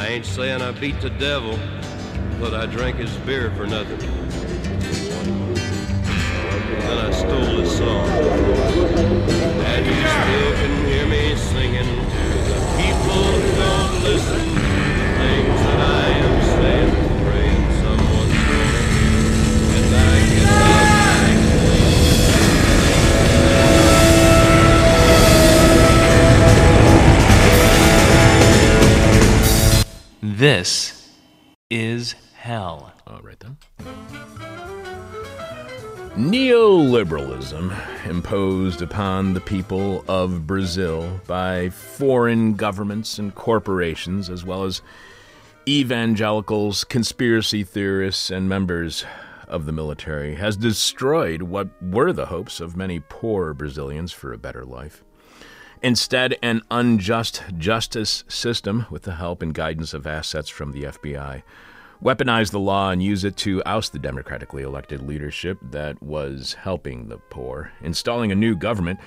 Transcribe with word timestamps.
I 0.00 0.06
ain't 0.06 0.24
saying 0.24 0.62
I 0.62 0.70
beat 0.70 0.98
the 1.02 1.10
devil, 1.10 1.58
but 2.40 2.54
I 2.54 2.64
drank 2.64 2.96
his 2.96 3.14
beer 3.18 3.50
for 3.50 3.66
nothing. 3.66 3.98
Then 6.78 6.98
I 6.98 7.10
stole 7.10 7.60
his 7.60 7.70
song. 7.76 8.08
And 9.68 9.84
you 9.84 9.92
still 9.92 10.52
can 10.56 10.86
hear 10.86 11.06
me 11.06 11.36
singing 11.36 11.84
to 11.84 12.24
the 12.48 12.58
people 12.80 13.12
who 13.12 13.56
don't 13.58 14.02
listen 14.02 14.69
This 30.40 31.06
is 31.68 32.14
hell. 32.34 32.94
All 33.06 33.20
right 33.20 33.38
then. 33.40 33.58
Neoliberalism 36.16 38.06
imposed 38.06 38.80
upon 38.80 39.34
the 39.34 39.42
people 39.42 40.02
of 40.08 40.46
Brazil 40.46 41.20
by 41.26 41.68
foreign 41.68 42.54
governments 42.54 43.18
and 43.18 43.34
corporations, 43.34 44.30
as 44.30 44.42
well 44.42 44.64
as 44.64 44.80
evangelicals, 45.68 46.84
conspiracy 46.84 47.62
theorists, 47.62 48.30
and 48.30 48.48
members 48.48 49.04
of 49.46 49.66
the 49.66 49.72
military, 49.72 50.36
has 50.36 50.56
destroyed 50.56 51.42
what 51.42 51.68
were 51.82 52.14
the 52.14 52.24
hopes 52.24 52.60
of 52.60 52.78
many 52.78 52.98
poor 53.10 53.52
Brazilians 53.52 54.10
for 54.10 54.32
a 54.32 54.38
better 54.38 54.64
life. 54.64 55.04
Instead, 55.82 56.36
an 56.42 56.60
unjust 56.70 57.42
justice 57.56 58.22
system, 58.28 58.86
with 58.90 59.02
the 59.02 59.14
help 59.14 59.40
and 59.40 59.54
guidance 59.54 59.94
of 59.94 60.06
assets 60.06 60.50
from 60.50 60.72
the 60.72 60.82
FBI, 60.82 61.42
weaponized 62.02 62.50
the 62.50 62.60
law 62.60 62.90
and 62.90 63.02
used 63.02 63.24
it 63.24 63.36
to 63.36 63.62
oust 63.64 63.92
the 63.92 63.98
democratically 63.98 64.62
elected 64.62 65.00
leadership 65.00 65.58
that 65.62 66.02
was 66.02 66.54
helping 66.54 67.08
the 67.08 67.16
poor, 67.16 67.72
installing 67.80 68.30
a 68.30 68.34
new 68.34 68.54
government 68.54 68.98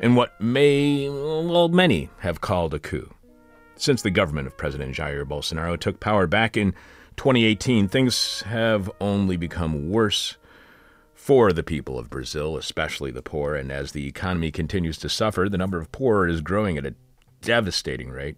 in 0.00 0.14
what 0.14 0.40
may, 0.40 1.08
well, 1.10 1.68
many 1.68 2.08
have 2.18 2.40
called 2.40 2.72
a 2.72 2.78
coup. 2.78 3.12
Since 3.76 4.02
the 4.02 4.10
government 4.10 4.46
of 4.46 4.56
President 4.56 4.94
Jair 4.94 5.24
Bolsonaro 5.24 5.78
took 5.78 6.00
power 6.00 6.26
back 6.26 6.56
in 6.56 6.72
2018, 7.16 7.86
things 7.88 8.42
have 8.42 8.90
only 9.00 9.36
become 9.36 9.90
worse 9.90 10.36
for 11.28 11.52
the 11.52 11.62
people 11.62 11.98
of 11.98 12.08
Brazil, 12.08 12.56
especially 12.56 13.10
the 13.10 13.20
poor. 13.20 13.54
And 13.54 13.70
as 13.70 13.92
the 13.92 14.06
economy 14.06 14.50
continues 14.50 14.96
to 14.96 15.10
suffer, 15.10 15.46
the 15.46 15.58
number 15.58 15.78
of 15.78 15.92
poor 15.92 16.26
is 16.26 16.40
growing 16.40 16.78
at 16.78 16.86
a 16.86 16.94
devastating 17.42 18.08
rate. 18.08 18.36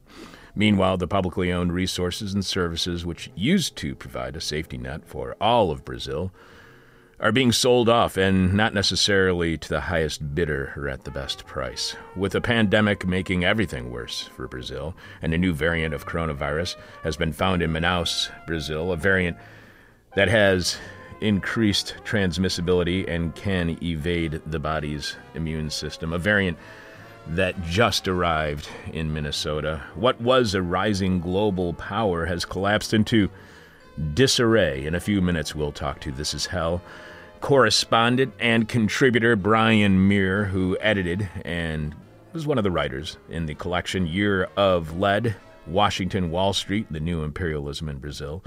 Meanwhile, 0.56 0.96
the 0.96 1.06
publicly 1.06 1.52
owned 1.52 1.72
resources 1.72 2.34
and 2.34 2.44
services 2.44 3.06
which 3.06 3.30
used 3.36 3.76
to 3.76 3.94
provide 3.94 4.34
a 4.34 4.40
safety 4.40 4.76
net 4.76 5.06
for 5.06 5.36
all 5.40 5.70
of 5.70 5.84
Brazil 5.84 6.32
are 7.20 7.30
being 7.30 7.52
sold 7.52 7.88
off 7.88 8.16
and 8.16 8.54
not 8.54 8.74
necessarily 8.74 9.56
to 9.56 9.68
the 9.68 9.82
highest 9.82 10.34
bidder 10.34 10.72
or 10.76 10.88
at 10.88 11.04
the 11.04 11.12
best 11.12 11.46
price. 11.46 11.94
With 12.16 12.32
the 12.32 12.40
pandemic 12.40 13.06
making 13.06 13.44
everything 13.44 13.92
worse 13.92 14.22
for 14.34 14.48
Brazil, 14.48 14.96
and 15.22 15.32
a 15.32 15.38
new 15.38 15.52
variant 15.52 15.94
of 15.94 16.08
coronavirus 16.08 16.74
has 17.04 17.16
been 17.16 17.32
found 17.32 17.62
in 17.62 17.70
Manaus, 17.70 18.32
Brazil, 18.48 18.90
a 18.90 18.96
variant 18.96 19.36
that 20.16 20.26
has 20.26 20.76
increased 21.20 21.96
transmissibility 22.04 23.08
and 23.08 23.34
can 23.34 23.78
evade 23.82 24.40
the 24.46 24.58
body's 24.58 25.16
immune 25.34 25.70
system, 25.70 26.12
a 26.12 26.18
variant 26.18 26.58
that 27.28 27.62
just 27.64 28.08
arrived 28.08 28.68
in 28.92 29.12
Minnesota. 29.12 29.82
What 29.94 30.20
was 30.20 30.54
a 30.54 30.62
rising 30.62 31.20
global 31.20 31.74
power 31.74 32.26
has 32.26 32.44
collapsed 32.44 32.94
into 32.94 33.30
disarray. 34.14 34.86
In 34.86 34.94
a 34.94 35.00
few 35.00 35.20
minutes, 35.20 35.54
we'll 35.54 35.72
talk 35.72 36.00
to 36.00 36.12
This 36.12 36.34
Is 36.34 36.46
Hell 36.46 36.82
correspondent 37.40 38.34
and 38.38 38.68
contributor 38.68 39.34
Brian 39.34 40.08
Mier, 40.08 40.44
who 40.44 40.76
edited 40.80 41.28
and 41.44 41.94
was 42.32 42.46
one 42.46 42.58
of 42.58 42.64
the 42.64 42.70
writers 42.70 43.16
in 43.28 43.46
the 43.46 43.54
collection 43.54 44.06
Year 44.06 44.48
of 44.56 44.98
Lead 44.98 45.34
Washington, 45.66 46.30
Wall 46.30 46.52
Street, 46.52 46.86
The 46.90 47.00
New 47.00 47.22
Imperialism 47.22 47.88
in 47.88 47.98
Brazil. 47.98 48.42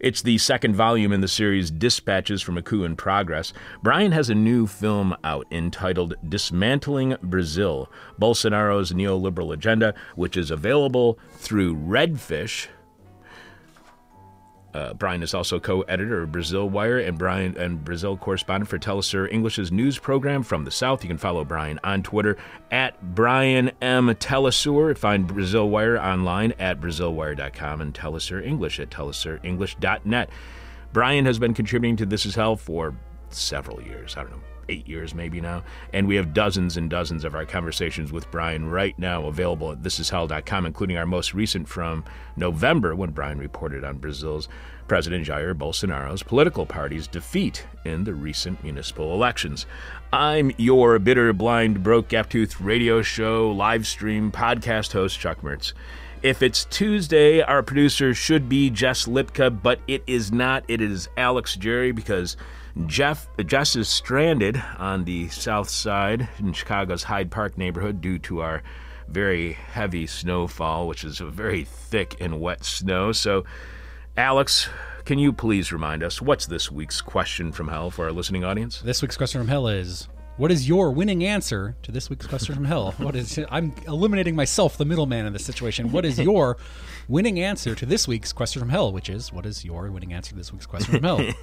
It's 0.00 0.22
the 0.22 0.38
second 0.38 0.74
volume 0.74 1.12
in 1.12 1.20
the 1.20 1.28
series 1.28 1.70
Dispatches 1.70 2.42
from 2.42 2.58
a 2.58 2.62
Coup 2.62 2.84
in 2.84 2.96
Progress. 2.96 3.52
Brian 3.82 4.12
has 4.12 4.28
a 4.28 4.34
new 4.34 4.66
film 4.66 5.16
out 5.22 5.46
entitled 5.52 6.14
Dismantling 6.28 7.16
Brazil 7.22 7.90
Bolsonaro's 8.20 8.92
Neoliberal 8.92 9.54
Agenda, 9.54 9.94
which 10.16 10.36
is 10.36 10.50
available 10.50 11.18
through 11.32 11.76
Redfish. 11.76 12.66
Uh, 14.74 14.92
Brian 14.92 15.22
is 15.22 15.34
also 15.34 15.60
co-editor 15.60 16.22
of 16.22 16.32
Brasil 16.32 16.68
Wire 16.68 16.98
and 16.98 17.16
Brian 17.16 17.56
and 17.56 17.84
Brazil 17.84 18.16
correspondent 18.16 18.68
for 18.68 18.78
Telesur 18.78 19.32
English's 19.32 19.70
news 19.70 19.98
program 19.98 20.42
from 20.42 20.64
the 20.64 20.70
South. 20.72 21.04
You 21.04 21.08
can 21.08 21.18
follow 21.18 21.44
Brian 21.44 21.78
on 21.84 22.02
Twitter 22.02 22.36
at 22.72 23.14
Brian 23.14 23.70
M 23.80 24.08
Telesur. 24.08 24.98
Find 24.98 25.28
Brazil 25.28 25.68
Wire 25.70 25.98
online 25.98 26.52
at 26.58 26.80
BrazilWire.com 26.80 27.80
and 27.80 27.94
Telesur 27.94 28.44
English 28.44 28.80
at 28.80 28.90
TelesurEnglish.net. 28.90 30.28
Brian 30.92 31.24
has 31.24 31.38
been 31.38 31.54
contributing 31.54 31.96
to 31.96 32.06
This 32.06 32.26
Is 32.26 32.34
Hell 32.34 32.56
for 32.56 32.94
several 33.30 33.80
years. 33.80 34.16
I 34.16 34.22
don't 34.22 34.32
know 34.32 34.53
eight 34.68 34.88
years 34.88 35.14
maybe 35.14 35.40
now. 35.40 35.62
And 35.92 36.06
we 36.06 36.16
have 36.16 36.34
dozens 36.34 36.76
and 36.76 36.90
dozens 36.90 37.24
of 37.24 37.34
our 37.34 37.44
conversations 37.44 38.12
with 38.12 38.30
Brian 38.30 38.70
right 38.70 38.98
now 38.98 39.26
available 39.26 39.72
at 39.72 39.82
thisishell.com, 39.82 40.66
including 40.66 40.96
our 40.96 41.06
most 41.06 41.34
recent 41.34 41.68
from 41.68 42.04
November 42.36 42.94
when 42.94 43.10
Brian 43.10 43.38
reported 43.38 43.84
on 43.84 43.98
Brazil's 43.98 44.48
President 44.86 45.26
Jair 45.26 45.54
Bolsonaro's 45.54 46.22
political 46.22 46.66
party's 46.66 47.06
defeat 47.06 47.66
in 47.84 48.04
the 48.04 48.14
recent 48.14 48.62
municipal 48.62 49.14
elections. 49.14 49.66
I'm 50.12 50.52
your 50.58 50.98
bitter, 50.98 51.32
blind, 51.32 51.82
broke, 51.82 52.08
gap-toothed 52.08 52.60
radio 52.60 53.00
show, 53.00 53.50
live 53.50 53.86
stream, 53.86 54.30
podcast 54.30 54.92
host, 54.92 55.18
Chuck 55.18 55.40
Mertz. 55.40 55.72
If 56.22 56.42
it's 56.42 56.64
Tuesday, 56.66 57.42
our 57.42 57.62
producer 57.62 58.14
should 58.14 58.48
be 58.48 58.70
Jess 58.70 59.06
Lipka, 59.06 59.62
but 59.62 59.80
it 59.86 60.02
is 60.06 60.32
not. 60.32 60.64
It 60.68 60.80
is 60.80 61.08
Alex 61.18 61.54
Jerry 61.54 61.92
because 61.92 62.38
Jeff 62.86 63.28
Jess 63.46 63.76
is 63.76 63.88
stranded 63.88 64.60
on 64.78 65.04
the 65.04 65.28
south 65.28 65.68
side 65.68 66.28
in 66.38 66.52
Chicago's 66.52 67.04
Hyde 67.04 67.30
Park 67.30 67.56
neighborhood 67.56 68.00
due 68.00 68.18
to 68.20 68.40
our 68.40 68.62
very 69.08 69.52
heavy 69.52 70.06
snowfall, 70.06 70.88
which 70.88 71.04
is 71.04 71.20
a 71.20 71.26
very 71.26 71.64
thick 71.64 72.16
and 72.20 72.40
wet 72.40 72.64
snow. 72.64 73.12
So, 73.12 73.44
Alex, 74.16 74.68
can 75.04 75.20
you 75.20 75.32
please 75.32 75.72
remind 75.72 76.02
us 76.02 76.20
what's 76.20 76.46
this 76.46 76.70
week's 76.70 77.00
question 77.00 77.52
from 77.52 77.68
hell 77.68 77.90
for 77.90 78.06
our 78.06 78.12
listening 78.12 78.42
audience? 78.42 78.80
This 78.80 79.02
week's 79.02 79.16
question 79.16 79.40
from 79.40 79.48
hell 79.48 79.68
is 79.68 80.08
what 80.36 80.50
is 80.50 80.68
your 80.68 80.90
winning 80.90 81.22
answer 81.22 81.76
to 81.84 81.92
this 81.92 82.10
week's 82.10 82.26
question 82.26 82.56
from 82.56 82.64
hell? 82.64 82.92
What 82.98 83.14
is 83.14 83.38
I'm 83.50 83.72
eliminating 83.86 84.34
myself, 84.34 84.76
the 84.76 84.84
middleman 84.84 85.26
in 85.26 85.32
this 85.32 85.44
situation. 85.44 85.92
What 85.92 86.04
is 86.04 86.18
your 86.18 86.56
winning 87.06 87.38
answer 87.38 87.76
to 87.76 87.86
this 87.86 88.08
week's 88.08 88.32
question 88.32 88.58
from 88.58 88.70
hell? 88.70 88.92
Which 88.92 89.08
is 89.08 89.32
what 89.32 89.46
is 89.46 89.64
your 89.64 89.88
winning 89.92 90.12
answer 90.12 90.30
to 90.30 90.36
this 90.36 90.52
week's 90.52 90.66
question 90.66 90.94
from 90.94 91.04
hell? 91.04 91.20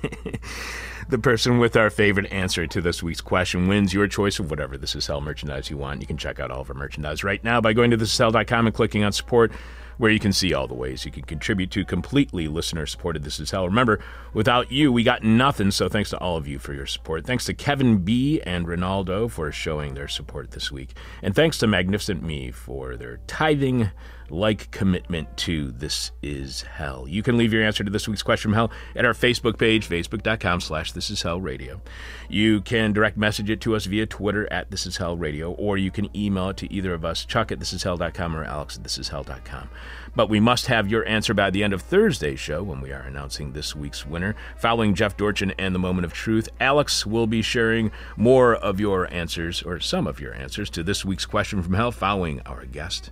the 1.12 1.20
person 1.20 1.60
with 1.60 1.76
our 1.76 1.90
favorite 1.90 2.32
answer 2.32 2.66
to 2.66 2.80
this 2.80 3.04
week's 3.04 3.20
question 3.20 3.68
wins 3.68 3.94
your 3.94 4.08
choice 4.08 4.40
of 4.40 4.50
whatever 4.50 4.78
This 4.78 4.96
Is 4.96 5.08
Hell 5.08 5.20
merchandise 5.20 5.70
you 5.70 5.76
want. 5.76 6.00
You 6.00 6.08
can 6.08 6.16
check 6.16 6.40
out 6.40 6.52
all 6.52 6.62
of 6.62 6.70
our 6.70 6.74
merchandise 6.74 7.22
right 7.22 7.44
now 7.44 7.60
by 7.60 7.74
going 7.74 7.92
to 7.92 7.98
thisishell.com 7.98 8.66
and 8.66 8.74
clicking 8.74 9.04
on 9.04 9.12
support 9.12 9.52
where 9.98 10.10
you 10.10 10.22
can 10.22 10.32
see 10.32 10.54
all 10.54 10.68
the 10.68 10.74
ways 10.74 11.04
you 11.04 11.12
can 11.12 11.24
contribute 11.24 11.70
to 11.72 11.84
completely 11.84 12.48
listener 12.48 12.86
supported 12.86 13.24
This 13.24 13.42
Is 13.42 13.52
Hell. 13.52 13.68
Remember, 13.68 14.00
without 14.34 14.72
you, 14.72 14.90
we 14.94 15.04
got 15.04 15.22
nothing, 15.22 15.70
so 15.70 15.90
thanks 15.90 16.12
to 16.12 16.18
all 16.20 16.38
of 16.38 16.48
you 16.48 16.58
for 16.60 16.74
your 16.74 16.86
support. 16.86 17.26
Thanks 17.26 17.44
to 17.46 17.54
Kevin 17.54 17.98
B. 17.98 18.42
and 18.46 18.66
Ronaldo 18.66 19.30
for 19.30 19.52
showing 19.52 19.94
their 19.94 20.08
support 20.08 20.52
this 20.52 20.72
week. 20.72 20.96
And 21.22 21.36
thanks 21.36 21.58
to 21.58 21.68
Magnificent 21.68 22.24
Me 22.24 22.52
for 22.52 22.96
their 22.96 23.20
tithing 23.28 23.92
like 24.32 24.72
commitment 24.72 25.36
to 25.38 25.72
This 25.72 26.12
Is 26.22 26.62
Hell. 26.62 27.06
You 27.08 27.22
can 27.22 27.38
leave 27.38 27.54
your 27.54 27.64
answer 27.64 27.84
to 27.84 27.92
this 27.92 28.08
week's 28.08 28.24
question 28.24 28.52
from 28.52 28.56
hell 28.56 28.72
at 28.96 29.06
our 29.06 29.14
Facebook 29.14 29.58
page, 29.58 29.88
facebook.com 29.88 30.62
slash 30.62 30.94
This 30.94 31.10
Is 31.10 31.22
Hell 31.22 31.42
Radio. 31.42 31.82
You 32.30 32.62
can 32.62 32.94
direct 32.94 33.18
message 33.18 33.50
it 33.50 33.62
to 33.62 33.76
us 33.76 33.86
via 33.86 34.06
Twitter 34.06 34.52
at 34.52 34.72
This 34.72 34.86
Is 34.86 34.98
Hell 34.98 35.18
Radio, 35.18 35.52
or 35.52 35.78
you 35.78 35.92
can 35.92 36.16
email 36.16 36.50
it 36.50 36.58
to 36.58 36.74
either 36.74 36.94
of 36.94 37.04
us, 37.04 37.26
Chuck 37.26 37.52
at 37.52 37.60
this 37.60 37.74
is 37.74 37.84
thisishell.com 37.84 38.36
or 38.36 38.44
Alex 38.44 38.78
at 38.78 38.84
this 38.84 38.98
is 38.98 39.10
thisishell.com. 39.10 39.70
But 40.16 40.30
we 40.30 40.40
must 40.40 40.68
have 40.68 40.90
your 40.90 41.08
answer 41.08 41.34
by 41.34 41.50
the 41.50 41.64
end 41.64 41.74
of 41.74 41.82
Thursday's 41.82 42.40
show 42.40 42.64
when 42.64 42.82
we 42.82 42.92
are 42.92 43.02
announcing 43.02 43.52
this 43.52 43.76
week's 43.76 44.06
winner. 44.06 44.36
Following 44.58 44.94
Jeff 44.94 45.16
Dorchin 45.16 45.54
and 45.58 45.74
the 45.74 45.80
Moment 45.80 46.06
of 46.06 46.14
Truth, 46.14 46.50
Alex 46.60 47.06
will 47.06 47.28
be 47.28 47.42
sharing 47.42 47.92
more 48.18 48.56
of 48.56 48.80
your 48.80 49.12
answers, 49.14 49.62
or 49.62 49.80
some 49.80 50.08
of 50.08 50.20
your 50.20 50.34
answers, 50.34 50.70
to 50.72 50.84
this 50.84 51.06
week's 51.06 51.26
question 51.26 51.62
from 51.62 51.74
hell 51.74 51.92
following 51.92 52.42
our 52.46 52.66
guest. 52.66 53.12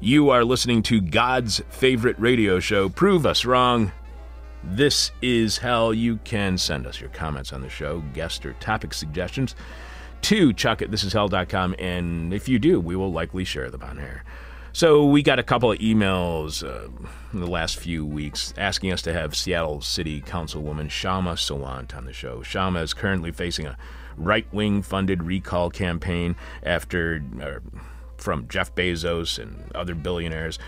You 0.00 0.28
are 0.28 0.44
listening 0.44 0.82
to 0.84 1.00
God's 1.00 1.62
favorite 1.70 2.18
radio 2.18 2.60
show, 2.60 2.90
Prove 2.90 3.24
Us 3.24 3.46
Wrong. 3.46 3.92
This 4.62 5.10
is 5.22 5.56
hell. 5.56 5.94
You 5.94 6.18
can 6.18 6.58
send 6.58 6.86
us 6.86 7.00
your 7.00 7.08
comments 7.10 7.50
on 7.50 7.62
the 7.62 7.70
show, 7.70 8.02
guest 8.12 8.44
or 8.44 8.52
topic 8.54 8.92
suggestions 8.92 9.54
to 10.20 10.52
chuck 10.52 10.82
at 10.82 10.90
thisishell.com, 10.90 11.76
and 11.78 12.34
if 12.34 12.46
you 12.46 12.58
do, 12.58 12.78
we 12.78 12.94
will 12.94 13.10
likely 13.10 13.44
share 13.44 13.70
them 13.70 13.82
on 13.82 13.98
air. 13.98 14.22
So 14.74 15.06
we 15.06 15.22
got 15.22 15.38
a 15.38 15.42
couple 15.42 15.72
of 15.72 15.78
emails 15.78 16.62
uh, 16.62 16.90
in 17.32 17.40
the 17.40 17.46
last 17.46 17.78
few 17.78 18.04
weeks 18.04 18.52
asking 18.58 18.92
us 18.92 19.00
to 19.02 19.14
have 19.14 19.34
Seattle 19.34 19.80
City 19.80 20.20
Councilwoman 20.20 20.90
Shama 20.90 21.32
Sawant 21.32 21.96
on 21.96 22.04
the 22.04 22.12
show. 22.12 22.42
Shama 22.42 22.82
is 22.82 22.92
currently 22.92 23.32
facing 23.32 23.64
a 23.64 23.78
right-wing 24.18 24.82
funded 24.82 25.22
recall 25.22 25.70
campaign 25.70 26.36
after 26.62 27.24
uh, 27.40 27.60
from 28.18 28.48
Jeff 28.48 28.74
Bezos 28.74 29.38
and 29.38 29.70
other 29.74 29.94
billionaires. 29.94 30.58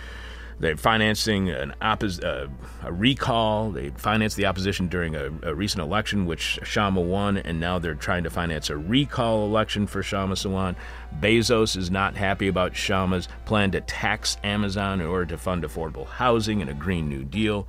They're 0.60 0.76
financing 0.76 1.50
an 1.50 1.72
oppos- 1.80 2.24
uh, 2.24 2.48
a 2.82 2.92
recall. 2.92 3.70
They 3.70 3.90
financed 3.90 4.36
the 4.36 4.46
opposition 4.46 4.88
during 4.88 5.14
a, 5.14 5.30
a, 5.44 5.54
recent 5.54 5.82
election, 5.82 6.26
which 6.26 6.58
Shama 6.64 7.00
won, 7.00 7.38
and 7.38 7.60
now 7.60 7.78
they're 7.78 7.94
trying 7.94 8.24
to 8.24 8.30
finance 8.30 8.68
a 8.68 8.76
recall 8.76 9.46
election 9.46 9.86
for 9.86 10.02
Shama 10.02 10.34
Sawant. 10.34 10.74
Bezos 11.20 11.76
is 11.76 11.92
not 11.92 12.16
happy 12.16 12.48
about 12.48 12.74
Shama's 12.74 13.28
plan 13.44 13.70
to 13.70 13.80
tax 13.82 14.36
Amazon 14.42 15.00
in 15.00 15.06
order 15.06 15.26
to 15.26 15.38
fund 15.38 15.62
affordable 15.62 16.08
housing 16.08 16.60
and 16.60 16.70
a 16.70 16.74
Green 16.74 17.08
New 17.08 17.22
Deal. 17.22 17.68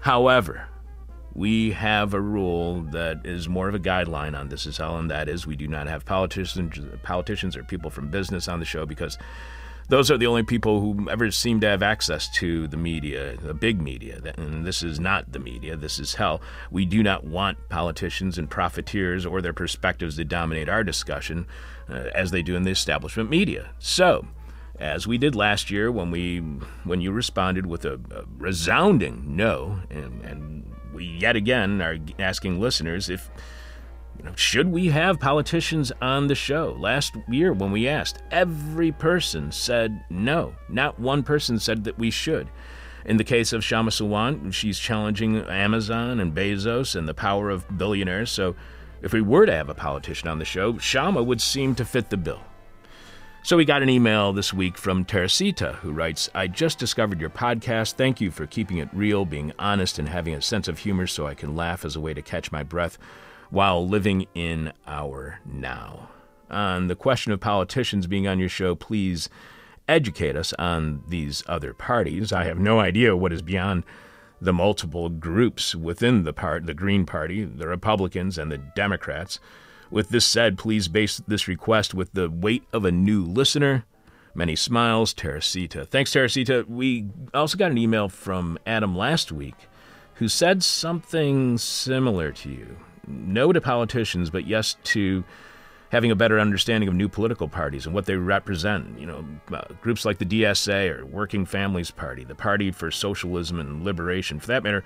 However, 0.00 0.68
we 1.34 1.72
have 1.72 2.14
a 2.14 2.20
rule 2.20 2.82
that 2.92 3.26
is 3.26 3.48
more 3.48 3.68
of 3.68 3.74
a 3.74 3.80
guideline 3.80 4.38
on 4.38 4.48
this 4.48 4.66
as 4.66 4.78
well, 4.78 4.96
and 4.98 5.10
that 5.10 5.28
is 5.28 5.46
we 5.46 5.56
do 5.56 5.66
not 5.66 5.86
have 5.88 6.04
politicians, 6.04 6.78
politicians 7.02 7.56
or 7.56 7.64
people 7.64 7.90
from 7.90 8.08
business 8.08 8.46
on 8.46 8.60
the 8.60 8.64
show 8.64 8.86
because 8.86 9.18
those 9.88 10.10
are 10.10 10.16
the 10.16 10.26
only 10.26 10.42
people 10.42 10.80
who 10.80 11.10
ever 11.10 11.30
seem 11.30 11.60
to 11.60 11.66
have 11.66 11.82
access 11.82 12.28
to 12.28 12.66
the 12.68 12.76
media, 12.76 13.36
the 13.36 13.52
big 13.52 13.82
media. 13.82 14.20
And 14.38 14.64
this 14.64 14.82
is 14.82 14.98
not 14.98 15.32
the 15.32 15.38
media, 15.38 15.76
this 15.76 15.98
is 15.98 16.14
hell. 16.14 16.40
We 16.70 16.86
do 16.86 17.02
not 17.02 17.24
want 17.24 17.68
politicians 17.68 18.38
and 18.38 18.48
profiteers 18.48 19.26
or 19.26 19.42
their 19.42 19.52
perspectives 19.52 20.16
to 20.16 20.24
dominate 20.24 20.68
our 20.68 20.84
discussion 20.84 21.46
uh, 21.88 22.08
as 22.14 22.30
they 22.30 22.42
do 22.42 22.56
in 22.56 22.62
the 22.62 22.70
establishment 22.70 23.28
media. 23.28 23.70
So, 23.78 24.26
as 24.78 25.06
we 25.06 25.18
did 25.18 25.36
last 25.36 25.70
year 25.70 25.92
when 25.92 26.10
we 26.10 26.38
when 26.82 27.00
you 27.00 27.12
responded 27.12 27.64
with 27.66 27.84
a, 27.84 27.94
a 28.10 28.24
resounding 28.38 29.36
no 29.36 29.80
and, 29.88 30.20
and 30.22 30.73
we 30.94 31.04
yet 31.04 31.36
again 31.36 31.82
are 31.82 31.98
asking 32.18 32.60
listeners 32.60 33.08
if 33.10 33.30
you 34.18 34.24
know, 34.24 34.34
should 34.36 34.68
we 34.68 34.88
have 34.88 35.18
politicians 35.18 35.92
on 36.00 36.28
the 36.28 36.34
show? 36.34 36.76
Last 36.78 37.16
year, 37.28 37.52
when 37.52 37.72
we 37.72 37.88
asked, 37.88 38.22
every 38.30 38.92
person 38.92 39.50
said 39.50 40.04
no. 40.08 40.54
Not 40.68 41.00
one 41.00 41.22
person 41.22 41.58
said 41.58 41.84
that 41.84 41.98
we 41.98 42.10
should. 42.10 42.48
In 43.04 43.16
the 43.16 43.24
case 43.24 43.52
of 43.52 43.64
Shama 43.64 43.90
Sawant, 43.90 44.54
she's 44.54 44.78
challenging 44.78 45.38
Amazon 45.38 46.20
and 46.20 46.34
Bezos 46.34 46.96
and 46.96 47.08
the 47.08 47.14
power 47.14 47.50
of 47.50 47.66
billionaires. 47.76 48.30
So, 48.30 48.54
if 49.02 49.12
we 49.12 49.20
were 49.20 49.44
to 49.44 49.52
have 49.52 49.68
a 49.68 49.74
politician 49.74 50.28
on 50.28 50.38
the 50.38 50.46
show, 50.46 50.78
Shama 50.78 51.22
would 51.22 51.42
seem 51.42 51.74
to 51.74 51.84
fit 51.84 52.08
the 52.08 52.16
bill. 52.16 52.40
So 53.44 53.58
we 53.58 53.66
got 53.66 53.82
an 53.82 53.90
email 53.90 54.32
this 54.32 54.54
week 54.54 54.78
from 54.78 55.04
Teresita, 55.04 55.74
who 55.82 55.92
writes 55.92 56.30
I 56.34 56.46
just 56.46 56.78
discovered 56.78 57.20
your 57.20 57.28
podcast. 57.28 57.92
Thank 57.92 58.18
you 58.18 58.30
for 58.30 58.46
keeping 58.46 58.78
it 58.78 58.88
real, 58.94 59.26
being 59.26 59.52
honest, 59.58 59.98
and 59.98 60.08
having 60.08 60.32
a 60.32 60.40
sense 60.40 60.66
of 60.66 60.78
humor 60.78 61.06
so 61.06 61.26
I 61.26 61.34
can 61.34 61.54
laugh 61.54 61.84
as 61.84 61.94
a 61.94 62.00
way 62.00 62.14
to 62.14 62.22
catch 62.22 62.50
my 62.50 62.62
breath 62.62 62.96
while 63.50 63.86
living 63.86 64.26
in 64.34 64.72
our 64.86 65.40
now. 65.44 66.08
On 66.48 66.86
the 66.86 66.96
question 66.96 67.32
of 67.32 67.40
politicians 67.40 68.06
being 68.06 68.26
on 68.26 68.38
your 68.38 68.48
show, 68.48 68.74
please 68.74 69.28
educate 69.86 70.36
us 70.36 70.54
on 70.54 71.02
these 71.06 71.44
other 71.46 71.74
parties. 71.74 72.32
I 72.32 72.44
have 72.44 72.58
no 72.58 72.80
idea 72.80 73.14
what 73.14 73.34
is 73.34 73.42
beyond 73.42 73.84
the 74.40 74.54
multiple 74.54 75.10
groups 75.10 75.74
within 75.74 76.24
the 76.24 76.32
part 76.32 76.64
the 76.64 76.72
Green 76.72 77.04
Party, 77.04 77.44
the 77.44 77.68
Republicans 77.68 78.38
and 78.38 78.50
the 78.50 78.56
Democrats. 78.56 79.38
With 79.94 80.08
this 80.08 80.26
said, 80.26 80.58
please 80.58 80.88
base 80.88 81.22
this 81.28 81.46
request 81.46 81.94
with 81.94 82.14
the 82.14 82.28
weight 82.28 82.64
of 82.72 82.84
a 82.84 82.90
new 82.90 83.22
listener. 83.24 83.84
Many 84.34 84.56
smiles, 84.56 85.14
Teresita. 85.14 85.86
Thanks, 85.86 86.10
Teresita. 86.10 86.64
We 86.68 87.06
also 87.32 87.56
got 87.56 87.70
an 87.70 87.78
email 87.78 88.08
from 88.08 88.58
Adam 88.66 88.96
last 88.96 89.30
week 89.30 89.54
who 90.14 90.26
said 90.26 90.64
something 90.64 91.58
similar 91.58 92.32
to 92.32 92.50
you 92.50 92.76
no 93.06 93.52
to 93.52 93.60
politicians, 93.60 94.30
but 94.30 94.48
yes 94.48 94.76
to 94.82 95.22
having 95.90 96.10
a 96.10 96.16
better 96.16 96.40
understanding 96.40 96.88
of 96.88 96.94
new 96.96 97.08
political 97.08 97.46
parties 97.46 97.86
and 97.86 97.94
what 97.94 98.06
they 98.06 98.16
represent. 98.16 98.98
You 98.98 99.06
know, 99.06 99.24
uh, 99.52 99.62
groups 99.80 100.04
like 100.04 100.18
the 100.18 100.24
DSA 100.24 100.90
or 100.90 101.06
Working 101.06 101.46
Families 101.46 101.92
Party, 101.92 102.24
the 102.24 102.34
Party 102.34 102.72
for 102.72 102.90
Socialism 102.90 103.60
and 103.60 103.84
Liberation. 103.84 104.40
For 104.40 104.48
that 104.48 104.64
matter, 104.64 104.82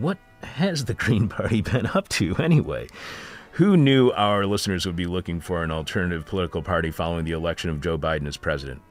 what 0.00 0.18
has 0.42 0.86
the 0.86 0.94
Green 0.94 1.28
Party 1.28 1.60
been 1.62 1.86
up 1.86 2.08
to 2.08 2.34
anyway? 2.36 2.88
Who 3.58 3.76
knew 3.76 4.12
our 4.12 4.46
listeners 4.46 4.86
would 4.86 4.94
be 4.94 5.06
looking 5.06 5.40
for 5.40 5.64
an 5.64 5.72
alternative 5.72 6.24
political 6.24 6.62
party 6.62 6.92
following 6.92 7.24
the 7.24 7.32
election 7.32 7.70
of 7.70 7.80
Joe 7.80 7.98
Biden 7.98 8.28
as 8.28 8.36
president? 8.36 8.82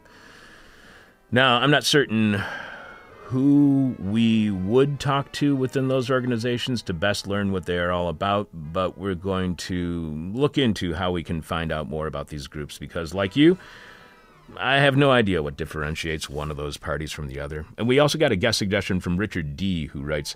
Now, 1.32 1.60
I'm 1.60 1.72
not 1.72 1.86
certain 1.86 2.44
who 3.24 3.96
we 3.98 4.52
would 4.52 5.00
talk 5.00 5.32
to 5.34 5.56
within 5.56 5.88
those 5.88 6.12
organizations 6.12 6.82
to 6.82 6.94
best 6.94 7.28
learn 7.28 7.54
what 7.54 7.66
they 7.66 7.78
are 7.78 7.94
all 7.94 8.10
about, 8.10 8.50
but 8.52 8.98
we're 8.98 9.16
going 9.16 9.56
to 9.56 10.32
look 10.34 10.58
into 10.58 10.94
how 10.94 11.14
we 11.14 11.24
can 11.24 11.42
find 11.42 11.72
out 11.72 11.88
more 11.88 12.06
about 12.06 12.28
these 12.28 12.48
groups 12.48 12.78
because, 12.78 13.14
like 13.14 13.38
you, 13.38 13.58
I 14.58 14.80
have 14.80 14.98
no 14.98 15.12
idea 15.12 15.42
what 15.42 15.56
differentiates 15.56 16.30
one 16.30 16.52
of 16.52 16.58
those 16.58 16.76
parties 16.76 17.14
from 17.14 17.30
the 17.30 17.40
other. 17.40 17.66
And 17.78 17.88
we 17.88 18.00
also 18.00 18.18
got 18.18 18.34
a 18.34 18.36
guest 18.36 18.60
suggestion 18.60 19.00
from 19.00 19.16
Richard 19.16 19.56
D., 19.56 19.86
who 19.86 20.02
writes 20.02 20.36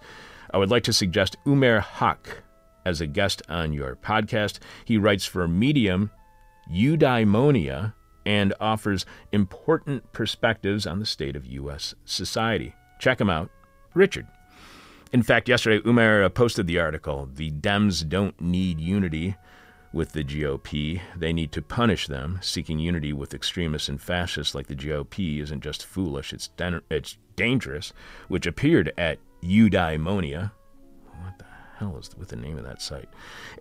I 0.54 0.58
would 0.58 0.72
like 0.72 0.84
to 0.84 0.94
suggest 0.94 1.36
Umair 1.46 1.82
Haque 1.82 2.44
as 2.86 3.02
a 3.02 3.08
guest 3.08 3.42
on 3.50 3.74
your 3.74 3.96
podcast. 3.96 4.60
He 4.86 4.98
writes 4.98 5.26
for 5.26 5.48
Medium, 5.48 6.12
Eudaimonia, 6.72 7.94
and 8.26 8.54
offers 8.60 9.06
important 9.32 10.12
perspectives 10.14 10.86
on 10.86 11.00
the 11.00 11.06
state 11.06 11.36
of 11.36 11.46
U.S. 11.46 11.96
society. 12.06 12.76
Check 13.00 13.20
him 13.20 13.30
out. 13.30 13.50
Richard. 13.94 14.28
In 15.12 15.24
fact, 15.24 15.50
yesterday, 15.50 15.84
Umair 15.86 16.24
uh, 16.24 16.30
posted 16.30 16.68
the 16.68 16.80
article 16.80 17.28
The 17.34 17.52
Dems 17.52 18.08
Don't 18.08 18.40
Need 18.40 18.80
Unity 18.80 19.36
with 19.92 20.14
the 20.14 20.24
GOP. 20.24 21.02
They 21.18 21.34
need 21.34 21.52
to 21.52 21.62
punish 21.62 22.08
them. 22.08 22.40
Seeking 22.42 22.80
unity 22.80 23.12
with 23.12 23.34
extremists 23.34 23.90
and 23.90 24.02
fascists 24.02 24.56
like 24.56 24.68
the 24.68 24.76
GOP 24.76 25.42
isn't 25.42 25.62
just 25.62 25.86
foolish, 25.86 26.32
it's, 26.32 26.48
den- 26.50 26.82
it's 26.90 27.18
dangerous, 27.36 27.92
which 28.30 28.48
appeared 28.48 28.94
at 28.98 29.20
Eudaimonia. 29.44 30.52
What 31.22 31.38
the 31.38 31.46
hell 31.82 31.98
is 31.98 32.10
with 32.18 32.30
the 32.30 32.36
name 32.36 32.58
of 32.58 32.64
that 32.64 32.82
site? 32.82 33.10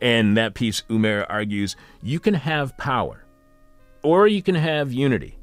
And 0.00 0.36
that 0.36 0.54
piece, 0.54 0.82
Umair 0.88 1.26
argues 1.28 1.74
you 2.02 2.20
can 2.20 2.34
have 2.34 2.76
power 2.76 3.24
or 4.02 4.26
you 4.26 4.42
can 4.42 4.54
have 4.54 4.92
unity, 4.92 5.38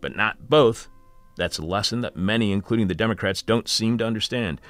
but 0.00 0.14
not 0.14 0.48
both. 0.48 0.88
That's 1.36 1.58
a 1.58 1.64
lesson 1.64 2.02
that 2.02 2.16
many, 2.16 2.52
including 2.52 2.86
the 2.86 2.94
Democrats, 2.94 3.42
don't 3.42 3.68
seem 3.68 3.98
to 3.98 4.06
understand. 4.06 4.60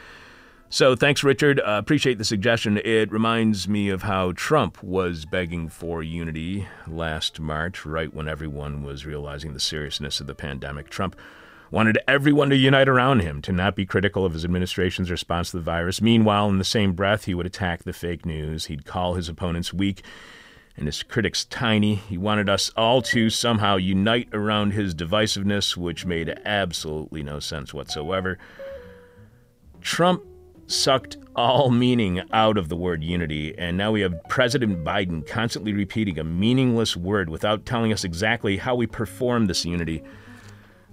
So 0.71 0.97
thanks, 0.97 1.23
Richard. 1.23 1.61
Uh, 1.61 1.77
appreciate 1.79 2.19
the 2.19 2.25
suggestion. 2.25 2.79
It 2.79 3.13
reminds 3.13 3.69
me 3.69 3.91
of 3.91 4.03
how 4.03 4.33
Trump 4.33 4.83
was 4.83 5.25
begging 5.25 5.69
for 5.69 6.03
unity 6.03 6.67
last 6.89 7.39
March, 7.39 7.85
right 7.85 8.13
when 8.13 8.27
everyone 8.29 8.83
was 8.83 9.07
realizing 9.07 9.53
the 9.53 9.61
seriousness 9.61 10.21
of 10.21 10.27
the 10.27 10.35
pandemic. 10.35 10.89
Trump 10.89 11.17
wanted 11.75 11.99
everyone 12.07 12.51
to 12.51 12.57
unite 12.57 12.89
around 12.89 13.19
him, 13.19 13.43
to 13.43 13.51
not 13.51 13.75
be 13.75 13.85
critical 13.85 14.25
of 14.25 14.33
his 14.33 14.45
administration's 14.45 15.11
response 15.11 15.51
to 15.51 15.57
the 15.57 15.63
virus. 15.63 16.01
Meanwhile, 16.01 16.49
in 16.49 16.59
the 16.59 16.65
same 16.65 16.93
breath, 16.93 17.25
he 17.25 17.35
would 17.35 17.47
attack 17.47 17.83
the 17.83 17.93
fake 17.93 18.25
news. 18.25 18.67
He'd 18.67 18.87
call 18.87 19.15
his 19.15 19.29
opponents 19.29 19.75
weak 19.75 20.05
and 20.77 20.87
his 20.87 21.03
critics 21.03 21.45
tiny. 21.45 21.97
He 21.97 22.17
wanted 22.17 22.49
us 22.49 22.71
all 22.77 23.03
to 23.03 23.29
somehow 23.29 23.75
unite 23.75 24.29
around 24.33 24.71
his 24.71 24.95
divisiveness, 24.95 25.77
which 25.77 26.07
made 26.07 26.39
absolutely 26.45 27.25
no 27.25 27.41
sense 27.41 27.75
whatsoever. 27.75 28.39
Trump 29.81 30.23
sucked 30.69 31.17
all 31.35 31.73
meaning 31.73 32.23
out 32.33 32.57
of 32.57 32.69
the 32.69 32.77
word 32.77 33.03
unity, 33.03 33.53
and 33.59 33.77
now 33.77 33.91
we 33.91 34.03
have 34.03 34.15
President 34.29 34.85
Biden 34.85 35.27
constantly 35.27 35.73
repeating 35.73 36.21
a 36.21 36.25
meaningless 36.25 36.97
word 36.97 37.29
without 37.29 37.67
telling 37.67 37.93
us 37.93 38.05
exactly 38.05 38.59
how 38.59 38.77
we 38.77 38.87
perform 38.87 39.47
this 39.47 39.65
unity 39.65 40.05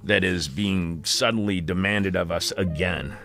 that 0.04 0.24
is 0.24 0.48
being 0.48 1.04
suddenly 1.04 1.62
demanded 1.62 2.16
of 2.16 2.32
us 2.32 2.52
again. 2.58 3.16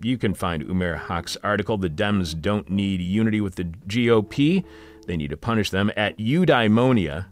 You 0.00 0.16
can 0.16 0.34
find 0.34 0.64
Umair 0.64 0.96
Haque's 0.96 1.36
article, 1.42 1.76
The 1.76 1.90
Dems 1.90 2.40
Don't 2.40 2.70
Need 2.70 3.00
Unity 3.00 3.40
with 3.40 3.56
the 3.56 3.64
GOP, 3.64 4.64
they 5.08 5.16
need 5.16 5.30
to 5.30 5.36
punish 5.36 5.70
them 5.70 5.90
at 5.96 6.18
eudaimonia. 6.18 7.26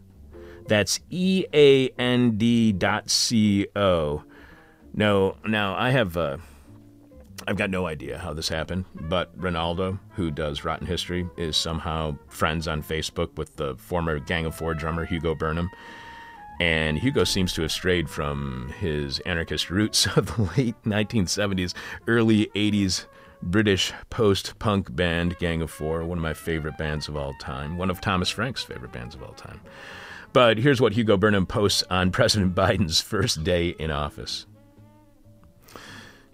That's 0.67 0.99
E 1.09 1.45
A 1.53 1.89
N 1.89 2.37
D 2.37 2.73
dot 2.73 3.09
C 3.09 3.67
O. 3.75 4.23
No, 4.93 5.37
now 5.45 5.75
I 5.75 5.91
have. 5.91 6.17
Uh, 6.17 6.37
I've 7.47 7.55
got 7.55 7.69
no 7.69 7.85
idea 7.85 8.17
how 8.17 8.33
this 8.33 8.49
happened, 8.49 8.85
but 8.95 9.37
Ronaldo, 9.39 9.99
who 10.15 10.31
does 10.31 10.65
Rotten 10.65 10.87
History, 10.87 11.29
is 11.37 11.55
somehow 11.55 12.17
friends 12.27 12.67
on 12.67 12.81
Facebook 12.81 13.37
with 13.37 13.55
the 13.55 13.75
former 13.75 14.19
Gang 14.19 14.45
of 14.47 14.55
Four 14.55 14.73
drummer 14.73 15.05
Hugo 15.05 15.35
Burnham. 15.35 15.69
And 16.59 16.97
Hugo 16.97 17.23
seems 17.23 17.53
to 17.53 17.61
have 17.61 17.71
strayed 17.71 18.09
from 18.09 18.73
his 18.79 19.19
anarchist 19.19 19.69
roots 19.69 20.05
of 20.17 20.35
the 20.35 20.43
late 20.57 20.75
1970s, 20.83 21.73
early 22.07 22.47
80s 22.55 23.05
British 23.43 23.93
post 24.09 24.57
punk 24.57 24.95
band 24.95 25.37
Gang 25.37 25.61
of 25.61 25.69
Four, 25.69 26.03
one 26.03 26.17
of 26.17 26.23
my 26.23 26.33
favorite 26.33 26.77
bands 26.77 27.07
of 27.07 27.15
all 27.15 27.33
time, 27.39 27.77
one 27.77 27.91
of 27.91 28.01
Thomas 28.01 28.29
Frank's 28.29 28.63
favorite 28.63 28.91
bands 28.91 29.13
of 29.13 29.21
all 29.21 29.33
time. 29.33 29.61
But 30.33 30.57
here's 30.57 30.81
what 30.81 30.93
Hugo 30.93 31.17
Burnham 31.17 31.45
posts 31.45 31.83
on 31.89 32.11
President 32.11 32.55
Biden's 32.55 33.01
first 33.01 33.43
day 33.43 33.69
in 33.69 33.91
office. 33.91 34.45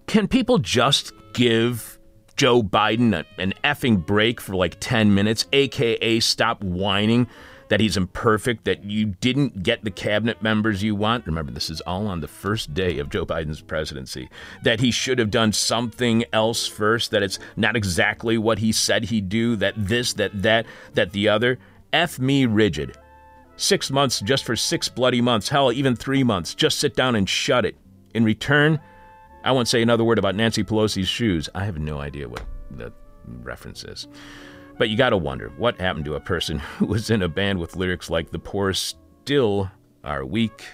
Can 0.06 0.28
people 0.28 0.58
just 0.58 1.12
give 1.32 1.98
Joe 2.36 2.62
Biden 2.62 3.24
an 3.38 3.54
effing 3.62 4.04
break 4.04 4.40
for 4.40 4.56
like 4.56 4.76
10 4.80 5.14
minutes, 5.14 5.46
aka 5.52 6.20
stop 6.20 6.62
whining 6.62 7.28
that 7.68 7.80
he's 7.80 7.96
imperfect, 7.96 8.64
that 8.64 8.84
you 8.84 9.06
didn't 9.06 9.62
get 9.62 9.84
the 9.84 9.90
cabinet 9.90 10.42
members 10.42 10.82
you 10.82 10.94
want? 10.94 11.26
Remember, 11.26 11.52
this 11.52 11.70
is 11.70 11.80
all 11.82 12.06
on 12.06 12.20
the 12.20 12.28
first 12.28 12.74
day 12.74 12.98
of 12.98 13.10
Joe 13.10 13.26
Biden's 13.26 13.60
presidency. 13.60 14.28
That 14.62 14.80
he 14.80 14.90
should 14.90 15.18
have 15.18 15.30
done 15.30 15.52
something 15.52 16.24
else 16.32 16.66
first, 16.66 17.10
that 17.10 17.22
it's 17.22 17.38
not 17.56 17.76
exactly 17.76 18.38
what 18.38 18.58
he 18.58 18.72
said 18.72 19.04
he'd 19.04 19.28
do, 19.28 19.56
that 19.56 19.74
this, 19.76 20.12
that 20.14 20.42
that, 20.42 20.66
that 20.94 21.12
the 21.12 21.28
other. 21.28 21.58
F 21.92 22.18
me 22.18 22.46
rigid. 22.46 22.96
Six 23.56 23.90
months 23.90 24.20
just 24.20 24.44
for 24.44 24.56
six 24.56 24.88
bloody 24.88 25.20
months, 25.20 25.48
hell, 25.48 25.70
even 25.70 25.94
three 25.94 26.24
months. 26.24 26.54
Just 26.54 26.80
sit 26.80 26.96
down 26.96 27.14
and 27.14 27.28
shut 27.28 27.64
it. 27.64 27.76
In 28.14 28.24
return, 28.24 28.80
I 29.44 29.52
won't 29.52 29.68
say 29.68 29.82
another 29.82 30.04
word 30.04 30.18
about 30.18 30.34
Nancy 30.34 30.64
Pelosi's 30.64 31.08
shoes. 31.08 31.48
I 31.54 31.64
have 31.64 31.78
no 31.78 32.00
idea 32.00 32.28
what 32.28 32.44
the 32.70 32.92
reference 33.26 33.84
is. 33.84 34.08
But 34.76 34.88
you 34.88 34.96
gotta 34.96 35.16
wonder 35.16 35.52
what 35.56 35.80
happened 35.80 36.04
to 36.06 36.16
a 36.16 36.20
person 36.20 36.58
who 36.78 36.86
was 36.86 37.10
in 37.10 37.22
a 37.22 37.28
band 37.28 37.58
with 37.60 37.76
lyrics 37.76 38.10
like 38.10 38.30
The 38.30 38.38
poor 38.38 38.72
still 38.72 39.70
are 40.02 40.24
weak, 40.24 40.64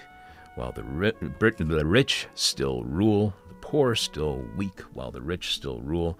while 0.55 0.71
the, 0.71 0.83
ri- 0.83 1.13
the 1.19 1.85
rich 1.85 2.27
still 2.33 2.83
rule, 2.83 3.33
the 3.47 3.53
poor 3.55 3.95
still 3.95 4.45
weak, 4.57 4.81
while 4.93 5.11
the 5.11 5.21
rich 5.21 5.53
still 5.53 5.79
rule, 5.81 6.17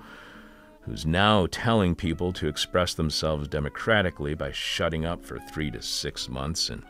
who's 0.81 1.05
now 1.05 1.47
telling 1.51 1.95
people 1.95 2.31
to 2.33 2.47
express 2.47 2.93
themselves 2.93 3.47
democratically 3.47 4.33
by 4.33 4.51
shutting 4.51 5.05
up 5.05 5.25
for 5.25 5.39
three 5.39 5.69
to 5.71 5.81
six 5.81 6.29
months 6.29 6.69
and 6.69 6.83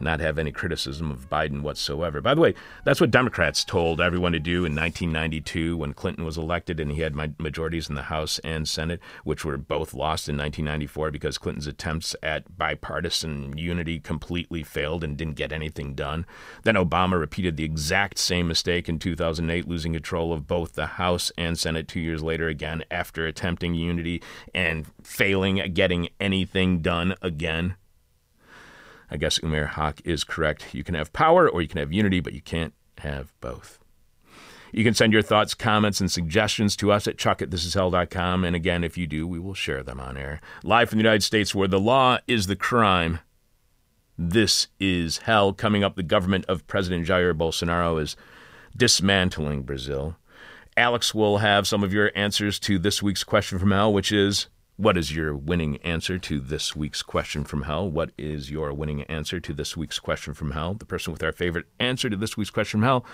not 0.00 0.20
have 0.20 0.38
any 0.38 0.52
criticism 0.52 1.10
of 1.10 1.28
Biden 1.28 1.62
whatsoever. 1.62 2.20
By 2.20 2.34
the 2.34 2.40
way, 2.40 2.54
that's 2.84 3.00
what 3.00 3.10
Democrats 3.10 3.64
told 3.64 4.00
everyone 4.00 4.32
to 4.32 4.38
do 4.38 4.64
in 4.64 4.74
1992 4.74 5.76
when 5.76 5.94
Clinton 5.94 6.24
was 6.24 6.36
elected 6.36 6.80
and 6.80 6.92
he 6.92 7.00
had 7.00 7.14
majorities 7.38 7.88
in 7.88 7.94
the 7.94 8.02
House 8.02 8.38
and 8.40 8.68
Senate, 8.68 9.00
which 9.24 9.44
were 9.44 9.56
both 9.56 9.94
lost 9.94 10.28
in 10.28 10.36
1994 10.36 11.10
because 11.10 11.38
Clinton's 11.38 11.66
attempts 11.66 12.14
at 12.22 12.56
bipartisan 12.56 13.56
unity 13.56 13.98
completely 13.98 14.62
failed 14.62 15.02
and 15.02 15.16
didn't 15.16 15.34
get 15.34 15.52
anything 15.52 15.94
done. 15.94 16.26
Then 16.64 16.74
Obama 16.74 17.18
repeated 17.18 17.56
the 17.56 17.64
exact 17.64 18.18
same 18.18 18.48
mistake 18.48 18.88
in 18.88 18.98
2008, 18.98 19.68
losing 19.68 19.92
control 19.92 20.32
of 20.32 20.46
both 20.46 20.72
the 20.72 20.86
House 20.86 21.32
and 21.36 21.58
Senate 21.58 21.88
two 21.88 22.00
years 22.00 22.22
later 22.22 22.48
again 22.48 22.84
after 22.90 23.26
attempting 23.26 23.74
unity 23.74 24.22
and 24.54 24.86
failing 25.02 25.60
at 25.60 25.74
getting 25.74 26.08
anything 26.20 26.80
done 26.80 27.14
again. 27.22 27.76
I 29.10 29.16
guess 29.16 29.38
Umair 29.38 29.70
Haque 29.70 30.00
is 30.04 30.24
correct. 30.24 30.74
You 30.74 30.84
can 30.84 30.94
have 30.94 31.12
power 31.12 31.48
or 31.48 31.62
you 31.62 31.68
can 31.68 31.78
have 31.78 31.92
unity, 31.92 32.20
but 32.20 32.32
you 32.32 32.40
can't 32.40 32.74
have 32.98 33.32
both. 33.40 33.78
You 34.72 34.84
can 34.84 34.94
send 34.94 35.12
your 35.12 35.22
thoughts, 35.22 35.54
comments, 35.54 36.00
and 36.00 36.10
suggestions 36.10 36.76
to 36.76 36.92
us 36.92 37.06
at 37.06 37.18
chuck 37.18 37.40
at 37.40 37.50
thisishell.com. 37.50 38.44
And 38.44 38.56
again, 38.56 38.84
if 38.84 38.98
you 38.98 39.06
do, 39.06 39.26
we 39.26 39.38
will 39.38 39.54
share 39.54 39.82
them 39.82 40.00
on 40.00 40.16
air. 40.16 40.40
Live 40.62 40.90
from 40.90 40.98
the 40.98 41.04
United 41.04 41.22
States, 41.22 41.54
where 41.54 41.68
the 41.68 41.80
law 41.80 42.18
is 42.26 42.46
the 42.46 42.56
crime. 42.56 43.20
This 44.18 44.68
is 44.80 45.18
hell. 45.18 45.52
Coming 45.52 45.84
up, 45.84 45.94
the 45.94 46.02
government 46.02 46.44
of 46.46 46.66
President 46.66 47.06
Jair 47.06 47.32
Bolsonaro 47.32 48.00
is 48.00 48.16
dismantling 48.76 49.62
Brazil. 49.62 50.16
Alex 50.76 51.14
will 51.14 51.38
have 51.38 51.66
some 51.66 51.82
of 51.82 51.94
your 51.94 52.10
answers 52.14 52.58
to 52.60 52.78
this 52.78 53.02
week's 53.02 53.24
question 53.24 53.58
from 53.58 53.70
hell, 53.70 53.92
which 53.92 54.12
is 54.12 54.48
what 54.76 54.98
is 54.98 55.14
your 55.14 55.34
winning 55.34 55.78
answer 55.78 56.18
to 56.18 56.38
this 56.38 56.76
week's 56.76 57.02
question 57.02 57.44
from 57.44 57.62
hell? 57.62 57.90
What 57.90 58.10
is 58.18 58.50
your 58.50 58.74
winning 58.74 59.02
answer 59.04 59.40
to 59.40 59.54
this 59.54 59.74
week's 59.74 59.98
question 59.98 60.34
from 60.34 60.50
hell? 60.50 60.74
The 60.74 60.84
person 60.84 61.12
with 61.14 61.22
our 61.22 61.32
favorite 61.32 61.66
answer 61.80 62.10
to 62.10 62.16
this 62.16 62.36
week's 62.36 62.50
question 62.50 62.80
from 62.80 62.86
hell 62.86 63.06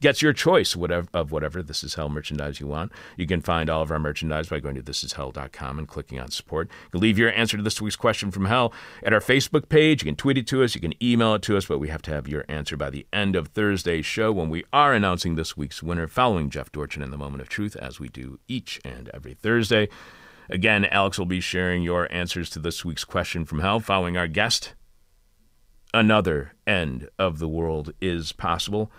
gets 0.00 0.20
your 0.20 0.34
choice 0.34 0.76
of 0.76 1.32
whatever 1.32 1.62
This 1.62 1.82
Is 1.82 1.94
Hell 1.94 2.10
merchandise 2.10 2.60
you 2.60 2.66
want. 2.66 2.92
You 3.16 3.26
can 3.26 3.40
find 3.40 3.70
all 3.70 3.80
of 3.80 3.90
our 3.90 3.98
merchandise 3.98 4.50
by 4.50 4.60
going 4.60 4.74
to 4.74 4.82
thisishell.com 4.82 5.78
and 5.78 5.88
clicking 5.88 6.20
on 6.20 6.30
support. 6.30 6.68
You 6.84 6.90
can 6.90 7.00
leave 7.00 7.16
your 7.16 7.32
answer 7.32 7.56
to 7.56 7.62
this 7.62 7.80
week's 7.80 7.96
question 7.96 8.30
from 8.30 8.44
hell 8.44 8.74
at 9.02 9.14
our 9.14 9.20
Facebook 9.20 9.70
page. 9.70 10.02
You 10.02 10.08
can 10.08 10.16
tweet 10.16 10.36
it 10.36 10.46
to 10.48 10.62
us. 10.62 10.74
You 10.74 10.82
can 10.82 11.02
email 11.02 11.32
it 11.32 11.40
to 11.42 11.56
us, 11.56 11.64
but 11.64 11.78
we 11.78 11.88
have 11.88 12.02
to 12.02 12.10
have 12.10 12.28
your 12.28 12.44
answer 12.46 12.76
by 12.76 12.90
the 12.90 13.06
end 13.10 13.36
of 13.36 13.48
Thursday's 13.48 14.04
show 14.04 14.32
when 14.32 14.50
we 14.50 14.64
are 14.70 14.92
announcing 14.92 15.34
this 15.34 15.56
week's 15.56 15.82
winner 15.82 16.08
following 16.08 16.50
Jeff 16.50 16.70
Dorchin 16.70 17.02
in 17.02 17.10
the 17.10 17.16
Moment 17.16 17.40
of 17.40 17.48
Truth, 17.48 17.74
as 17.76 17.98
we 17.98 18.10
do 18.10 18.38
each 18.48 18.78
and 18.84 19.08
every 19.14 19.32
Thursday. 19.32 19.88
Again, 20.48 20.84
Alex 20.86 21.18
will 21.18 21.26
be 21.26 21.40
sharing 21.40 21.82
your 21.82 22.10
answers 22.12 22.50
to 22.50 22.58
this 22.58 22.84
week's 22.84 23.04
question 23.04 23.44
from 23.44 23.60
hell 23.60 23.80
following 23.80 24.16
our 24.16 24.28
guest. 24.28 24.74
Another 25.92 26.52
end 26.66 27.08
of 27.18 27.38
the 27.38 27.48
world 27.48 27.92
is 28.00 28.32
possible. 28.32 28.90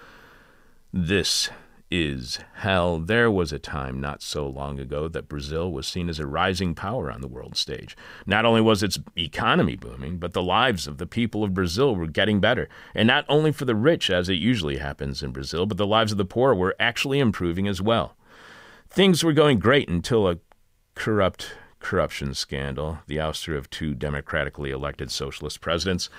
This 0.91 1.49
is 1.89 2.39
hell. 2.55 2.99
There 2.99 3.31
was 3.31 3.53
a 3.53 3.59
time 3.59 4.01
not 4.01 4.21
so 4.21 4.47
long 4.47 4.79
ago 4.79 5.07
that 5.07 5.29
Brazil 5.29 5.71
was 5.71 5.87
seen 5.87 6.09
as 6.09 6.19
a 6.19 6.27
rising 6.27 6.75
power 6.75 7.11
on 7.11 7.21
the 7.21 7.27
world 7.27 7.55
stage. 7.55 7.95
Not 8.25 8.45
only 8.45 8.61
was 8.61 8.83
its 8.83 8.99
economy 9.17 9.75
booming, 9.75 10.17
but 10.17 10.33
the 10.33 10.43
lives 10.43 10.87
of 10.87 10.97
the 10.97 11.07
people 11.07 11.43
of 11.43 11.53
Brazil 11.53 11.95
were 11.95 12.07
getting 12.07 12.41
better. 12.41 12.67
And 12.93 13.07
not 13.07 13.25
only 13.29 13.51
for 13.51 13.65
the 13.65 13.75
rich, 13.75 14.09
as 14.09 14.27
it 14.27 14.35
usually 14.35 14.77
happens 14.77 15.23
in 15.23 15.31
Brazil, 15.31 15.65
but 15.65 15.77
the 15.77 15.87
lives 15.87 16.11
of 16.11 16.17
the 16.17 16.25
poor 16.25 16.53
were 16.53 16.75
actually 16.79 17.19
improving 17.19 17.67
as 17.67 17.81
well. 17.81 18.17
Things 18.89 19.23
were 19.23 19.33
going 19.33 19.59
great 19.59 19.89
until 19.89 20.27
a 20.27 20.39
corrupt 20.97 21.53
corruption 21.79 22.33
scandal, 22.33 22.99
the 23.05 23.17
ouster 23.17 23.55
of 23.55 23.69
two 23.69 23.93
democratically 23.93 24.71
elected 24.71 25.11
socialist 25.11 25.61
presidents, 25.61 26.09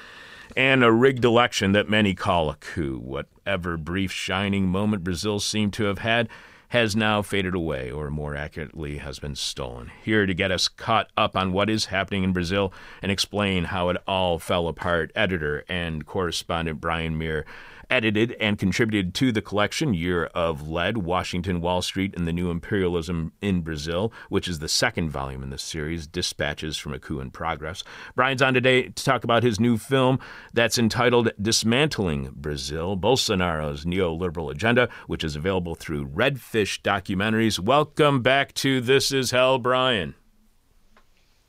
and 0.56 0.84
a 0.84 0.92
rigged 0.92 1.24
election 1.24 1.72
that 1.72 1.90
many 1.90 2.14
call 2.14 2.48
a 2.48 2.54
coup. 2.54 2.98
Whatever 2.98 3.76
brief 3.76 4.12
shining 4.12 4.68
moment 4.68 5.04
Brazil 5.04 5.40
seemed 5.40 5.72
to 5.74 5.84
have 5.84 5.98
had 5.98 6.28
has 6.68 6.94
now 6.94 7.22
faded 7.22 7.54
away, 7.54 7.90
or 7.90 8.10
more 8.10 8.36
accurately, 8.36 8.98
has 8.98 9.18
been 9.18 9.34
stolen. 9.34 9.90
Here 10.02 10.26
to 10.26 10.34
get 10.34 10.52
us 10.52 10.68
caught 10.68 11.10
up 11.16 11.34
on 11.34 11.52
what 11.52 11.70
is 11.70 11.86
happening 11.86 12.24
in 12.24 12.32
Brazil 12.32 12.72
and 13.02 13.10
explain 13.10 13.64
how 13.64 13.88
it 13.88 13.96
all 14.06 14.38
fell 14.38 14.68
apart, 14.68 15.10
editor 15.14 15.64
and 15.68 16.06
correspondent 16.06 16.80
Brian 16.80 17.16
Mier 17.18 17.46
edited 17.90 18.32
and 18.40 18.58
contributed 18.58 19.14
to 19.14 19.32
the 19.32 19.42
collection 19.42 19.94
Year 19.94 20.26
of 20.26 20.68
Lead, 20.68 20.98
Washington, 20.98 21.60
Wall 21.60 21.82
Street, 21.82 22.14
and 22.16 22.26
the 22.26 22.32
New 22.32 22.50
Imperialism 22.50 23.32
in 23.40 23.60
Brazil, 23.60 24.12
which 24.28 24.48
is 24.48 24.58
the 24.58 24.68
second 24.68 25.10
volume 25.10 25.42
in 25.42 25.50
this 25.50 25.62
series, 25.62 26.06
Dispatches 26.06 26.76
from 26.76 26.94
a 26.94 26.98
Coup 26.98 27.20
in 27.20 27.30
Progress. 27.30 27.84
Brian's 28.14 28.42
on 28.42 28.54
today 28.54 28.88
to 28.88 29.04
talk 29.04 29.24
about 29.24 29.42
his 29.42 29.58
new 29.58 29.78
film 29.78 30.18
that's 30.52 30.78
entitled 30.78 31.30
Dismantling 31.40 32.32
Brazil 32.34 32.96
Bolsonaro's 32.96 33.84
Neoliberal 33.84 34.50
Agenda, 34.50 34.88
which 35.06 35.24
is 35.24 35.36
available 35.36 35.74
through 35.74 36.06
Redfish 36.06 36.80
Documentaries. 36.82 37.58
Welcome 37.58 38.22
back 38.22 38.54
to 38.54 38.80
This 38.80 39.12
Is 39.12 39.30
Hell, 39.30 39.58
Brian. 39.58 40.14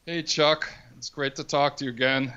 Hey, 0.06 0.24
Chuck. 0.24 0.72
It's 0.98 1.10
great 1.10 1.36
to 1.36 1.44
talk 1.44 1.78
to 1.78 1.86
you 1.86 1.92
again. 1.92 2.34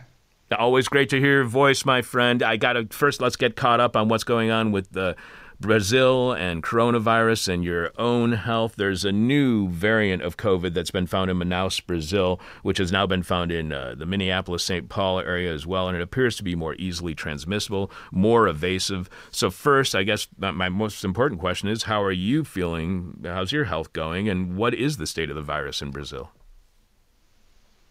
Always 0.52 0.88
great 0.88 1.10
to 1.10 1.20
hear 1.20 1.36
your 1.36 1.44
voice, 1.44 1.84
my 1.84 2.02
friend. 2.02 2.42
I 2.42 2.56
got 2.56 2.74
to 2.74 2.86
first 2.90 3.20
let's 3.20 3.36
get 3.36 3.56
caught 3.56 3.80
up 3.80 3.96
on 3.96 4.08
what's 4.08 4.24
going 4.24 4.50
on 4.50 4.72
with 4.72 4.90
the 4.90 5.16
Brazil 5.62 6.32
and 6.32 6.62
coronavirus 6.62 7.48
and 7.48 7.64
your 7.64 7.92
own 7.96 8.32
health. 8.32 8.74
There's 8.76 9.04
a 9.04 9.12
new 9.12 9.68
variant 9.68 10.22
of 10.22 10.36
COVID 10.36 10.74
that's 10.74 10.90
been 10.90 11.06
found 11.06 11.30
in 11.30 11.38
Manaus, 11.38 11.84
Brazil, 11.86 12.40
which 12.62 12.78
has 12.78 12.90
now 12.90 13.06
been 13.06 13.22
found 13.22 13.52
in 13.52 13.72
uh, 13.72 13.94
the 13.96 14.04
Minneapolis 14.04 14.64
St. 14.64 14.88
Paul 14.88 15.20
area 15.20 15.54
as 15.54 15.66
well, 15.66 15.88
and 15.88 15.96
it 15.96 16.02
appears 16.02 16.36
to 16.36 16.42
be 16.42 16.56
more 16.56 16.74
easily 16.74 17.14
transmissible, 17.14 17.90
more 18.10 18.48
evasive. 18.48 19.08
So, 19.30 19.50
first, 19.50 19.94
I 19.94 20.02
guess 20.02 20.26
my 20.36 20.68
most 20.68 21.04
important 21.04 21.40
question 21.40 21.68
is 21.68 21.84
how 21.84 22.02
are 22.02 22.12
you 22.12 22.44
feeling? 22.44 23.22
How's 23.24 23.52
your 23.52 23.64
health 23.64 23.92
going? 23.92 24.28
And 24.28 24.56
what 24.56 24.74
is 24.74 24.96
the 24.96 25.06
state 25.06 25.30
of 25.30 25.36
the 25.36 25.42
virus 25.42 25.80
in 25.80 25.92
Brazil? 25.92 26.32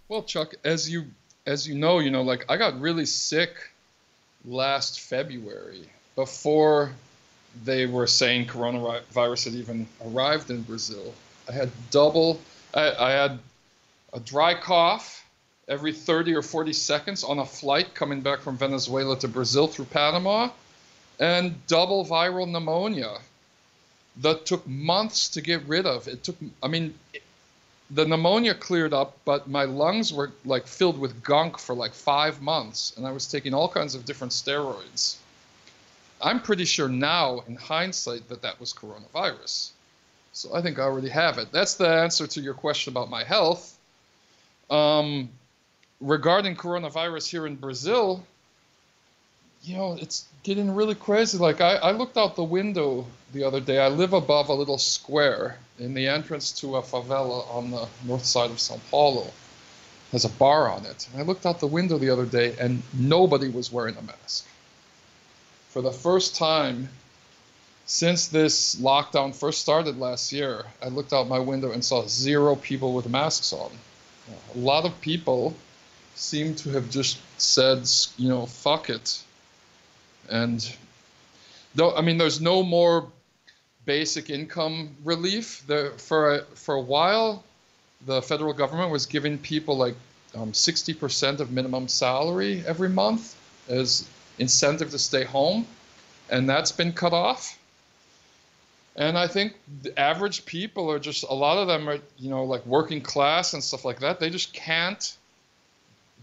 Well, 0.10 0.24
Chuck, 0.24 0.56
as 0.66 0.92
you 0.92 1.06
as 1.46 1.68
you 1.68 1.76
know, 1.76 2.00
you 2.00 2.12
know, 2.12 2.22
like 2.22 2.46
I 2.50 2.58
got 2.58 2.80
really 2.80 3.06
sick 3.06 3.52
last 4.46 5.00
February 5.00 5.84
before 6.16 6.92
they 7.64 7.86
were 7.86 8.08
saying 8.08 8.48
coronavirus 8.48 9.46
had 9.46 9.54
even 9.54 9.88
arrived 10.06 10.50
in 10.50 10.62
Brazil. 10.62 11.14
I 11.50 11.54
had 11.54 11.70
double, 11.90 12.40
I, 12.74 12.92
I 12.92 13.12
had 13.12 13.40
a 14.14 14.20
dry 14.20 14.54
cough 14.54 15.26
every 15.68 15.94
30 15.94 16.36
or 16.36 16.42
40 16.42 16.74
seconds 16.74 17.24
on 17.24 17.40
a 17.40 17.46
flight 17.46 17.94
coming 17.94 18.22
back 18.22 18.40
from 18.40 18.58
Venezuela 18.58 19.18
to 19.20 19.28
Brazil 19.28 19.68
through 19.68 19.86
Panama, 19.86 20.50
and 21.20 21.66
double 21.68 22.06
viral 22.06 22.50
pneumonia 22.50 23.20
that 24.18 24.46
took 24.46 24.68
months 24.68 25.30
to 25.30 25.42
get 25.42 25.64
rid 25.68 25.86
of. 25.86 26.08
It 26.08 26.24
took, 26.24 26.36
I 26.62 26.68
mean, 26.68 26.94
the 27.94 28.06
pneumonia 28.06 28.54
cleared 28.54 28.94
up, 28.94 29.18
but 29.26 29.50
my 29.50 29.66
lungs 29.66 30.14
were 30.14 30.32
like 30.46 30.66
filled 30.66 30.98
with 30.98 31.24
gunk 31.24 31.58
for 31.58 31.76
like 31.76 31.94
five 31.94 32.42
months, 32.42 32.94
and 32.96 33.06
I 33.06 33.12
was 33.12 33.28
taking 33.28 33.54
all 33.54 33.68
kinds 33.68 33.96
of 33.96 34.06
different 34.06 34.34
steroids. 34.34 35.18
I'm 36.22 36.40
pretty 36.40 36.66
sure 36.66 36.88
now, 36.88 37.44
in 37.48 37.56
hindsight, 37.56 38.30
that 38.30 38.44
that 38.44 38.60
was 38.60 38.74
coronavirus. 38.74 39.72
So 40.34 40.56
I 40.56 40.62
think 40.62 40.80
I 40.80 40.84
already 40.84 41.10
have 41.10 41.38
it. 41.38 41.52
That's 41.52 41.76
the 41.76 41.88
answer 41.88 42.28
to 42.28 42.42
your 42.42 42.54
question 42.54 42.94
about 42.94 43.10
my 43.10 43.24
health. 43.24 43.78
Um, 44.70 45.30
regarding 46.00 46.56
coronavirus 46.56 47.30
here 47.30 47.46
in 47.46 47.56
Brazil, 47.56 48.24
you 49.64 49.76
know, 49.76 49.98
it's 50.00 50.26
getting 50.44 50.74
really 50.74 50.96
crazy. 50.96 51.38
Like 51.38 51.62
I, 51.62 51.76
I 51.76 51.92
looked 51.92 52.18
out 52.18 52.36
the 52.36 52.44
window 52.44 53.06
the 53.34 53.44
other 53.44 53.60
day. 53.60 53.80
I 53.80 53.88
live 53.88 54.14
above 54.14 54.50
a 54.50 54.54
little 54.54 54.78
square 54.78 55.58
in 55.80 55.94
the 55.94 56.08
entrance 56.08 56.52
to 56.62 56.78
a 56.78 56.82
favela 56.82 57.48
on 57.54 57.72
the 57.72 57.88
north 58.06 58.26
side 58.26 58.52
of 58.52 58.60
Sao 58.60 58.80
Paulo. 58.90 59.28
Has 60.12 60.26
a 60.26 60.30
bar 60.30 60.70
on 60.70 60.86
it. 60.86 61.08
And 61.12 61.22
I 61.22 61.26
looked 61.26 61.46
out 61.46 61.60
the 61.60 61.68
window 61.68 61.98
the 61.98 62.10
other 62.10 62.26
day 62.26 62.56
and 62.60 62.82
nobody 62.94 63.50
was 63.50 63.72
wearing 63.72 63.96
a 63.96 64.02
mask. 64.02 64.46
For 65.70 65.82
the 65.82 65.92
first 65.92 66.36
time 66.36 66.90
since 67.86 68.28
this 68.28 68.76
lockdown 68.76 69.34
first 69.36 69.62
started 69.62 69.98
last 69.98 70.32
year, 70.32 70.66
I 70.82 70.88
looked 70.88 71.14
out 71.14 71.28
my 71.28 71.40
window 71.40 71.72
and 71.72 71.84
saw 71.84 72.08
zero 72.08 72.56
people 72.56 72.94
with 72.94 73.10
masks 73.10 73.54
on. 73.54 73.72
A 74.56 74.58
lot 74.58 74.86
of 74.86 75.00
people 75.02 75.56
seem 76.16 76.56
to 76.56 76.70
have 76.72 76.90
just 76.90 77.20
said, 77.38 77.90
you 78.18 78.30
know, 78.30 78.46
fuck 78.46 78.90
it. 78.90 79.24
And 80.32 80.76
though, 81.76 81.96
I 81.96 82.02
mean, 82.02 82.18
there's 82.18 82.42
no 82.42 82.64
more 82.64 83.12
basic 83.86 84.30
income 84.30 84.96
relief. 85.04 85.64
For 85.98 86.36
a, 86.36 86.42
for 86.56 86.76
a 86.76 86.82
while, 86.82 87.44
the 88.06 88.22
federal 88.22 88.54
government 88.54 88.92
was 88.92 89.06
giving 89.06 89.38
people 89.38 89.78
like 89.78 89.96
um, 90.36 90.54
60% 90.54 91.40
of 91.42 91.52
minimum 91.52 91.88
salary 91.88 92.64
every 92.66 92.90
month 92.90 93.36
as 93.68 94.08
incentive 94.40 94.92
to 94.92 95.00
stay 95.00 95.26
home, 95.26 95.68
and 96.30 96.50
that's 96.50 96.72
been 96.72 96.94
cut 96.94 97.14
off. 97.14 97.60
And 98.96 99.18
I 99.18 99.28
think 99.28 99.54
the 99.84 99.98
average 100.00 100.46
people 100.46 100.92
are 100.92 101.00
just 101.00 101.24
a 101.24 101.34
lot 101.34 101.58
of 101.58 101.68
them 101.68 101.88
are 101.88 102.00
you 102.18 102.30
know 102.30 102.44
like 102.44 102.66
working 102.66 103.02
class 103.02 103.54
and 103.54 103.64
stuff 103.64 103.86
like 103.86 104.00
that. 104.00 104.20
They 104.20 104.30
just 104.30 104.54
can't 104.54 105.16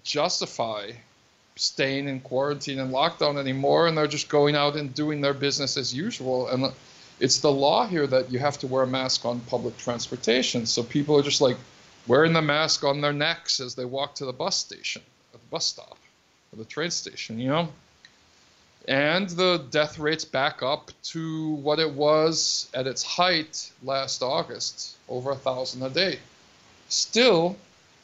justify 0.05 0.93
staying 1.59 2.09
in 2.09 2.21
quarantine 2.21 2.79
and 2.79 2.93
lockdown 2.93 3.39
anymore, 3.39 3.87
and 3.87 3.97
they're 3.97 4.07
just 4.07 4.29
going 4.29 4.55
out 4.55 4.77
and 4.77 4.95
doing 4.95 5.21
their 5.21 5.35
business 5.35 5.77
as 5.77 5.95
usual. 5.95 6.49
And 6.49 6.73
it's 7.21 7.41
the 7.41 7.53
law 7.53 7.87
here 7.87 8.07
that 8.07 8.31
you 8.31 8.39
have 8.39 8.59
to 8.59 8.67
wear 8.67 8.85
a 8.85 8.87
mask 8.87 9.25
on 9.25 9.41
public 9.41 9.77
transportation. 9.77 10.67
So 10.67 10.83
people 10.83 11.19
are 11.19 11.23
just 11.23 11.41
like 11.41 11.57
wearing 12.07 12.33
the 12.33 12.43
mask 12.43 12.85
on 12.85 13.01
their 13.01 13.13
necks 13.13 13.61
as 13.61 13.75
they 13.75 13.85
walk 13.85 14.15
to 14.17 14.25
the 14.25 14.33
bus 14.33 14.57
station, 14.57 15.03
or 15.33 15.39
the 15.39 15.47
bus 15.51 15.67
stop, 15.67 15.99
or 16.53 16.59
the 16.59 16.65
train 16.65 16.91
station. 16.91 17.39
You 17.39 17.49
know 17.49 17.69
and 18.89 19.29
the 19.29 19.63
death 19.71 19.99
rate's 19.99 20.25
back 20.25 20.63
up 20.63 20.91
to 21.03 21.51
what 21.51 21.79
it 21.79 21.91
was 21.91 22.71
at 22.73 22.87
its 22.87 23.03
height 23.03 23.71
last 23.83 24.23
August, 24.23 24.97
over 25.11 25.31
a 25.31 25.37
thousand 25.37 25.83
a 25.83 25.91
day. 25.91 26.19
Still, 26.89 27.57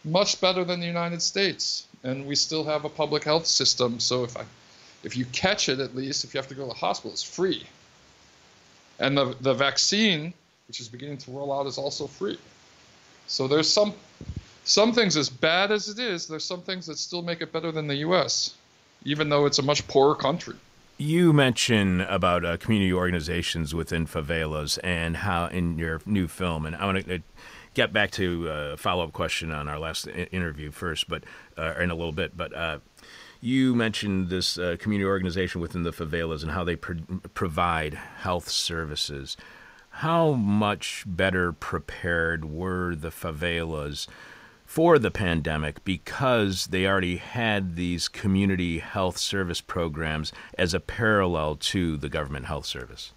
much 0.04 0.42
better 0.42 0.62
than 0.62 0.80
the 0.80 0.86
United 0.86 1.22
States, 1.22 1.86
and 2.04 2.26
we 2.26 2.36
still 2.36 2.62
have 2.64 2.84
a 2.84 2.88
public 2.88 3.24
health 3.24 3.46
system. 3.46 3.98
So 3.98 4.22
if 4.22 4.36
I, 4.36 4.44
if 5.02 5.16
you 5.16 5.24
catch 5.26 5.68
it, 5.68 5.80
at 5.80 5.96
least 5.96 6.22
if 6.22 6.34
you 6.34 6.38
have 6.38 6.48
to 6.48 6.54
go 6.54 6.62
to 6.62 6.68
the 6.68 6.74
hospital, 6.74 7.10
it's 7.10 7.22
free. 7.22 7.66
And 9.00 9.16
the 9.16 9.34
the 9.40 9.54
vaccine, 9.54 10.32
which 10.68 10.80
is 10.80 10.88
beginning 10.88 11.18
to 11.18 11.32
roll 11.32 11.52
out, 11.52 11.66
is 11.66 11.78
also 11.78 12.06
free. 12.06 12.38
So 13.26 13.48
there's 13.48 13.68
some 13.68 13.94
some 14.64 14.92
things 14.92 15.16
as 15.16 15.28
bad 15.28 15.72
as 15.72 15.88
it 15.88 15.98
is. 15.98 16.28
There's 16.28 16.44
some 16.44 16.60
things 16.60 16.86
that 16.86 16.98
still 16.98 17.22
make 17.22 17.40
it 17.40 17.52
better 17.52 17.72
than 17.72 17.86
the 17.86 17.96
U.S., 17.96 18.54
even 19.04 19.28
though 19.28 19.46
it's 19.46 19.58
a 19.58 19.62
much 19.62 19.86
poorer 19.88 20.14
country. 20.14 20.54
You 20.96 21.32
mention 21.32 22.02
about 22.02 22.44
uh, 22.44 22.56
community 22.56 22.92
organizations 22.92 23.74
within 23.74 24.06
favelas 24.06 24.78
and 24.84 25.16
how 25.16 25.46
in 25.46 25.76
your 25.76 26.00
new 26.06 26.28
film, 26.28 26.66
and 26.66 26.76
I 26.76 26.86
want 26.86 27.04
to 27.04 27.16
uh, 27.16 27.18
get 27.74 27.92
back 27.92 28.10
to 28.12 28.48
uh, 28.48 28.52
a 28.72 28.76
follow 28.76 29.04
up 29.04 29.12
question 29.12 29.50
on 29.50 29.68
our 29.68 29.78
last 29.78 30.06
interview 30.06 30.70
first, 30.70 31.08
but 31.08 31.24
uh, 31.58 31.74
in 31.80 31.90
a 31.90 31.94
little 31.94 32.12
bit. 32.12 32.36
But 32.36 32.54
uh, 32.54 32.78
you 33.40 33.74
mentioned 33.74 34.28
this 34.28 34.56
uh, 34.56 34.76
community 34.78 35.06
organization 35.06 35.60
within 35.60 35.82
the 35.82 35.92
favelas 35.92 36.42
and 36.42 36.52
how 36.52 36.64
they 36.64 36.76
pro- 36.76 37.20
provide 37.34 37.94
health 37.94 38.48
services. 38.48 39.36
How 39.90 40.32
much 40.32 41.04
better 41.06 41.52
prepared 41.52 42.44
were 42.44 42.94
the 42.94 43.10
favelas? 43.10 44.08
for 44.74 44.98
the 44.98 45.10
pandemic 45.10 45.84
because 45.84 46.66
they 46.66 46.84
already 46.84 47.18
had 47.18 47.76
these 47.76 48.08
community 48.08 48.80
health 48.80 49.16
service 49.16 49.60
programs 49.60 50.32
as 50.58 50.74
a 50.74 50.80
parallel 50.80 51.54
to 51.54 51.96
the 51.96 52.08
government 52.08 52.46
health 52.46 52.66
service? 52.66 53.12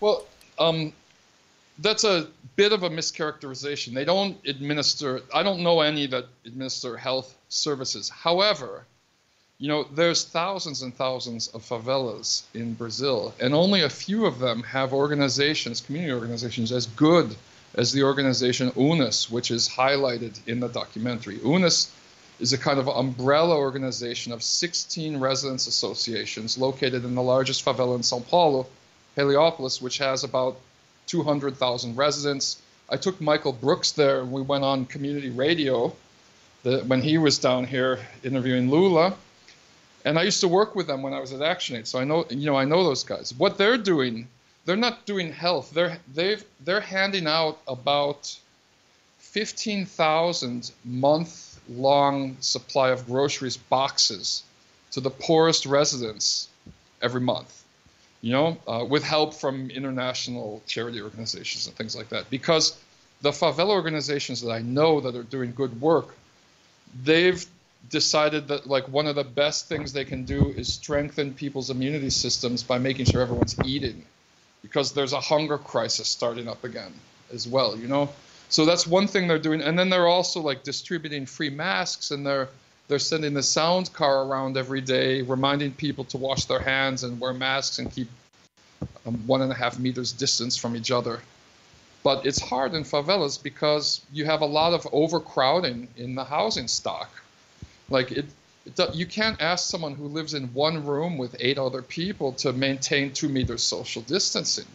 Well, 0.00 0.26
um, 0.58 0.92
that's 1.78 2.04
a 2.04 2.28
bit 2.56 2.72
of 2.72 2.82
a 2.82 2.90
mischaracterization. 2.90 3.94
They 3.94 4.04
don't 4.04 4.36
administer, 4.46 5.22
I 5.34 5.42
don't 5.42 5.60
know 5.60 5.80
any 5.80 6.06
that 6.06 6.26
administer 6.44 6.96
health 6.96 7.34
services. 7.48 8.08
However, 8.08 8.84
you 9.58 9.68
know, 9.68 9.84
there's 9.94 10.24
thousands 10.24 10.82
and 10.82 10.94
thousands 10.94 11.48
of 11.48 11.62
favelas 11.62 12.42
in 12.52 12.74
Brazil, 12.74 13.32
and 13.38 13.54
only 13.54 13.82
a 13.82 13.88
few 13.88 14.26
of 14.26 14.38
them 14.38 14.62
have 14.64 14.92
organizations, 14.92 15.80
community 15.80 16.12
organizations, 16.12 16.72
as 16.72 16.86
good 16.86 17.34
as 17.74 17.92
the 17.92 18.02
organization 18.02 18.70
UNAS, 18.72 19.30
which 19.30 19.50
is 19.50 19.68
highlighted 19.68 20.36
in 20.46 20.60
the 20.60 20.68
documentary. 20.68 21.38
UNAS 21.38 21.90
is 22.40 22.52
a 22.52 22.58
kind 22.58 22.80
of 22.80 22.88
umbrella 22.88 23.56
organization 23.56 24.32
of 24.32 24.42
16 24.42 25.18
residents 25.18 25.66
associations 25.68 26.58
located 26.58 27.04
in 27.04 27.14
the 27.14 27.22
largest 27.22 27.64
favela 27.64 27.94
in 27.94 28.02
Sao 28.02 28.18
Paulo, 28.18 28.66
Heliópolis, 29.16 29.80
which 29.80 29.98
has 29.98 30.24
about 30.24 30.58
200,000 31.06 31.96
residents. 31.96 32.60
I 32.88 32.96
took 32.96 33.20
Michael 33.20 33.52
Brooks 33.52 33.92
there, 33.92 34.20
and 34.20 34.32
we 34.32 34.42
went 34.42 34.64
on 34.64 34.86
community 34.86 35.30
radio 35.30 35.94
the, 36.62 36.80
when 36.80 37.02
he 37.02 37.18
was 37.18 37.38
down 37.38 37.64
here 37.64 37.98
interviewing 38.22 38.70
Lula. 38.70 39.14
And 40.04 40.18
I 40.18 40.22
used 40.22 40.40
to 40.40 40.48
work 40.48 40.74
with 40.74 40.86
them 40.86 41.02
when 41.02 41.12
I 41.12 41.20
was 41.20 41.32
at 41.32 41.40
ActionAid, 41.40 41.86
so 41.86 41.98
I 41.98 42.04
know, 42.04 42.26
you 42.28 42.46
know, 42.46 42.56
I 42.56 42.64
know 42.64 42.82
those 42.82 43.04
guys. 43.04 43.32
What 43.36 43.56
they're 43.56 43.78
doing 43.78 44.28
they're 44.64 44.76
not 44.76 45.06
doing 45.06 45.32
health. 45.32 45.72
They're 45.72 45.98
they've 46.14 46.44
they're 46.60 46.80
handing 46.80 47.26
out 47.26 47.58
about 47.66 48.36
fifteen 49.18 49.86
thousand 49.86 50.70
month 50.84 51.60
long 51.68 52.36
supply 52.40 52.90
of 52.90 53.06
groceries 53.06 53.56
boxes 53.56 54.42
to 54.92 55.00
the 55.00 55.10
poorest 55.10 55.66
residents 55.66 56.48
every 57.00 57.20
month. 57.20 57.61
You 58.22 58.32
know, 58.32 58.56
uh, 58.66 58.84
with 58.88 59.02
help 59.02 59.34
from 59.34 59.68
international 59.70 60.62
charity 60.66 61.02
organizations 61.02 61.66
and 61.66 61.76
things 61.76 61.94
like 61.94 62.08
that. 62.10 62.30
Because 62.30 62.78
the 63.20 63.30
favela 63.30 63.70
organizations 63.70 64.40
that 64.42 64.50
I 64.50 64.60
know 64.62 65.00
that 65.00 65.14
are 65.14 65.24
doing 65.24 65.52
good 65.52 65.80
work, 65.80 66.14
they've 67.04 67.44
decided 67.90 68.48
that 68.48 68.66
like 68.66 68.88
one 68.88 69.06
of 69.06 69.16
the 69.16 69.24
best 69.24 69.68
things 69.68 69.92
they 69.92 70.04
can 70.04 70.24
do 70.24 70.54
is 70.56 70.72
strengthen 70.72 71.34
people's 71.34 71.70
immunity 71.70 72.10
systems 72.10 72.62
by 72.62 72.78
making 72.78 73.06
sure 73.06 73.22
everyone's 73.22 73.56
eating 73.64 74.04
because 74.62 74.92
there's 74.92 75.12
a 75.12 75.20
hunger 75.20 75.58
crisis 75.58 76.08
starting 76.08 76.48
up 76.48 76.64
again 76.64 76.92
as 77.32 77.48
well, 77.48 77.76
you 77.76 77.88
know? 77.88 78.08
So 78.48 78.64
that's 78.64 78.86
one 78.86 79.08
thing 79.08 79.26
they're 79.26 79.38
doing. 79.38 79.62
And 79.62 79.78
then 79.78 79.90
they're 79.90 80.06
also 80.06 80.40
like 80.40 80.62
distributing 80.62 81.26
free 81.26 81.50
masks 81.50 82.10
and 82.10 82.24
they're 82.24 82.48
they're 82.92 82.98
sending 82.98 83.32
the 83.32 83.42
sound 83.42 83.90
car 83.94 84.22
around 84.22 84.58
every 84.58 84.82
day, 84.82 85.22
reminding 85.22 85.72
people 85.72 86.04
to 86.04 86.18
wash 86.18 86.44
their 86.44 86.58
hands 86.58 87.04
and 87.04 87.18
wear 87.18 87.32
masks 87.32 87.78
and 87.78 87.90
keep 87.90 88.06
um, 89.06 89.14
one 89.26 89.40
and 89.40 89.50
a 89.50 89.54
half 89.54 89.78
meters 89.78 90.12
distance 90.12 90.58
from 90.58 90.76
each 90.76 90.90
other. 90.90 91.22
But 92.02 92.26
it's 92.26 92.38
hard 92.38 92.74
in 92.74 92.84
favelas 92.84 93.42
because 93.42 94.02
you 94.12 94.26
have 94.26 94.42
a 94.42 94.46
lot 94.46 94.74
of 94.74 94.86
overcrowding 94.92 95.88
in 95.96 96.14
the 96.14 96.24
housing 96.24 96.68
stock. 96.68 97.10
Like 97.88 98.12
it, 98.12 98.26
you 98.92 99.06
can't 99.06 99.40
ask 99.40 99.70
someone 99.70 99.94
who 99.94 100.04
lives 100.08 100.34
in 100.34 100.52
one 100.52 100.84
room 100.84 101.16
with 101.16 101.34
eight 101.40 101.56
other 101.56 101.80
people 101.80 102.32
to 102.44 102.52
maintain 102.52 103.10
two 103.14 103.30
meters 103.30 103.62
social 103.62 104.02
distancing. 104.02 104.66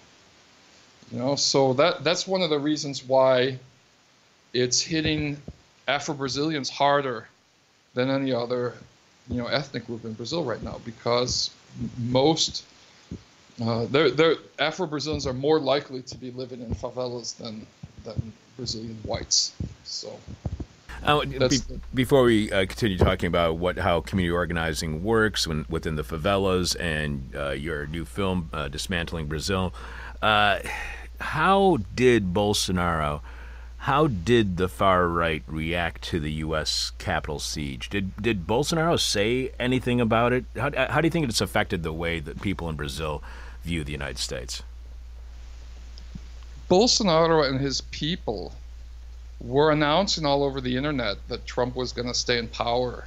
You 1.11 1.19
know, 1.19 1.35
so 1.35 1.73
that 1.73 2.03
that's 2.03 2.25
one 2.25 2.41
of 2.41 2.49
the 2.49 2.57
reasons 2.57 3.03
why 3.03 3.59
it's 4.53 4.81
hitting 4.81 5.37
Afro-Brazilians 5.87 6.71
harder 6.71 7.27
than 7.97 8.11
any 8.11 8.31
other, 8.31 8.75
you 9.27 9.37
know, 9.37 9.47
ethnic 9.47 9.87
group 9.87 10.05
in 10.05 10.13
Brazil 10.13 10.43
right 10.43 10.61
now 10.61 10.79
because 10.85 11.49
most 11.97 12.63
uh, 13.61 13.87
they're, 13.89 14.11
they're, 14.11 14.35
Afro-Brazilians 14.59 15.25
are 15.25 15.33
more 15.33 15.59
likely 15.59 16.03
to 16.03 16.15
be 16.15 16.29
living 16.29 16.61
in 16.61 16.75
favelas 16.75 17.35
than 17.37 17.65
than 18.03 18.31
Brazilian 18.55 18.97
whites. 19.03 19.51
So. 19.83 20.19
Uh, 21.03 21.25
be, 21.25 21.59
before 21.93 22.23
we 22.23 22.51
uh, 22.51 22.65
continue 22.65 22.97
talking 22.97 23.27
about 23.27 23.57
what 23.57 23.77
how 23.77 24.01
community 24.01 24.31
organizing 24.31 25.03
works 25.03 25.47
when, 25.47 25.65
within 25.69 25.95
the 25.95 26.03
favelas 26.03 26.75
and 26.79 27.35
uh, 27.35 27.49
your 27.49 27.87
new 27.87 28.05
film 28.05 28.49
uh, 28.53 28.67
dismantling 28.67 29.25
Brazil, 29.27 29.73
uh, 30.21 30.59
how 31.19 31.77
did 31.95 32.33
Bolsonaro? 32.33 33.21
How 33.81 34.07
did 34.07 34.57
the 34.57 34.67
far 34.67 35.07
right 35.07 35.43
react 35.47 36.01
to 36.05 36.19
the 36.19 36.31
U.S. 36.33 36.91
Capitol 36.97 37.39
siege? 37.39 37.89
Did 37.89 38.15
did 38.21 38.45
Bolsonaro 38.45 38.99
say 38.99 39.51
anything 39.59 40.01
about 40.01 40.33
it? 40.33 40.45
How, 40.55 40.71
how 40.89 40.99
do 41.01 41.07
you 41.07 41.11
think 41.11 41.29
it's 41.29 41.41
affected 41.41 41.83
the 41.83 41.93
way 41.93 42.19
that 42.19 42.41
people 42.41 42.69
in 42.69 42.75
Brazil 42.75 43.23
view 43.63 43.83
the 43.83 43.91
United 43.93 44.17
States? 44.17 44.63
Bolsonaro 46.69 47.47
and 47.47 47.59
his 47.61 47.81
people 47.81 48.53
were 49.39 49.71
announcing 49.71 50.25
all 50.25 50.43
over 50.43 50.59
the 50.59 50.75
internet 50.75 51.17
that 51.29 51.45
Trump 51.45 51.75
was 51.75 51.93
going 51.93 52.07
to 52.07 52.13
stay 52.13 52.37
in 52.37 52.47
power. 52.47 53.05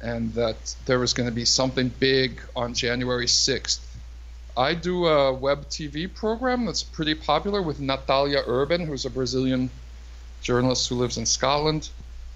and 0.00 0.34
that 0.34 0.74
there 0.86 0.98
was 0.98 1.12
going 1.14 1.28
to 1.28 1.34
be 1.34 1.44
something 1.44 1.88
big 2.00 2.40
on 2.56 2.74
January 2.74 3.26
6th. 3.26 3.78
I 4.56 4.74
do 4.74 5.06
a 5.06 5.32
web 5.32 5.68
TV 5.70 6.12
program 6.12 6.66
that's 6.66 6.82
pretty 6.82 7.14
popular 7.14 7.62
with 7.62 7.80
Nathalia 7.80 8.42
Urban, 8.46 8.86
who's 8.86 9.06
a 9.06 9.10
Brazilian 9.10 9.70
journalist 10.42 10.88
who 10.88 10.96
lives 10.96 11.16
in 11.16 11.24
Scotland. 11.24 11.88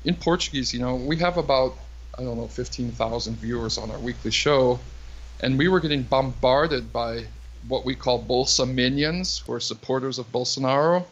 In 0.04 0.14
Portuguese, 0.14 0.72
you 0.72 0.80
know, 0.80 0.94
we 0.94 1.16
have 1.18 1.36
about, 1.36 1.74
I 2.18 2.22
don't 2.22 2.38
know, 2.38 2.48
15,000 2.48 3.36
viewers 3.36 3.76
on 3.76 3.90
our 3.90 3.98
weekly 3.98 4.30
show. 4.30 4.80
And 5.40 5.58
we 5.58 5.68
were 5.68 5.80
getting 5.80 6.04
bombarded 6.04 6.90
by 6.90 7.26
what 7.68 7.84
we 7.84 7.94
call 7.94 8.22
Bolsominions, 8.22 9.42
who 9.42 9.52
are 9.52 9.60
supporters 9.60 10.18
of 10.18 10.30
Bolsonaro, 10.32 11.04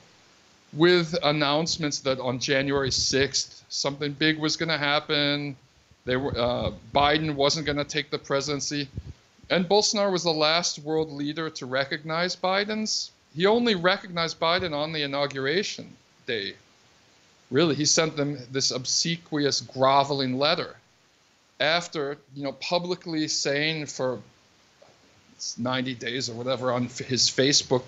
with 0.73 1.15
announcements 1.23 1.99
that 2.01 2.19
on 2.19 2.39
January 2.39 2.91
6th, 2.91 3.63
something 3.69 4.13
big 4.13 4.39
was 4.39 4.57
going 4.57 4.71
to 4.71 4.79
happen. 4.79 5.57
They 6.07 6.17
were, 6.17 6.37
uh, 6.39 6.71
Biden 6.95 7.35
wasn't 7.35 7.67
going 7.67 7.79
to 7.79 7.85
take 7.85 8.11
the 8.11 8.19
presidency. 8.19 8.89
And 9.51 9.69
Bolsonaro 9.69 10.11
was 10.11 10.25
the 10.25 10.33
last 10.33 10.79
world 10.79 11.13
leader 11.13 11.51
to 11.51 11.67
recognize 11.67 12.37
Biden's. 12.37 13.11
He 13.35 13.47
only 13.47 13.75
recognized 13.75 14.41
Biden 14.41 14.73
on 14.73 14.93
the 14.93 15.03
inauguration 15.03 15.97
day. 16.27 16.55
Really, 17.51 17.75
he 17.75 17.85
sent 17.85 18.17
them 18.17 18.39
this 18.51 18.71
obsequious, 18.71 19.61
groveling 19.61 20.39
letter 20.39 20.77
after, 21.61 22.19
you 22.35 22.43
know, 22.43 22.53
publicly 22.53 23.29
saying 23.29 23.87
for 23.87 24.19
90 25.59 25.95
days 25.95 26.31
or 26.31 26.35
whatever 26.35 26.73
on 26.73 26.85
his 26.85 27.29
Facebook 27.29 27.83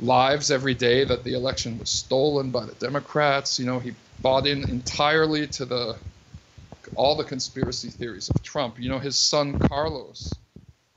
lives 0.00 0.50
every 0.50 0.74
day 0.74 1.04
that 1.04 1.24
the 1.24 1.34
election 1.34 1.78
was 1.78 1.90
stolen 1.90 2.50
by 2.50 2.66
the 2.66 2.74
Democrats. 2.74 3.58
You 3.58 3.66
know, 3.66 3.78
he 3.78 3.94
bought 4.20 4.46
in 4.46 4.68
entirely 4.68 5.46
to 5.48 5.64
the 5.64 5.96
all 6.94 7.16
the 7.16 7.24
conspiracy 7.24 7.88
theories 7.88 8.28
of 8.30 8.42
Trump. 8.42 8.78
You 8.78 8.88
know, 8.88 8.98
his 8.98 9.16
son 9.16 9.58
Carlos, 9.58 10.32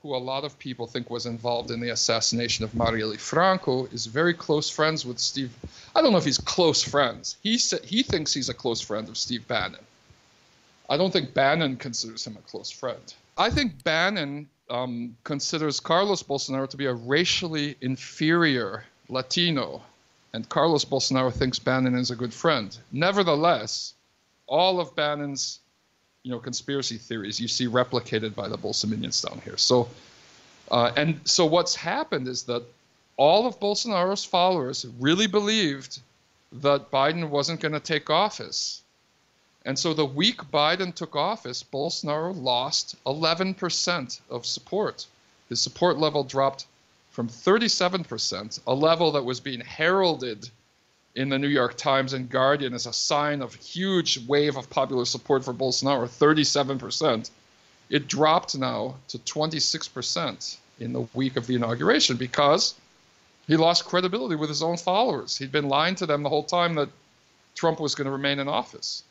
who 0.01 0.15
a 0.15 0.17
lot 0.17 0.43
of 0.43 0.57
people 0.57 0.87
think 0.87 1.09
was 1.09 1.25
involved 1.25 1.69
in 1.69 1.79
the 1.79 1.89
assassination 1.89 2.65
of 2.65 2.71
Marielle 2.71 3.19
Franco, 3.19 3.85
is 3.87 4.07
very 4.07 4.33
close 4.33 4.69
friends 4.69 5.05
with 5.05 5.19
Steve. 5.19 5.51
I 5.95 6.01
don't 6.01 6.11
know 6.11 6.17
if 6.17 6.25
he's 6.25 6.39
close 6.39 6.81
friends. 6.81 7.37
He 7.43 7.57
said 7.57 7.83
he 7.83 8.01
thinks 8.01 8.33
he's 8.33 8.49
a 8.49 8.53
close 8.53 8.81
friend 8.81 9.07
of 9.07 9.17
Steve 9.17 9.47
Bannon. 9.47 9.85
I 10.89 10.97
don't 10.97 11.13
think 11.13 11.33
Bannon 11.33 11.77
considers 11.77 12.25
him 12.25 12.35
a 12.35 12.49
close 12.49 12.71
friend. 12.71 13.13
I 13.37 13.49
think 13.49 13.83
Bannon 13.83 14.49
um, 14.69 15.15
considers 15.23 15.79
Carlos 15.79 16.23
Bolsonaro 16.23 16.67
to 16.69 16.77
be 16.77 16.87
a 16.87 16.93
racially 16.93 17.75
inferior 17.81 18.83
Latino, 19.07 19.81
and 20.33 20.47
Carlos 20.49 20.85
Bolsonaro 20.85 21.31
thinks 21.31 21.59
Bannon 21.59 21.95
is 21.95 22.11
a 22.11 22.15
good 22.15 22.33
friend. 22.33 22.75
Nevertheless, 22.91 23.93
all 24.47 24.79
of 24.79 24.95
Bannon's 24.95 25.59
you 26.23 26.31
know 26.31 26.39
conspiracy 26.39 26.97
theories 26.97 27.39
you 27.39 27.47
see 27.47 27.67
replicated 27.67 28.35
by 28.35 28.47
the 28.47 28.57
Bolsominions 28.57 29.27
down 29.27 29.41
here. 29.41 29.57
So, 29.57 29.89
uh, 30.69 30.91
and 30.95 31.19
so 31.25 31.45
what's 31.45 31.75
happened 31.75 32.27
is 32.27 32.43
that 32.43 32.63
all 33.17 33.47
of 33.47 33.59
Bolsonaro's 33.59 34.25
followers 34.25 34.85
really 34.99 35.27
believed 35.27 35.99
that 36.51 36.91
Biden 36.91 37.29
wasn't 37.29 37.59
going 37.59 37.73
to 37.73 37.79
take 37.79 38.09
office. 38.09 38.81
And 39.63 39.77
so 39.77 39.93
the 39.93 40.05
week 40.05 40.37
Biden 40.51 40.93
took 40.93 41.15
office, 41.15 41.63
Bolsonaro 41.63 42.33
lost 42.35 42.95
11% 43.05 44.19
of 44.29 44.45
support. 44.45 45.05
His 45.49 45.61
support 45.61 45.97
level 45.97 46.23
dropped 46.23 46.65
from 47.11 47.27
37%, 47.27 48.59
a 48.65 48.73
level 48.73 49.11
that 49.11 49.23
was 49.23 49.39
being 49.39 49.61
heralded 49.61 50.49
in 51.15 51.29
the 51.29 51.39
New 51.39 51.47
York 51.47 51.75
Times 51.75 52.13
and 52.13 52.29
Guardian 52.29 52.73
as 52.73 52.85
a 52.85 52.93
sign 52.93 53.41
of 53.41 53.53
huge 53.55 54.25
wave 54.27 54.55
of 54.55 54.69
popular 54.69 55.05
support 55.05 55.43
for 55.43 55.53
Bolsonaro, 55.53 56.07
37%. 56.07 57.29
It 57.89 58.07
dropped 58.07 58.57
now 58.57 58.95
to 59.09 59.17
26% 59.19 60.57
in 60.79 60.93
the 60.93 61.07
week 61.13 61.35
of 61.35 61.47
the 61.47 61.55
inauguration 61.55 62.15
because 62.15 62.73
he 63.47 63.57
lost 63.57 63.85
credibility 63.85 64.35
with 64.35 64.49
his 64.49 64.63
own 64.63 64.77
followers. 64.77 65.37
He'd 65.37 65.51
been 65.51 65.67
lying 65.67 65.95
to 65.95 66.05
them 66.05 66.23
the 66.23 66.29
whole 66.29 66.43
time 66.43 66.75
that 66.75 66.89
Trump 67.55 67.79
was 67.79 67.95
going 67.95 68.05
to 68.05 68.11
remain 68.11 68.39
in 68.39 68.47
office. 68.47 69.03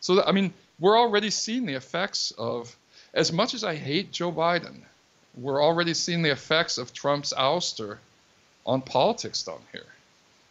So, 0.00 0.22
I 0.22 0.32
mean, 0.32 0.52
we're 0.78 0.98
already 0.98 1.30
seeing 1.30 1.66
the 1.66 1.74
effects 1.74 2.32
of, 2.38 2.74
as 3.12 3.32
much 3.32 3.54
as 3.54 3.64
I 3.64 3.74
hate 3.74 4.12
Joe 4.12 4.30
Biden, 4.30 4.82
we're 5.36 5.62
already 5.62 5.94
seeing 5.94 6.22
the 6.22 6.30
effects 6.30 6.78
of 6.78 6.92
Trump's 6.92 7.32
ouster 7.32 7.98
on 8.64 8.82
politics 8.82 9.42
down 9.42 9.60
here. 9.72 9.86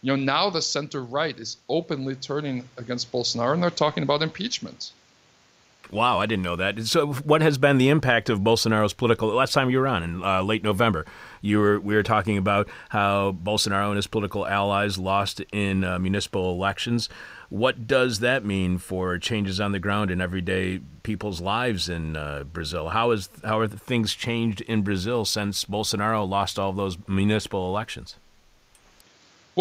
You 0.02 0.16
know, 0.16 0.24
now 0.24 0.50
the 0.50 0.62
center 0.62 1.04
right 1.04 1.38
is 1.40 1.58
openly 1.70 2.16
turning 2.16 2.68
against 2.78 3.12
Bolsonaro 3.12 3.54
and 3.54 3.62
they're 3.62 3.70
talking 3.70 4.04
about 4.04 4.24
impeachment. 4.24 4.92
Wow, 5.92 6.20
I 6.20 6.26
didn't 6.26 6.44
know 6.44 6.56
that. 6.56 6.80
So, 6.88 7.14
what 7.14 7.42
has 7.42 7.58
been 7.58 7.78
the 7.78 7.90
impact 7.90 8.30
of 8.30 8.40
Bolsonaro's 8.40 8.94
political? 8.94 9.28
Last 9.28 9.52
time 9.52 9.70
you 9.70 9.78
were 9.78 9.88
on 9.88 10.04
in 10.04 10.24
uh, 10.24 10.42
late 10.42 10.64
November, 10.64 11.06
you 11.42 11.60
were 11.60 11.80
we 11.82 11.96
were 11.96 12.04
talking 12.04 12.38
about 12.38 12.70
how 12.90 13.34
Bolsonaro 13.34 13.88
and 13.88 13.98
his 13.98 14.08
political 14.08 14.48
allies 14.48 14.98
lost 14.98 15.42
in 15.52 15.84
uh, 15.84 16.00
municipal 16.00 16.54
elections. 16.54 17.10
What 17.50 17.88
does 17.88 18.20
that 18.20 18.46
mean 18.46 18.78
for 18.78 19.18
changes 19.18 19.60
on 19.60 19.74
the 19.74 19.80
ground 19.80 20.12
in 20.12 20.22
everyday 20.22 20.80
people's 21.04 21.42
lives 21.42 21.90
in 21.90 22.16
uh, 22.16 22.46
Brazil? 22.46 22.90
How 22.90 23.12
is 23.12 23.30
how 23.44 23.60
are 23.60 23.68
things 23.68 24.16
changed 24.16 24.62
in 24.62 24.84
Brazil 24.84 25.26
since 25.26 25.66
Bolsonaro 25.66 26.28
lost 26.28 26.58
all 26.58 26.72
those 26.72 26.98
municipal 27.10 27.68
elections? 27.68 28.16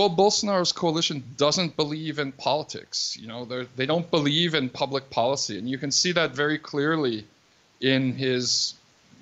Well, 0.01 0.09
Bolsonaro's 0.09 0.73
coalition 0.73 1.23
doesn't 1.37 1.77
believe 1.77 2.19
in 2.19 2.33
politics. 2.33 3.19
You 3.21 3.29
know, 3.29 3.45
they 3.77 3.85
don't 3.85 4.11
believe 4.11 4.55
in 4.55 4.71
public 4.71 5.11
policy, 5.11 5.59
and 5.59 5.69
you 5.69 5.77
can 5.77 5.91
see 5.91 6.13
that 6.13 6.31
very 6.31 6.57
clearly 6.57 7.27
in 7.83 8.15
his 8.15 8.73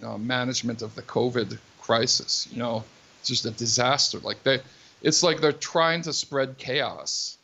uh, 0.05 0.17
management 0.19 0.83
of 0.83 0.95
the 0.95 1.03
COVID 1.03 1.59
crisis. 1.81 2.47
You 2.53 2.61
know, 2.61 2.85
it's 3.19 3.29
just 3.29 3.45
a 3.45 3.51
disaster. 3.51 4.21
Like 4.21 4.41
they, 4.45 4.61
it's 5.03 5.25
like 5.25 5.41
they're 5.41 5.51
trying 5.51 6.03
to 6.03 6.13
spread 6.13 6.59
chaos 6.59 7.39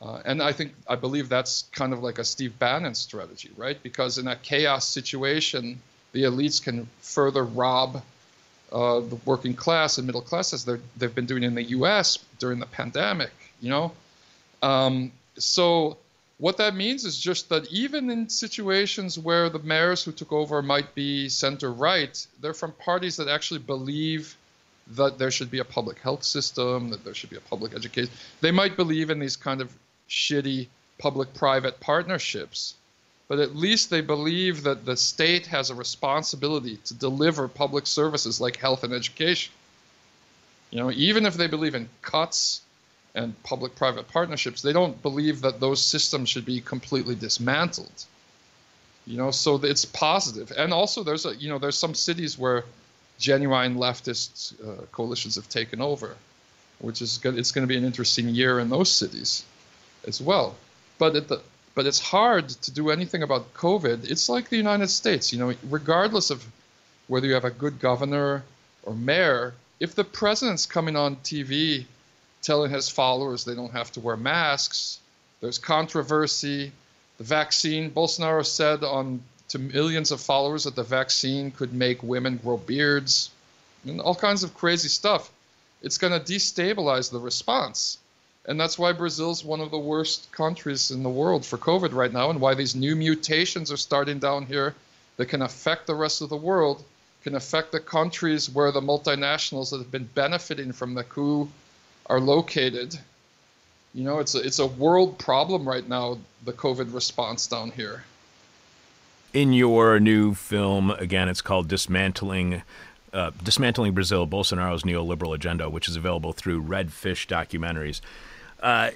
uh, 0.00 0.22
and 0.24 0.40
I 0.40 0.52
think 0.52 0.74
I 0.86 0.94
believe 0.94 1.28
that's 1.28 1.64
kind 1.72 1.92
of 1.92 2.02
like 2.02 2.18
a 2.20 2.24
Steve 2.24 2.56
Bannon 2.60 2.94
strategy, 2.94 3.50
right? 3.56 3.82
Because 3.82 4.18
in 4.18 4.28
a 4.28 4.36
chaos 4.36 4.86
situation, 4.86 5.80
the 6.12 6.22
elites 6.22 6.62
can 6.62 6.88
further 7.00 7.44
rob 7.44 8.02
uh, 8.72 9.00
the 9.00 9.18
working 9.24 9.54
class 9.54 9.98
and 9.98 10.06
middle 10.06 10.22
class 10.22 10.52
as 10.52 10.64
they've 10.64 11.14
been 11.14 11.26
doing 11.26 11.42
in 11.42 11.54
the 11.54 11.62
U.S. 11.64 12.18
during 12.38 12.58
the 12.58 12.66
pandemic. 12.66 13.32
You 13.60 13.70
know, 13.70 13.92
um, 14.62 15.12
so 15.36 15.96
what 16.38 16.58
that 16.58 16.74
means 16.74 17.04
is 17.04 17.18
just 17.18 17.48
that 17.48 17.66
even 17.72 18.10
in 18.10 18.28
situations 18.28 19.18
where 19.18 19.50
the 19.50 19.58
mayors 19.58 20.04
who 20.04 20.12
took 20.12 20.32
over 20.32 20.62
might 20.62 20.94
be 20.94 21.28
center 21.28 21.72
right, 21.72 22.26
they're 22.40 22.54
from 22.54 22.72
parties 22.72 23.16
that 23.16 23.28
actually 23.28 23.60
believe 23.60 24.36
that 24.92 25.18
there 25.18 25.30
should 25.30 25.50
be 25.50 25.58
a 25.58 25.64
public 25.64 25.98
health 25.98 26.22
system, 26.24 26.90
that 26.90 27.04
there 27.04 27.14
should 27.14 27.30
be 27.30 27.36
a 27.36 27.40
public 27.40 27.74
education. 27.74 28.10
They 28.40 28.52
might 28.52 28.76
believe 28.76 29.10
in 29.10 29.18
these 29.18 29.36
kind 29.36 29.60
of 29.60 29.70
shitty 30.08 30.68
public 30.98 31.34
private 31.34 31.80
partnerships, 31.80 32.74
but 33.28 33.38
at 33.38 33.54
least 33.54 33.90
they 33.90 34.00
believe 34.00 34.62
that 34.62 34.86
the 34.86 34.96
state 34.96 35.46
has 35.46 35.68
a 35.68 35.74
responsibility 35.74 36.78
to 36.86 36.94
deliver 36.94 37.46
public 37.46 37.86
services 37.86 38.40
like 38.40 38.56
health 38.56 38.84
and 38.84 38.92
education. 38.94 39.52
You 40.70 40.80
know, 40.80 40.90
even 40.90 41.26
if 41.26 41.34
they 41.34 41.46
believe 41.46 41.74
in 41.74 41.88
cuts 42.02 42.62
and 43.14 43.40
public 43.42 43.76
private 43.76 44.08
partnerships, 44.08 44.62
they 44.62 44.72
don't 44.72 45.00
believe 45.02 45.42
that 45.42 45.60
those 45.60 45.80
systems 45.80 46.30
should 46.30 46.46
be 46.46 46.60
completely 46.60 47.14
dismantled. 47.14 48.04
You 49.06 49.18
know, 49.18 49.30
so 49.30 49.56
it's 49.56 49.84
positive. 49.84 50.52
And 50.56 50.72
also 50.72 51.02
there's 51.02 51.26
a 51.26 51.34
you 51.36 51.48
know, 51.48 51.58
there's 51.58 51.78
some 51.78 51.94
cities 51.94 52.38
where 52.38 52.64
genuine 53.18 53.76
leftist 53.76 54.54
uh, 54.62 54.84
coalitions 54.92 55.34
have 55.36 55.48
taken 55.48 55.80
over, 55.80 56.16
which 56.78 57.02
is 57.02 57.18
good. 57.18 57.38
It's 57.38 57.50
going 57.50 57.66
to 57.66 57.68
be 57.68 57.76
an 57.76 57.84
interesting 57.84 58.28
year 58.28 58.58
in 58.58 58.68
those 58.70 58.90
cities 58.90 59.44
as 60.06 60.20
well. 60.20 60.56
But 60.98 61.16
it, 61.16 61.32
but 61.78 61.86
it's 61.86 62.00
hard 62.00 62.48
to 62.48 62.72
do 62.72 62.90
anything 62.90 63.22
about 63.22 63.54
COVID. 63.54 64.10
It's 64.10 64.28
like 64.28 64.48
the 64.48 64.56
United 64.56 64.88
States, 64.88 65.32
you 65.32 65.38
know, 65.38 65.54
regardless 65.70 66.30
of 66.30 66.44
whether 67.06 67.28
you 67.28 67.34
have 67.34 67.44
a 67.44 67.52
good 67.52 67.78
governor 67.78 68.42
or 68.82 68.94
mayor, 68.96 69.54
if 69.78 69.94
the 69.94 70.02
president's 70.02 70.66
coming 70.66 70.96
on 70.96 71.14
TV 71.18 71.84
telling 72.42 72.72
his 72.72 72.88
followers 72.88 73.44
they 73.44 73.54
don't 73.54 73.70
have 73.70 73.92
to 73.92 74.00
wear 74.00 74.16
masks, 74.16 74.98
there's 75.40 75.58
controversy. 75.58 76.72
The 77.18 77.22
vaccine, 77.22 77.92
Bolsonaro 77.92 78.44
said 78.44 78.82
on 78.82 79.22
to 79.50 79.60
millions 79.60 80.10
of 80.10 80.20
followers 80.20 80.64
that 80.64 80.74
the 80.74 80.82
vaccine 80.82 81.52
could 81.52 81.72
make 81.72 82.02
women 82.02 82.38
grow 82.38 82.56
beards 82.56 83.30
and 83.84 84.00
all 84.00 84.16
kinds 84.16 84.42
of 84.42 84.52
crazy 84.52 84.88
stuff. 84.88 85.30
It's 85.82 85.98
going 85.98 86.12
to 86.12 86.18
destabilize 86.18 87.12
the 87.12 87.20
response. 87.20 87.98
And 88.48 88.58
that's 88.58 88.78
why 88.78 88.92
Brazil's 88.92 89.44
one 89.44 89.60
of 89.60 89.70
the 89.70 89.78
worst 89.78 90.32
countries 90.32 90.90
in 90.90 91.02
the 91.02 91.10
world 91.10 91.44
for 91.44 91.58
COVID 91.58 91.92
right 91.92 92.12
now, 92.12 92.30
and 92.30 92.40
why 92.40 92.54
these 92.54 92.74
new 92.74 92.96
mutations 92.96 93.70
are 93.70 93.76
starting 93.76 94.18
down 94.18 94.46
here 94.46 94.74
that 95.18 95.26
can 95.26 95.42
affect 95.42 95.86
the 95.86 95.94
rest 95.94 96.22
of 96.22 96.30
the 96.30 96.36
world, 96.36 96.82
can 97.22 97.34
affect 97.34 97.72
the 97.72 97.80
countries 97.80 98.48
where 98.48 98.72
the 98.72 98.80
multinationals 98.80 99.70
that 99.70 99.76
have 99.76 99.90
been 99.90 100.08
benefiting 100.14 100.72
from 100.72 100.94
the 100.94 101.04
coup 101.04 101.46
are 102.06 102.20
located. 102.20 102.98
You 103.92 104.04
know, 104.04 104.18
it's 104.18 104.34
a, 104.34 104.38
it's 104.38 104.60
a 104.60 104.66
world 104.66 105.18
problem 105.18 105.68
right 105.68 105.86
now, 105.86 106.16
the 106.46 106.54
COVID 106.54 106.94
response 106.94 107.46
down 107.46 107.70
here. 107.72 108.04
In 109.34 109.52
your 109.52 110.00
new 110.00 110.32
film, 110.32 110.90
again, 110.92 111.28
it's 111.28 111.42
called 111.42 111.68
Dismantling. 111.68 112.62
Uh, 113.12 113.30
Dismantling 113.42 113.92
Brazil, 113.92 114.26
Bolsonaro's 114.26 114.84
neoliberal 114.84 115.34
agenda, 115.34 115.68
which 115.68 115.88
is 115.88 115.96
available 115.96 116.32
through 116.32 116.62
Redfish 116.62 117.26
Documentaries. 117.26 118.00
Uh, 118.60 118.90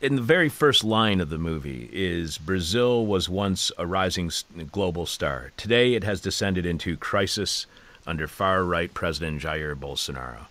in 0.00 0.16
the 0.16 0.22
very 0.22 0.48
first 0.48 0.82
line 0.82 1.20
of 1.20 1.30
the 1.30 1.38
movie 1.38 1.88
is 1.92 2.38
Brazil 2.38 3.06
was 3.06 3.28
once 3.28 3.70
a 3.78 3.86
rising 3.86 4.30
global 4.72 5.06
star. 5.06 5.52
Today 5.56 5.94
it 5.94 6.04
has 6.04 6.20
descended 6.20 6.66
into 6.66 6.96
crisis 6.96 7.66
under 8.06 8.26
far 8.26 8.64
right 8.64 8.92
President 8.92 9.42
Jair 9.42 9.74
Bolsonaro. 9.74 10.46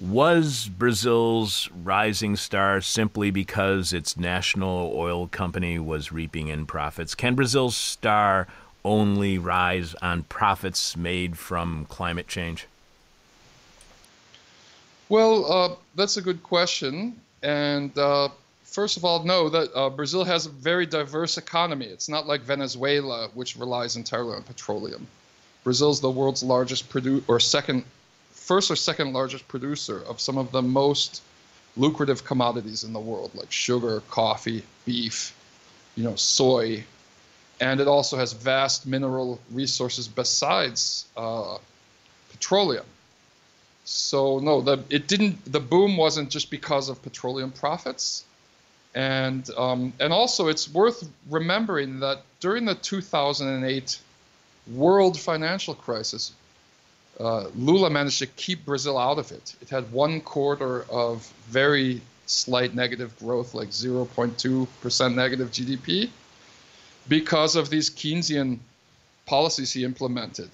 Was 0.00 0.68
Brazil's 0.68 1.68
rising 1.84 2.34
star 2.36 2.80
simply 2.80 3.30
because 3.30 3.92
its 3.92 4.16
national 4.16 4.92
oil 4.94 5.26
company 5.28 5.78
was 5.78 6.10
reaping 6.10 6.48
in 6.48 6.66
profits? 6.66 7.14
Can 7.14 7.34
Brazil's 7.34 7.76
star 7.76 8.46
only 8.84 9.38
rise 9.38 9.94
on 9.96 10.22
profits 10.24 10.96
made 10.96 11.36
from 11.36 11.84
climate 11.86 12.28
change? 12.28 12.66
Well, 15.08 15.52
uh, 15.52 15.76
that's 15.94 16.16
a 16.16 16.22
good 16.22 16.42
question. 16.42 17.20
And 17.42 17.96
uh, 17.96 18.28
first 18.64 18.96
of 18.96 19.04
all, 19.04 19.24
know 19.24 19.48
that 19.48 19.70
uh, 19.74 19.90
Brazil 19.90 20.24
has 20.24 20.46
a 20.46 20.50
very 20.50 20.86
diverse 20.86 21.38
economy. 21.38 21.86
It's 21.86 22.08
not 22.08 22.26
like 22.26 22.42
Venezuela, 22.42 23.28
which 23.34 23.56
relies 23.56 23.96
entirely 23.96 24.34
on 24.36 24.42
petroleum. 24.42 25.06
Brazil 25.64 25.90
is 25.90 26.00
the 26.00 26.10
world's 26.10 26.42
largest 26.42 26.88
producer, 26.88 27.24
or 27.28 27.40
second, 27.40 27.84
first 28.30 28.70
or 28.70 28.76
second 28.76 29.12
largest 29.12 29.46
producer 29.48 30.02
of 30.08 30.20
some 30.20 30.38
of 30.38 30.52
the 30.52 30.62
most 30.62 31.22
lucrative 31.76 32.24
commodities 32.24 32.84
in 32.84 32.92
the 32.92 33.00
world, 33.00 33.30
like 33.34 33.50
sugar, 33.52 34.02
coffee, 34.10 34.62
beef, 34.84 35.34
you 35.96 36.04
know, 36.04 36.16
soy, 36.16 36.82
and 37.60 37.80
it 37.80 37.86
also 37.86 38.16
has 38.16 38.32
vast 38.32 38.86
mineral 38.86 39.38
resources 39.50 40.08
besides 40.08 41.06
uh, 41.16 41.58
petroleum. 42.30 42.84
So 43.92 44.38
no, 44.38 44.60
the 44.60 44.84
it 44.88 45.08
didn't. 45.08 45.52
The 45.52 45.58
boom 45.58 45.96
wasn't 45.96 46.30
just 46.30 46.48
because 46.48 46.88
of 46.88 47.02
petroleum 47.02 47.50
profits, 47.50 48.24
and 48.94 49.50
um, 49.56 49.92
and 49.98 50.12
also 50.12 50.46
it's 50.46 50.72
worth 50.72 51.10
remembering 51.28 51.98
that 51.98 52.22
during 52.38 52.66
the 52.66 52.76
2008 52.76 53.98
world 54.68 55.18
financial 55.18 55.74
crisis, 55.74 56.30
uh, 57.18 57.48
Lula 57.56 57.90
managed 57.90 58.20
to 58.20 58.28
keep 58.28 58.64
Brazil 58.64 58.96
out 58.96 59.18
of 59.18 59.32
it. 59.32 59.56
It 59.60 59.70
had 59.70 59.90
one 59.90 60.20
quarter 60.20 60.84
of 60.88 61.26
very 61.48 62.00
slight 62.26 62.76
negative 62.76 63.18
growth, 63.18 63.54
like 63.54 63.70
0.2% 63.70 65.14
negative 65.16 65.50
GDP, 65.50 66.10
because 67.08 67.56
of 67.56 67.70
these 67.70 67.90
Keynesian 67.90 68.60
policies 69.26 69.72
he 69.72 69.82
implemented. 69.82 70.48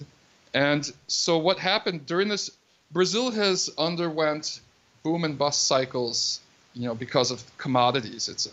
And 0.55 0.91
so 1.05 1.37
what 1.37 1.59
happened 1.59 2.07
during 2.07 2.29
this, 2.29 2.49
Brazil 2.91 3.31
has 3.31 3.69
underwent 3.77 4.61
boom 5.03 5.23
and 5.23 5.37
bust 5.37 5.65
cycles, 5.65 6.39
you 6.73 6.85
know, 6.87 6.95
because 6.95 7.31
of 7.31 7.43
commodities. 7.57 8.29
It's 8.29 8.47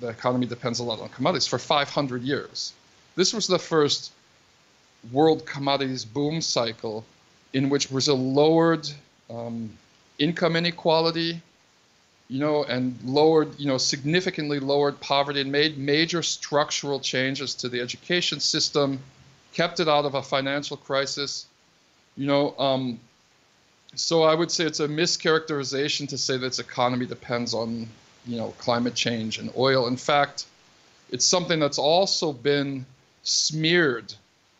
the 0.00 0.08
economy 0.08 0.46
depends 0.46 0.78
a 0.80 0.84
lot 0.84 1.00
on 1.00 1.08
commodities 1.10 1.46
for 1.46 1.58
500 1.58 2.22
years. 2.22 2.72
This 3.14 3.32
was 3.32 3.46
the 3.46 3.58
first 3.58 4.10
world 5.12 5.46
commodities 5.46 6.04
boom 6.04 6.40
cycle 6.40 7.04
in 7.52 7.70
which 7.70 7.90
Brazil 7.90 8.18
lowered 8.18 8.88
um, 9.30 9.70
income 10.18 10.56
inequality, 10.56 11.40
you 12.28 12.40
know, 12.40 12.64
and 12.64 12.98
lowered, 13.04 13.58
you 13.60 13.66
know, 13.66 13.78
significantly 13.78 14.58
lowered 14.58 14.98
poverty 15.00 15.40
and 15.40 15.52
made 15.52 15.78
major 15.78 16.22
structural 16.22 16.98
changes 16.98 17.54
to 17.54 17.68
the 17.68 17.80
education 17.80 18.40
system, 18.40 18.98
kept 19.52 19.78
it 19.78 19.88
out 19.88 20.04
of 20.04 20.14
a 20.14 20.22
financial 20.22 20.76
crisis, 20.76 21.46
you 22.16 22.26
know. 22.26 22.54
Um, 22.58 22.98
so 23.96 24.22
I 24.22 24.34
would 24.34 24.50
say 24.50 24.64
it's 24.64 24.80
a 24.80 24.88
mischaracterization 24.88 26.08
to 26.08 26.18
say 26.18 26.36
that 26.36 26.46
its 26.46 26.58
economy 26.58 27.06
depends 27.06 27.54
on, 27.54 27.88
you 28.26 28.36
know, 28.36 28.54
climate 28.58 28.94
change 28.94 29.38
and 29.38 29.50
oil. 29.56 29.86
In 29.86 29.96
fact, 29.96 30.46
it's 31.10 31.24
something 31.24 31.60
that's 31.60 31.78
also 31.78 32.32
been 32.32 32.86
smeared 33.22 34.14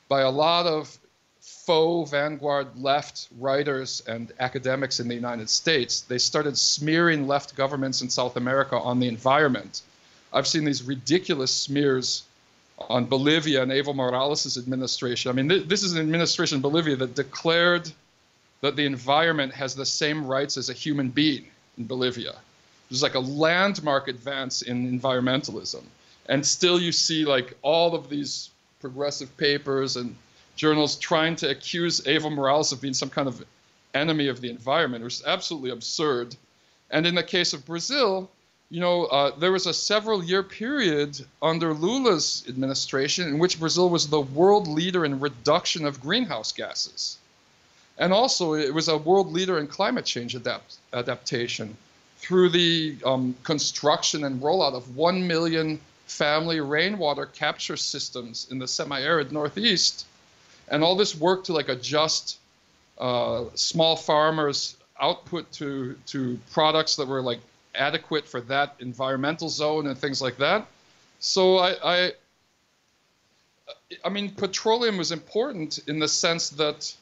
by 0.09 0.23
a 0.23 0.31
lot 0.31 0.67
of 0.67 0.97
faux 1.41 2.11
vanguard 2.11 2.67
left 2.77 3.29
writers 3.39 4.03
and 4.07 4.33
academics 4.39 5.01
in 5.01 5.09
the 5.09 5.15
United 5.15 5.49
States. 5.49 6.03
They 6.03 6.19
started 6.19 6.59
smearing 6.59 7.27
left 7.27 7.57
governments 7.57 8.03
in 8.03 8.11
South 8.11 8.37
America 8.37 8.79
on 8.79 9.01
the 9.01 9.09
environment. 9.09 9.83
I've 10.33 10.47
seen 10.47 10.65
these 10.65 10.83
ridiculous 10.83 11.55
smears 11.55 12.25
on 12.79 13.07
Bolivia 13.07 13.63
and 13.63 13.71
Evo 13.71 13.95
Morales' 13.95 14.59
administration. 14.59 15.31
I 15.31 15.35
mean, 15.35 15.49
th- 15.49 15.69
this 15.69 15.83
is 15.83 15.93
an 15.93 16.01
administration 16.01 16.57
in 16.57 16.63
Bolivia 16.63 16.97
that 16.97 17.15
declared 17.15 17.91
that 18.65 18.77
the 18.77 18.87
environment 18.87 19.53
has 19.53 19.75
the 19.75 19.85
same 19.85 20.27
rights 20.27 20.57
as 20.57 20.71
a 20.71 20.73
human 20.73 21.11
being 21.11 21.45
in 21.77 21.85
Bolivia. 21.85 22.35
There's 22.89 23.03
like 23.03 23.15
a 23.15 23.21
landmark 23.21 24.09
advance 24.09 24.63
in 24.63 24.99
environmentalism. 24.99 25.83
And 26.31 26.47
still 26.47 26.81
you 26.81 26.91
see 26.91 27.27
like 27.27 27.59
all 27.61 27.95
of 27.95 28.09
these 28.09 28.49
progressive 28.81 29.37
papers 29.37 29.97
and 29.97 30.17
journals 30.57 30.97
trying 30.97 31.37
to 31.37 31.51
accuse 31.51 32.01
Evo 32.01 32.33
Morales 32.33 32.73
of 32.73 32.81
being 32.81 32.95
some 32.95 33.11
kind 33.11 33.29
of 33.29 33.45
enemy 33.93 34.29
of 34.29 34.41
the 34.41 34.49
environment, 34.49 35.05
which 35.05 35.17
is 35.17 35.27
absolutely 35.27 35.69
absurd. 35.69 36.35
And 36.91 37.07
in 37.07 37.15
the 37.15 37.23
case 37.23 37.53
of 37.53 37.67
Brazil, 37.67 38.31
you 38.71 38.81
know, 38.81 39.05
uh, 39.05 39.37
there 39.37 39.53
was 39.53 39.67
a 39.67 39.75
several 39.75 40.25
year 40.25 40.43
period 40.43 41.23
under 41.43 41.75
Lula's 41.75 42.45
administration 42.49 43.29
in 43.29 43.39
which 43.39 43.61
Brazil 43.61 43.91
was 43.91 44.09
the 44.09 44.23
world 44.23 44.67
leader 44.69 45.05
in 45.05 45.21
reduction 45.21 45.85
of 45.85 46.01
greenhouse 46.01 46.51
gases. 46.51 47.19
And 47.99 48.13
also, 48.13 48.55
it 48.55 48.75
was 48.75 48.89
a 48.89 48.99
world 48.99 49.33
leader 49.33 49.59
in 49.59 49.67
climate 49.67 50.05
change 50.05 50.35
adapt- 50.35 50.79
adaptation 50.93 51.77
through 52.19 52.49
the 52.49 52.97
um, 53.05 53.37
construction 53.45 54.25
and 54.25 54.41
rollout 54.41 54.75
of 54.75 54.97
1 54.97 55.27
million 55.27 55.81
family 56.07 56.61
rainwater 56.61 57.27
capture 57.27 57.77
systems 57.77 58.49
in 58.51 58.59
the 58.59 58.69
semi-arid 58.69 59.33
northeast. 59.33 60.07
And 60.69 60.83
all 60.83 60.97
this 60.97 61.15
work 61.15 61.45
to 61.45 61.53
like 61.53 61.69
adjust 61.69 62.39
uh, 62.99 63.45
small 63.55 63.97
farmers 63.97 64.77
output 65.01 65.51
to 65.53 65.97
to 66.07 66.39
products 66.53 66.97
that 66.97 67.09
were 67.09 67.21
like 67.21 67.41
adequate 67.75 68.27
for 68.27 68.41
that 68.43 68.77
environmental 68.79 69.49
zone 69.49 69.87
and 69.89 69.99
things 69.99 70.23
like 70.23 70.37
that. 70.39 70.67
So 71.19 71.59
i 71.59 71.75
i, 71.83 72.13
I 74.05 74.09
mean 74.09 74.31
petroleum 74.31 74.97
was 74.97 75.11
important 75.13 75.79
in 75.89 75.99
the 75.99 76.09
sense 76.09 76.51
that 76.51 76.95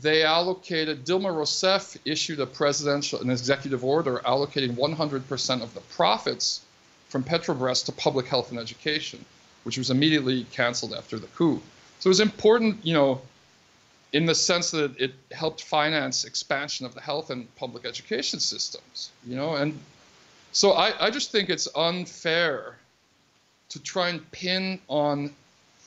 they 0.00 0.22
allocated 0.22 1.04
Dilma 1.04 1.32
Rousseff 1.32 1.96
issued 2.04 2.40
a 2.40 2.46
presidential 2.46 3.20
an 3.20 3.30
executive 3.30 3.84
order 3.84 4.20
allocating 4.24 4.76
100% 4.76 5.62
of 5.62 5.74
the 5.74 5.80
profits 5.80 6.60
from 7.08 7.22
Petrobras 7.22 7.84
to 7.86 7.92
public 7.92 8.26
health 8.26 8.50
and 8.50 8.58
education, 8.58 9.24
which 9.64 9.78
was 9.78 9.90
immediately 9.90 10.44
canceled 10.52 10.92
after 10.92 11.18
the 11.18 11.28
coup. 11.28 11.62
So 12.00 12.08
it 12.08 12.10
was 12.10 12.20
important, 12.20 12.84
you 12.84 12.94
know, 12.94 13.22
in 14.12 14.26
the 14.26 14.34
sense 14.34 14.70
that 14.72 14.98
it 15.00 15.14
helped 15.32 15.62
finance 15.62 16.24
expansion 16.24 16.84
of 16.84 16.94
the 16.94 17.00
health 17.00 17.30
and 17.30 17.54
public 17.56 17.84
education 17.84 18.40
systems, 18.40 19.10
you 19.26 19.36
know, 19.36 19.56
and 19.56 19.78
so 20.52 20.72
I, 20.72 21.06
I 21.06 21.10
just 21.10 21.32
think 21.32 21.50
it's 21.50 21.68
unfair 21.74 22.76
to 23.68 23.82
try 23.82 24.08
and 24.08 24.30
pin 24.30 24.80
on 24.88 25.34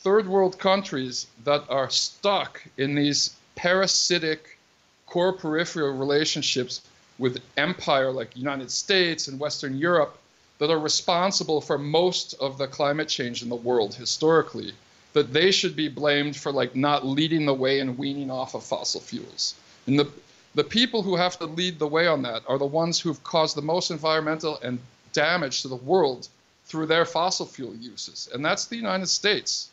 third 0.03 0.27
world 0.27 0.59
countries 0.59 1.27
that 1.43 1.63
are 1.69 1.89
stuck 1.89 2.63
in 2.77 2.95
these 2.95 3.35
parasitic 3.59 4.57
core 5.05 5.33
peripheral 5.33 5.97
relationships 5.97 6.81
with 7.17 7.41
empire 7.57 8.09
like 8.09 8.37
United 8.37 8.71
States 8.71 9.27
and 9.27 9.37
Western 9.37 9.77
Europe 9.77 10.17
that 10.59 10.69
are 10.69 10.79
responsible 10.79 11.59
for 11.59 11.77
most 11.77 12.33
of 12.35 12.57
the 12.57 12.67
climate 12.67 13.09
change 13.09 13.43
in 13.43 13.49
the 13.49 13.55
world 13.55 13.93
historically 13.93 14.71
that 15.11 15.33
they 15.33 15.51
should 15.51 15.75
be 15.75 15.89
blamed 15.89 16.37
for 16.37 16.53
like 16.53 16.73
not 16.73 17.05
leading 17.05 17.45
the 17.45 17.53
way 17.53 17.81
and 17.81 17.97
weaning 17.97 18.31
off 18.31 18.55
of 18.55 18.63
fossil 18.63 19.01
fuels. 19.01 19.55
And 19.87 19.99
the 19.99 20.07
the 20.55 20.63
people 20.63 21.03
who 21.03 21.17
have 21.17 21.37
to 21.39 21.45
lead 21.45 21.79
the 21.79 21.93
way 21.95 22.07
on 22.07 22.21
that 22.21 22.43
are 22.47 22.57
the 22.57 22.65
ones 22.65 22.97
who've 22.97 23.23
caused 23.25 23.57
the 23.57 23.61
most 23.61 23.91
environmental 23.91 24.57
and 24.63 24.79
damage 25.11 25.61
to 25.63 25.67
the 25.67 25.83
world 25.91 26.29
through 26.65 26.85
their 26.85 27.05
fossil 27.05 27.45
fuel 27.45 27.75
uses. 27.75 28.29
And 28.33 28.43
that's 28.43 28.67
the 28.67 28.77
united 28.77 29.07
states 29.07 29.69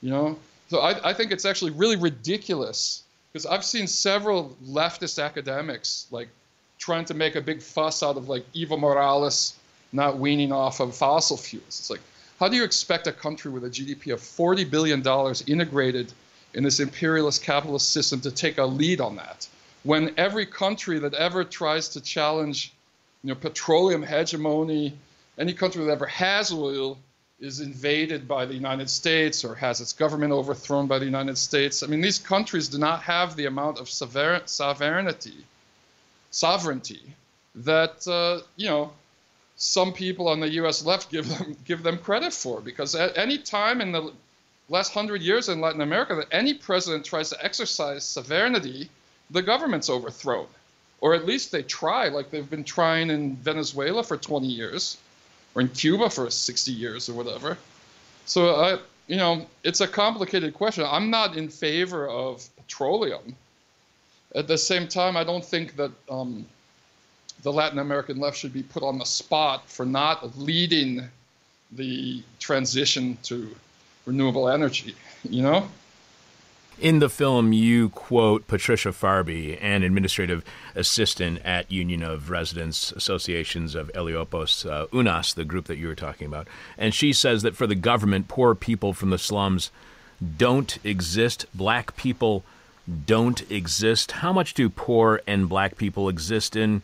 you 0.00 0.10
know? 0.10 0.38
So 0.70 0.78
i, 0.78 1.10
I 1.10 1.14
think 1.14 1.32
it's 1.32 1.44
actually 1.44 1.72
really 1.72 1.96
ridiculous 1.96 3.02
because 3.32 3.46
i've 3.46 3.64
seen 3.64 3.86
several 3.86 4.56
leftist 4.66 5.22
academics 5.22 6.06
like 6.10 6.28
trying 6.78 7.04
to 7.04 7.14
make 7.14 7.34
a 7.36 7.40
big 7.40 7.60
fuss 7.60 8.02
out 8.02 8.16
of 8.16 8.28
like 8.28 8.44
evo 8.52 8.78
morales 8.78 9.58
not 9.92 10.18
weaning 10.18 10.52
off 10.52 10.80
of 10.80 10.94
fossil 10.94 11.36
fuels. 11.36 11.66
It's 11.66 11.90
like, 11.90 12.00
how 12.38 12.48
do 12.48 12.56
you 12.56 12.64
expect 12.64 13.06
a 13.06 13.12
country 13.12 13.50
with 13.50 13.64
a 13.64 13.70
GDP 13.70 14.12
of 14.12 14.20
$40 14.20 14.70
billion 14.70 15.02
integrated 15.46 16.12
in 16.54 16.62
this 16.62 16.80
imperialist 16.80 17.42
capitalist 17.42 17.90
system 17.90 18.20
to 18.20 18.30
take 18.30 18.58
a 18.58 18.64
lead 18.64 19.00
on 19.00 19.16
that? 19.16 19.48
When 19.82 20.12
every 20.16 20.46
country 20.46 20.98
that 20.98 21.14
ever 21.14 21.44
tries 21.44 21.88
to 21.90 22.00
challenge 22.00 22.72
you 23.22 23.28
know, 23.28 23.34
petroleum 23.34 24.02
hegemony, 24.02 24.92
any 25.38 25.52
country 25.52 25.84
that 25.84 25.90
ever 25.90 26.06
has 26.06 26.52
oil, 26.52 26.98
is 27.40 27.60
invaded 27.60 28.26
by 28.26 28.44
the 28.44 28.54
United 28.54 28.90
States 28.90 29.44
or 29.44 29.54
has 29.54 29.80
its 29.80 29.92
government 29.92 30.32
overthrown 30.32 30.88
by 30.88 30.98
the 30.98 31.04
United 31.04 31.38
States. 31.38 31.82
I 31.82 31.86
mean, 31.86 32.00
these 32.00 32.18
countries 32.18 32.68
do 32.68 32.78
not 32.78 33.02
have 33.02 33.36
the 33.36 33.46
amount 33.46 33.78
of 33.78 33.88
sovereignty, 33.88 35.44
sovereignty 36.30 37.02
that 37.54 38.06
uh, 38.08 38.40
you 38.56 38.68
know 38.68 38.92
some 39.56 39.92
people 39.92 40.28
on 40.28 40.40
the 40.40 40.48
U.S. 40.60 40.84
left 40.84 41.10
give 41.10 41.28
them 41.28 41.56
give 41.64 41.82
them 41.82 41.98
credit 41.98 42.32
for. 42.32 42.60
Because 42.60 42.94
at 42.94 43.16
any 43.16 43.38
time 43.38 43.80
in 43.80 43.92
the 43.92 44.12
last 44.68 44.92
hundred 44.92 45.22
years 45.22 45.48
in 45.48 45.60
Latin 45.60 45.80
America, 45.80 46.16
that 46.16 46.28
any 46.32 46.54
president 46.54 47.04
tries 47.04 47.30
to 47.30 47.44
exercise 47.44 48.04
sovereignty, 48.04 48.90
the 49.30 49.42
government's 49.42 49.88
overthrown, 49.88 50.48
or 51.00 51.14
at 51.14 51.24
least 51.24 51.52
they 51.52 51.62
try, 51.62 52.08
like 52.08 52.30
they've 52.30 52.50
been 52.50 52.64
trying 52.64 53.10
in 53.10 53.36
Venezuela 53.36 54.02
for 54.02 54.16
20 54.16 54.48
years 54.48 54.96
or 55.58 55.60
in 55.60 55.68
Cuba 55.70 56.08
for 56.08 56.30
60 56.30 56.70
years 56.70 57.08
or 57.08 57.14
whatever. 57.14 57.58
So 58.26 58.54
I, 58.54 58.78
you 59.08 59.16
know, 59.16 59.44
it's 59.64 59.80
a 59.80 59.88
complicated 59.88 60.54
question. 60.54 60.84
I'm 60.88 61.10
not 61.10 61.36
in 61.36 61.48
favor 61.48 62.08
of 62.08 62.48
petroleum. 62.56 63.34
At 64.36 64.46
the 64.46 64.56
same 64.56 64.86
time, 64.86 65.16
I 65.16 65.24
don't 65.24 65.44
think 65.44 65.74
that 65.74 65.90
um, 66.08 66.46
the 67.42 67.52
Latin 67.52 67.80
American 67.80 68.20
left 68.20 68.36
should 68.36 68.52
be 68.52 68.62
put 68.62 68.84
on 68.84 68.98
the 68.98 69.04
spot 69.04 69.68
for 69.68 69.84
not 69.84 70.38
leading 70.38 71.02
the 71.72 72.22
transition 72.38 73.18
to 73.24 73.48
renewable 74.06 74.48
energy. 74.48 74.94
You 75.28 75.42
know. 75.42 75.68
In 76.80 77.00
the 77.00 77.08
film, 77.08 77.52
you 77.52 77.88
quote 77.88 78.46
Patricia 78.46 78.92
Farby, 78.92 79.58
an 79.60 79.82
administrative 79.82 80.44
assistant 80.76 81.40
at 81.44 81.72
Union 81.72 82.04
of 82.04 82.30
Residents 82.30 82.92
Associations 82.92 83.74
of 83.74 83.92
Heliópolis 83.94 84.64
uh, 84.64 84.86
UNAS, 84.92 85.34
the 85.34 85.44
group 85.44 85.66
that 85.66 85.78
you 85.78 85.88
were 85.88 85.96
talking 85.96 86.28
about. 86.28 86.46
And 86.76 86.94
she 86.94 87.12
says 87.12 87.42
that 87.42 87.56
for 87.56 87.66
the 87.66 87.74
government, 87.74 88.28
poor 88.28 88.54
people 88.54 88.92
from 88.92 89.10
the 89.10 89.18
slums 89.18 89.72
don't 90.36 90.78
exist. 90.84 91.46
Black 91.52 91.96
people 91.96 92.44
don't 93.06 93.50
exist. 93.50 94.12
How 94.12 94.32
much 94.32 94.54
do 94.54 94.70
poor 94.70 95.20
and 95.26 95.48
black 95.48 95.76
people 95.78 96.08
exist 96.08 96.54
in 96.54 96.82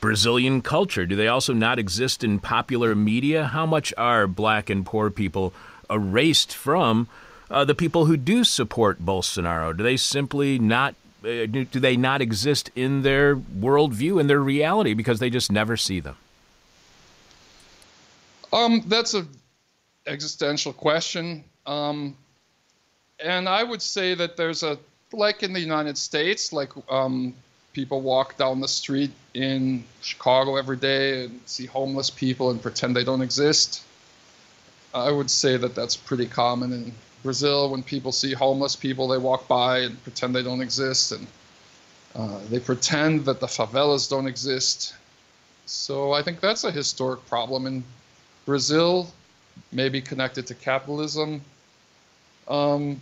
Brazilian 0.00 0.62
culture? 0.62 1.04
Do 1.04 1.16
they 1.16 1.28
also 1.28 1.52
not 1.52 1.80
exist 1.80 2.22
in 2.22 2.38
popular 2.38 2.94
media? 2.94 3.46
How 3.46 3.66
much 3.66 3.92
are 3.98 4.28
black 4.28 4.70
and 4.70 4.86
poor 4.86 5.10
people 5.10 5.52
erased 5.90 6.54
from? 6.54 7.08
Uh, 7.54 7.64
the 7.64 7.74
people 7.74 8.06
who 8.06 8.16
do 8.16 8.42
support 8.42 9.00
Bolsonaro? 9.00 9.74
Do 9.74 9.84
they 9.84 9.96
simply 9.96 10.58
not? 10.58 10.96
Uh, 11.22 11.46
do, 11.46 11.64
they 11.64 11.96
not 11.96 12.20
exist 12.20 12.70
in 12.74 13.00
their 13.00 13.36
worldview 13.36 14.20
and 14.20 14.28
their 14.28 14.40
reality 14.40 14.92
because 14.92 15.20
they 15.20 15.30
just 15.30 15.50
never 15.50 15.74
see 15.74 16.00
them? 16.00 16.16
Um, 18.52 18.82
that's 18.86 19.14
a 19.14 19.26
existential 20.06 20.72
question, 20.72 21.44
um, 21.64 22.14
and 23.20 23.48
I 23.48 23.62
would 23.62 23.80
say 23.80 24.14
that 24.14 24.36
there's 24.36 24.62
a 24.62 24.78
like 25.12 25.42
in 25.44 25.52
the 25.52 25.60
United 25.60 25.96
States, 25.96 26.52
like 26.52 26.72
um, 26.90 27.34
people 27.72 28.00
walk 28.00 28.36
down 28.36 28.60
the 28.60 28.68
street 28.68 29.12
in 29.32 29.84
Chicago 30.02 30.56
every 30.56 30.76
day 30.76 31.24
and 31.24 31.40
see 31.46 31.66
homeless 31.66 32.10
people 32.10 32.50
and 32.50 32.60
pretend 32.60 32.96
they 32.96 33.04
don't 33.04 33.22
exist. 33.22 33.82
I 34.92 35.10
would 35.10 35.30
say 35.30 35.56
that 35.56 35.74
that's 35.74 35.96
pretty 35.96 36.26
common 36.26 36.72
in 36.72 36.92
Brazil, 37.24 37.70
when 37.70 37.82
people 37.82 38.12
see 38.12 38.34
homeless 38.34 38.76
people, 38.76 39.08
they 39.08 39.18
walk 39.18 39.48
by 39.48 39.78
and 39.80 40.00
pretend 40.04 40.34
they 40.34 40.42
don't 40.42 40.60
exist, 40.60 41.10
and 41.10 41.26
uh, 42.14 42.38
they 42.50 42.60
pretend 42.60 43.24
that 43.24 43.40
the 43.40 43.46
favelas 43.46 44.08
don't 44.08 44.28
exist. 44.28 44.94
So 45.64 46.12
I 46.12 46.22
think 46.22 46.40
that's 46.40 46.64
a 46.64 46.70
historic 46.70 47.26
problem 47.26 47.66
in 47.66 47.82
Brazil, 48.44 49.10
maybe 49.72 50.02
connected 50.02 50.46
to 50.48 50.54
capitalism. 50.54 51.40
Um, 52.46 53.00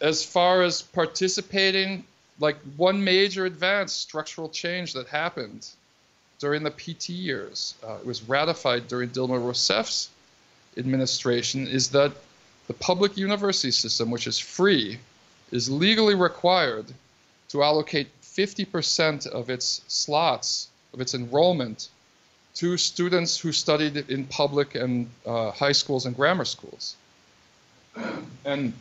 as 0.00 0.24
far 0.24 0.62
as 0.62 0.80
participating, 0.80 2.04
like 2.38 2.56
one 2.78 3.04
major 3.04 3.44
advance, 3.44 3.92
structural 3.92 4.48
change 4.48 4.94
that 4.94 5.06
happened 5.06 5.68
during 6.38 6.62
the 6.62 6.70
PT 6.70 7.10
years, 7.10 7.74
uh, 7.86 7.96
it 7.96 8.06
was 8.06 8.22
ratified 8.22 8.88
during 8.88 9.10
Dilma 9.10 9.38
Rousseff's 9.38 10.08
administration, 10.78 11.66
is 11.66 11.90
that 11.90 12.12
the 12.70 12.74
public 12.74 13.16
university 13.16 13.72
system, 13.72 14.12
which 14.12 14.28
is 14.28 14.38
free, 14.38 14.96
is 15.50 15.68
legally 15.68 16.14
required 16.14 16.86
to 17.48 17.64
allocate 17.64 18.06
50% 18.22 19.26
of 19.26 19.50
its 19.50 19.82
slots, 19.88 20.68
of 20.94 21.00
its 21.00 21.12
enrollment, 21.12 21.88
to 22.54 22.76
students 22.76 23.36
who 23.40 23.50
studied 23.50 23.96
in 24.08 24.24
public 24.24 24.76
and 24.76 25.10
uh, 25.26 25.50
high 25.50 25.72
schools 25.72 26.06
and 26.06 26.14
grammar 26.14 26.44
schools. 26.44 26.94
And 28.44 28.72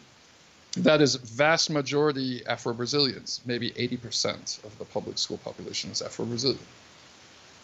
that 0.77 1.01
is 1.01 1.15
vast 1.15 1.71
majority 1.71 2.45
Afro-Brazilians, 2.45 3.41
maybe 3.43 3.71
80% 3.71 4.63
of 4.65 4.77
the 4.77 4.85
public 4.85 5.17
school 5.17 5.39
population 5.39 5.89
is 5.89 6.03
Afro-Brazilian. 6.03 6.67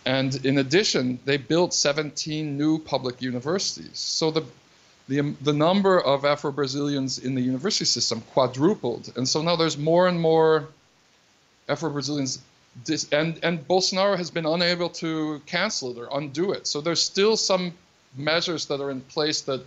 And 0.07 0.43
in 0.43 0.57
addition, 0.57 1.19
they 1.25 1.37
built 1.37 1.71
17 1.71 2.57
new 2.57 2.79
public 2.79 3.21
universities. 3.21 3.99
So 3.99 4.31
the 4.31 4.43
the, 5.07 5.35
the 5.41 5.53
number 5.53 5.99
of 5.99 6.25
Afro 6.25 6.51
Brazilians 6.51 7.19
in 7.19 7.35
the 7.35 7.41
university 7.41 7.85
system 7.85 8.21
quadrupled. 8.33 9.11
And 9.15 9.27
so 9.27 9.41
now 9.41 9.55
there's 9.55 9.77
more 9.77 10.07
and 10.07 10.19
more 10.19 10.67
Afro 11.69 11.89
Brazilians. 11.89 12.39
And, 13.11 13.39
and 13.43 13.65
Bolsonaro 13.67 14.17
has 14.17 14.31
been 14.31 14.45
unable 14.45 14.89
to 14.89 15.41
cancel 15.45 15.91
it 15.91 15.97
or 15.97 16.09
undo 16.11 16.51
it. 16.51 16.67
So 16.67 16.81
there's 16.81 17.01
still 17.01 17.37
some 17.37 17.73
measures 18.17 18.65
that 18.65 18.81
are 18.81 18.91
in 18.91 19.01
place 19.01 19.41
that 19.41 19.61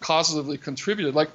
positively 0.00 0.58
contributed. 0.58 1.14
Like, 1.14 1.30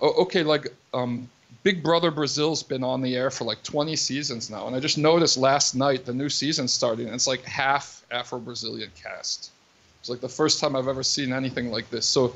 okay, 0.00 0.42
like 0.42 0.68
um, 0.94 1.28
Big 1.62 1.82
Brother 1.82 2.10
Brazil's 2.10 2.62
been 2.62 2.84
on 2.84 3.02
the 3.02 3.16
air 3.16 3.30
for 3.30 3.44
like 3.44 3.62
20 3.62 3.96
seasons 3.96 4.48
now. 4.48 4.66
And 4.66 4.76
I 4.76 4.80
just 4.80 4.96
noticed 4.96 5.36
last 5.36 5.74
night 5.74 6.04
the 6.04 6.14
new 6.14 6.28
season 6.28 6.68
starting, 6.68 7.06
and 7.06 7.14
it's 7.14 7.26
like 7.26 7.44
half 7.44 8.04
Afro 8.10 8.38
Brazilian 8.38 8.90
cast. 9.02 9.50
It's 10.08 10.10
like 10.10 10.22
the 10.22 10.34
first 10.34 10.58
time 10.58 10.74
I've 10.74 10.88
ever 10.88 11.02
seen 11.02 11.34
anything 11.34 11.70
like 11.70 11.90
this. 11.90 12.06
So, 12.06 12.34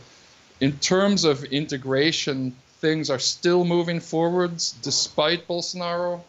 in 0.61 0.73
terms 0.81 1.25
of 1.25 1.43
integration, 1.45 2.55
things 2.83 3.09
are 3.09 3.19
still 3.19 3.65
moving 3.65 3.99
forwards 3.99 4.73
despite 4.83 5.49
Bolsonaro. 5.49 6.21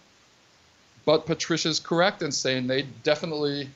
But 1.04 1.26
Patricia's 1.26 1.82
correct 1.82 2.22
in 2.22 2.32
saying 2.32 2.68
they 2.68 2.84
definitely 3.04 3.68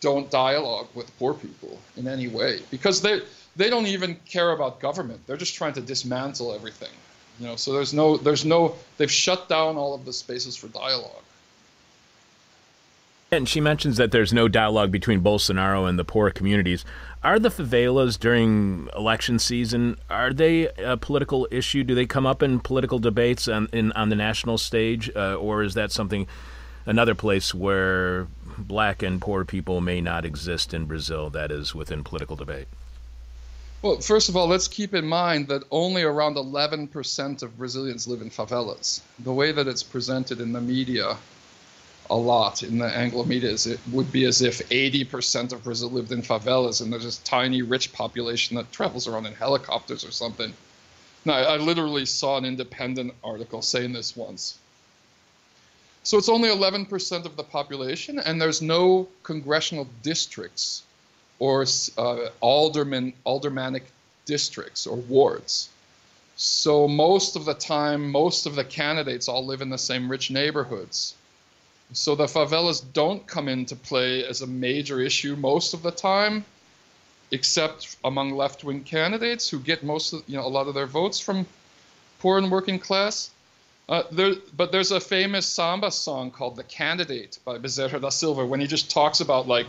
don't 0.00 0.30
dialogue 0.30 0.86
with 0.94 1.10
poor 1.18 1.34
people 1.34 1.76
in 1.96 2.06
any 2.06 2.28
way 2.28 2.60
because 2.70 3.02
they 3.02 3.22
they 3.56 3.68
don't 3.68 3.86
even 3.86 4.14
care 4.24 4.52
about 4.52 4.78
government. 4.78 5.26
They're 5.26 5.36
just 5.36 5.56
trying 5.56 5.72
to 5.72 5.80
dismantle 5.80 6.54
everything. 6.54 6.94
You 7.40 7.48
know, 7.48 7.56
so 7.56 7.72
there's 7.72 7.92
no 7.92 8.16
there's 8.16 8.44
no 8.44 8.76
they've 8.96 9.10
shut 9.10 9.48
down 9.48 9.76
all 9.76 9.92
of 9.92 10.04
the 10.04 10.12
spaces 10.12 10.54
for 10.54 10.68
dialogue. 10.68 11.25
And 13.32 13.48
she 13.48 13.60
mentions 13.60 13.96
that 13.96 14.12
there's 14.12 14.32
no 14.32 14.46
dialogue 14.46 14.92
between 14.92 15.20
Bolsonaro 15.20 15.88
and 15.88 15.98
the 15.98 16.04
poor 16.04 16.30
communities. 16.30 16.84
Are 17.24 17.40
the 17.40 17.48
favelas 17.48 18.18
during 18.18 18.88
election 18.96 19.40
season 19.40 19.96
are 20.08 20.32
they 20.32 20.68
a 20.78 20.96
political 20.96 21.48
issue? 21.50 21.82
Do 21.82 21.96
they 21.96 22.06
come 22.06 22.24
up 22.24 22.40
in 22.40 22.60
political 22.60 23.00
debates 23.00 23.48
on 23.48 23.68
in, 23.72 23.90
on 23.92 24.10
the 24.10 24.16
national 24.16 24.58
stage, 24.58 25.10
uh, 25.16 25.34
or 25.34 25.64
is 25.64 25.74
that 25.74 25.90
something 25.90 26.28
another 26.86 27.16
place 27.16 27.52
where 27.52 28.28
black 28.56 29.02
and 29.02 29.20
poor 29.20 29.44
people 29.44 29.80
may 29.80 30.00
not 30.00 30.24
exist 30.24 30.72
in 30.72 30.84
Brazil 30.84 31.28
that 31.30 31.50
is 31.50 31.74
within 31.74 32.04
political 32.04 32.36
debate? 32.36 32.68
Well, 33.82 34.00
first 34.00 34.28
of 34.28 34.36
all, 34.36 34.46
let's 34.46 34.68
keep 34.68 34.94
in 34.94 35.04
mind 35.04 35.48
that 35.48 35.64
only 35.72 36.02
around 36.02 36.36
11% 36.36 37.42
of 37.42 37.58
Brazilians 37.58 38.06
live 38.06 38.22
in 38.22 38.30
favelas. 38.30 39.00
The 39.18 39.32
way 39.32 39.52
that 39.52 39.66
it's 39.66 39.82
presented 39.82 40.40
in 40.40 40.52
the 40.52 40.60
media 40.60 41.16
a 42.10 42.16
lot 42.16 42.62
in 42.62 42.78
the 42.78 42.86
Anglo 42.86 43.24
media 43.24 43.50
is 43.50 43.66
it 43.66 43.80
would 43.92 44.10
be 44.12 44.24
as 44.24 44.42
if 44.42 44.68
80% 44.68 45.52
of 45.52 45.64
Brazil 45.64 45.90
lived 45.90 46.12
in 46.12 46.22
favelas 46.22 46.80
and 46.80 46.92
there's 46.92 47.04
this 47.04 47.18
tiny 47.18 47.62
rich 47.62 47.92
population 47.92 48.56
that 48.56 48.70
travels 48.72 49.06
around 49.06 49.26
in 49.26 49.34
helicopters 49.34 50.04
or 50.04 50.10
something. 50.10 50.52
Now, 51.24 51.34
I 51.34 51.56
literally 51.56 52.06
saw 52.06 52.36
an 52.36 52.44
independent 52.44 53.14
article 53.24 53.60
saying 53.60 53.92
this 53.92 54.16
once. 54.16 54.58
So 56.04 56.18
it's 56.18 56.28
only 56.28 56.48
11% 56.48 57.24
of 57.24 57.36
the 57.36 57.42
population, 57.42 58.20
and 58.20 58.40
there's 58.40 58.62
no 58.62 59.08
congressional 59.24 59.88
districts 60.04 60.84
or 61.40 61.66
uh, 61.98 62.28
alderman, 62.40 63.12
aldermanic 63.26 63.84
districts 64.24 64.86
or 64.86 64.96
wards. 64.96 65.68
So 66.36 66.86
most 66.86 67.34
of 67.34 67.44
the 67.44 67.54
time, 67.54 68.10
most 68.10 68.46
of 68.46 68.54
the 68.54 68.64
candidates 68.64 69.26
all 69.26 69.44
live 69.44 69.62
in 69.62 69.70
the 69.70 69.78
same 69.78 70.08
rich 70.08 70.30
neighborhoods. 70.30 71.14
So 71.92 72.14
the 72.14 72.26
favelas 72.26 72.84
don't 72.92 73.26
come 73.26 73.48
into 73.48 73.76
play 73.76 74.24
as 74.24 74.42
a 74.42 74.46
major 74.46 75.00
issue 75.00 75.36
most 75.36 75.72
of 75.72 75.82
the 75.82 75.92
time, 75.92 76.44
except 77.30 77.96
among 78.04 78.32
left-wing 78.32 78.84
candidates 78.84 79.48
who 79.48 79.58
get 79.58 79.82
most 79.82 80.12
of 80.12 80.22
you 80.26 80.36
know 80.36 80.46
a 80.46 80.48
lot 80.48 80.66
of 80.68 80.74
their 80.74 80.86
votes 80.86 81.20
from 81.20 81.46
poor 82.18 82.38
and 82.38 82.50
working 82.50 82.78
class. 82.78 83.30
Uh, 83.88 84.02
there, 84.10 84.34
but 84.56 84.72
there's 84.72 84.90
a 84.90 84.98
famous 84.98 85.46
samba 85.46 85.90
song 85.92 86.30
called 86.30 86.56
"The 86.56 86.64
Candidate" 86.64 87.38
by 87.44 87.58
Bezerra 87.58 88.00
da 88.00 88.08
Silva 88.08 88.44
when 88.44 88.60
he 88.60 88.66
just 88.66 88.90
talks 88.90 89.20
about 89.20 89.46
like 89.46 89.66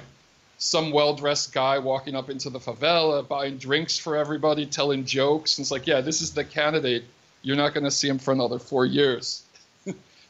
some 0.57 0.91
well-dressed 0.91 1.53
guy 1.53 1.78
walking 1.78 2.15
up 2.15 2.30
into 2.32 2.49
the 2.49 2.59
favela, 2.59 3.28
buying 3.28 3.57
drinks 3.57 3.97
for 3.97 4.15
everybody, 4.15 4.65
telling 4.65 5.05
jokes. 5.05 5.57
And 5.57 5.63
it's 5.63 5.72
like, 5.72 5.86
yeah, 5.86 6.01
this 6.01 6.22
is 6.22 6.34
the 6.34 6.43
candidate. 6.43 7.03
You're 7.43 7.55
not 7.55 7.76
going 7.76 7.84
to 7.84 7.91
see 7.91 8.07
him 8.07 8.18
for 8.18 8.32
another 8.32 8.57
four 8.57 8.86
years. 8.86 9.43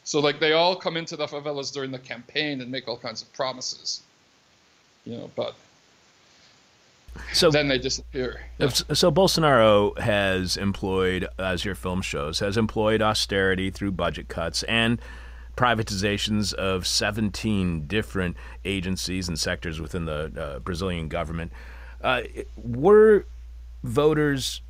So 0.07 0.21
like 0.21 0.39
they 0.39 0.53
all 0.53 0.73
come 0.73 0.95
into 0.95 1.17
the 1.17 1.27
favelas 1.27 1.73
during 1.73 1.91
the 1.91 1.99
campaign 1.99 2.61
and 2.61 2.71
make 2.71 2.87
all 2.87 2.97
kinds 2.97 3.21
of 3.21 3.31
promises. 3.33 4.03
You 5.03 5.17
know, 5.17 5.29
but 5.35 5.53
So 7.33 7.51
then 7.51 7.67
they 7.67 7.77
disappear. 7.77 8.39
If- 8.57 8.83
So 8.97 9.11
Bolsonaro 9.11 9.97
has 9.99 10.55
employed, 10.55 11.27
as 11.37 11.65
your 11.65 11.75
film 11.75 12.01
shows, 12.01 12.39
has 12.39 12.55
employed 12.55 13.01
austerity 13.01 13.69
through 13.69 13.91
budget 13.91 14.29
cuts 14.29 14.63
and 14.63 15.01
privatizations 15.57 16.53
of 16.53 16.87
17 16.87 17.85
different 17.87 18.37
agencies 18.63 19.27
and 19.27 19.37
sectors 19.37 19.81
within 19.81 20.05
the 20.05 20.31
uh, 20.39 20.59
Brazilian 20.59 21.09
government. 21.09 21.51
Uh, 22.01 22.21
were 22.55 23.25
voters 23.83 24.61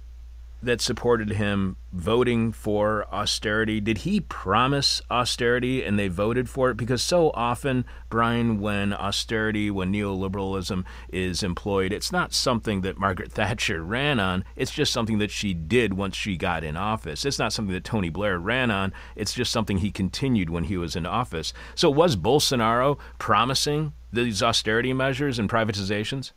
that 0.67 0.79
supported 0.79 1.31
him 1.31 1.75
voting 1.91 2.51
for 2.51 3.05
austerity? 3.11 3.81
Did 3.81 3.99
he 3.99 4.21
promise 4.21 5.01
austerity 5.09 5.83
and 5.83 5.97
they 5.97 6.07
voted 6.07 6.49
for 6.49 6.69
it? 6.69 6.77
Because 6.77 7.01
so 7.01 7.31
often, 7.33 7.85
Brian, 8.09 8.59
when 8.59 8.93
austerity, 8.93 9.71
when 9.71 9.91
neoliberalism 9.91 10.85
is 11.09 11.43
employed, 11.43 11.91
it's 11.91 12.11
not 12.11 12.33
something 12.33 12.81
that 12.81 12.97
Margaret 12.97 13.31
Thatcher 13.31 13.83
ran 13.83 14.19
on. 14.19 14.45
It's 14.55 14.71
just 14.71 14.93
something 14.93 15.17
that 15.17 15.31
she 15.31 15.53
did 15.53 15.93
once 15.93 16.15
she 16.15 16.37
got 16.37 16.63
in 16.63 16.77
office. 16.77 17.25
It's 17.25 17.39
not 17.39 17.51
something 17.51 17.73
that 17.73 17.83
Tony 17.83 18.09
Blair 18.09 18.39
ran 18.39 18.69
on. 18.69 18.93
It's 19.15 19.33
just 19.33 19.51
something 19.51 19.79
he 19.79 19.91
continued 19.91 20.49
when 20.49 20.65
he 20.65 20.77
was 20.77 20.95
in 20.95 21.05
office. 21.05 21.53
So 21.75 21.89
was 21.89 22.15
Bolsonaro 22.15 22.97
promising 23.19 23.93
these 24.13 24.43
austerity 24.43 24.93
measures 24.93 25.39
and 25.39 25.49
privatizations? 25.49 26.31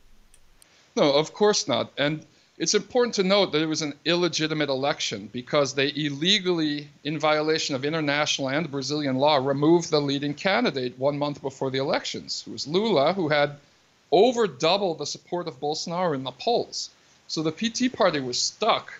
No, 0.95 1.13
of 1.13 1.33
course 1.33 1.67
not. 1.67 1.91
And 1.97 2.25
it's 2.61 2.75
important 2.75 3.15
to 3.15 3.23
note 3.23 3.53
that 3.53 3.63
it 3.63 3.65
was 3.65 3.81
an 3.81 3.95
illegitimate 4.05 4.69
election 4.69 5.27
because 5.33 5.73
they 5.73 5.91
illegally, 5.95 6.87
in 7.03 7.17
violation 7.17 7.73
of 7.73 7.83
international 7.83 8.49
and 8.49 8.69
Brazilian 8.69 9.15
law, 9.15 9.37
removed 9.37 9.89
the 9.89 9.99
leading 9.99 10.35
candidate 10.35 10.99
one 10.99 11.17
month 11.17 11.41
before 11.41 11.71
the 11.71 11.79
elections, 11.79 12.43
who 12.43 12.51
was 12.51 12.67
Lula, 12.67 13.13
who 13.13 13.29
had 13.29 13.57
over 14.11 14.45
double 14.45 14.93
the 14.93 15.07
support 15.07 15.47
of 15.47 15.59
Bolsonaro 15.59 16.13
in 16.13 16.23
the 16.23 16.29
polls. 16.33 16.91
So 17.27 17.41
the 17.41 17.51
PT 17.51 17.91
party 17.91 18.19
was 18.19 18.39
stuck, 18.39 18.93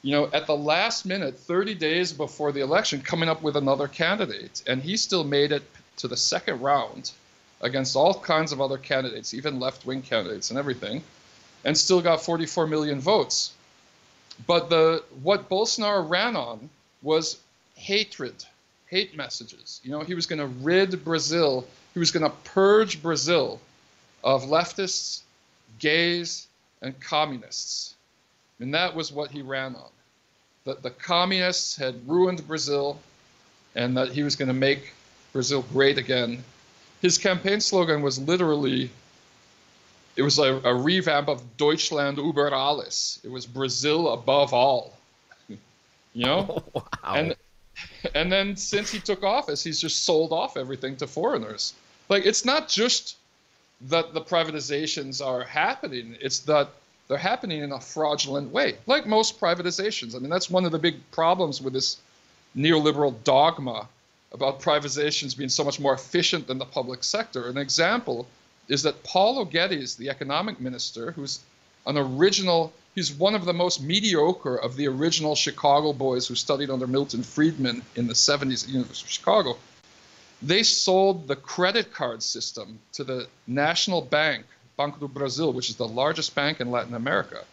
you 0.00 0.12
know, 0.12 0.30
at 0.32 0.46
the 0.46 0.56
last 0.56 1.04
minute, 1.04 1.36
30 1.36 1.74
days 1.74 2.10
before 2.10 2.52
the 2.52 2.62
election, 2.62 3.02
coming 3.02 3.28
up 3.28 3.42
with 3.42 3.58
another 3.58 3.86
candidate. 3.86 4.62
And 4.66 4.80
he 4.80 4.96
still 4.96 5.24
made 5.24 5.52
it 5.52 5.64
to 5.98 6.08
the 6.08 6.16
second 6.16 6.62
round 6.62 7.10
against 7.60 7.96
all 7.96 8.14
kinds 8.14 8.52
of 8.52 8.62
other 8.62 8.78
candidates, 8.78 9.34
even 9.34 9.60
left 9.60 9.84
wing 9.84 10.00
candidates 10.00 10.48
and 10.48 10.58
everything 10.58 11.02
and 11.64 11.76
still 11.76 12.00
got 12.00 12.22
44 12.22 12.66
million 12.66 13.00
votes. 13.00 13.52
But 14.46 14.68
the 14.68 15.02
what 15.22 15.48
Bolsonaro 15.48 16.08
ran 16.08 16.36
on 16.36 16.68
was 17.02 17.38
hatred, 17.76 18.34
hate 18.86 19.16
messages. 19.16 19.80
You 19.84 19.92
know, 19.92 20.00
he 20.00 20.14
was 20.14 20.26
going 20.26 20.40
to 20.40 20.46
rid 20.46 21.04
Brazil, 21.04 21.66
he 21.92 22.00
was 22.00 22.10
going 22.10 22.24
to 22.28 22.36
purge 22.44 23.02
Brazil 23.02 23.60
of 24.22 24.44
leftists, 24.44 25.20
gays, 25.78 26.46
and 26.82 26.98
communists. 27.00 27.94
And 28.60 28.74
that 28.74 28.94
was 28.94 29.12
what 29.12 29.30
he 29.30 29.42
ran 29.42 29.74
on. 29.74 29.90
That 30.64 30.82
the 30.82 30.90
communists 30.90 31.76
had 31.76 32.08
ruined 32.08 32.46
Brazil 32.46 32.98
and 33.74 33.96
that 33.96 34.12
he 34.12 34.22
was 34.22 34.36
going 34.36 34.48
to 34.48 34.54
make 34.54 34.92
Brazil 35.32 35.62
great 35.72 35.98
again. 35.98 36.42
His 37.02 37.18
campaign 37.18 37.60
slogan 37.60 38.00
was 38.02 38.18
literally 38.18 38.90
it 40.16 40.22
was 40.22 40.38
a, 40.38 40.60
a, 40.64 40.74
revamp 40.74 41.28
of 41.28 41.56
Deutschland 41.56 42.18
über 42.18 42.52
alles. 42.52 43.18
It 43.24 43.30
was 43.30 43.46
Brazil 43.46 44.12
above 44.12 44.52
all. 44.52 44.96
you 45.48 46.26
know? 46.26 46.62
Wow. 46.74 47.14
And 47.14 47.36
and 48.14 48.30
then 48.30 48.56
since 48.56 48.90
he 48.90 49.00
took 49.00 49.24
office, 49.24 49.62
he's 49.62 49.80
just 49.80 50.04
sold 50.04 50.32
off 50.32 50.56
everything 50.56 50.96
to 50.96 51.06
foreigners. 51.06 51.74
Like 52.08 52.24
it's 52.24 52.44
not 52.44 52.68
just 52.68 53.16
that 53.88 54.14
the 54.14 54.20
privatizations 54.20 55.24
are 55.24 55.42
happening, 55.42 56.16
it's 56.20 56.38
that 56.40 56.68
they're 57.08 57.18
happening 57.18 57.60
in 57.62 57.72
a 57.72 57.80
fraudulent 57.80 58.52
way. 58.52 58.76
Like 58.86 59.06
most 59.06 59.40
privatizations. 59.40 60.14
I 60.14 60.18
mean, 60.18 60.30
that's 60.30 60.48
one 60.48 60.64
of 60.64 60.72
the 60.72 60.78
big 60.78 60.96
problems 61.10 61.60
with 61.60 61.72
this 61.72 61.98
neoliberal 62.56 63.14
dogma 63.24 63.88
about 64.32 64.60
privatizations 64.60 65.36
being 65.36 65.50
so 65.50 65.64
much 65.64 65.78
more 65.78 65.94
efficient 65.94 66.46
than 66.46 66.58
the 66.58 66.64
public 66.64 67.04
sector. 67.04 67.48
An 67.48 67.58
example 67.58 68.26
is 68.68 68.82
that 68.82 69.02
Paulo 69.04 69.44
Guedes, 69.44 69.96
the 69.96 70.08
economic 70.08 70.60
minister, 70.60 71.12
who's 71.12 71.40
an 71.86 71.98
original, 71.98 72.72
he's 72.94 73.12
one 73.12 73.34
of 73.34 73.44
the 73.44 73.52
most 73.52 73.82
mediocre 73.82 74.56
of 74.56 74.76
the 74.76 74.88
original 74.88 75.34
Chicago 75.34 75.92
boys 75.92 76.26
who 76.26 76.34
studied 76.34 76.70
under 76.70 76.86
Milton 76.86 77.22
Friedman 77.22 77.82
in 77.96 78.06
the 78.06 78.14
70s 78.14 78.62
at 78.62 78.66
the 78.68 78.72
University 78.72 79.06
of 79.06 79.10
Chicago. 79.10 79.56
They 80.40 80.62
sold 80.62 81.28
the 81.28 81.36
credit 81.36 81.92
card 81.92 82.22
system 82.22 82.78
to 82.92 83.04
the 83.04 83.28
National 83.46 84.00
Bank, 84.00 84.46
Banco 84.76 84.98
do 84.98 85.08
Brasil, 85.08 85.52
which 85.52 85.70
is 85.70 85.76
the 85.76 85.88
largest 85.88 86.34
bank 86.34 86.60
in 86.60 86.70
Latin 86.70 86.94
America. 86.94 87.44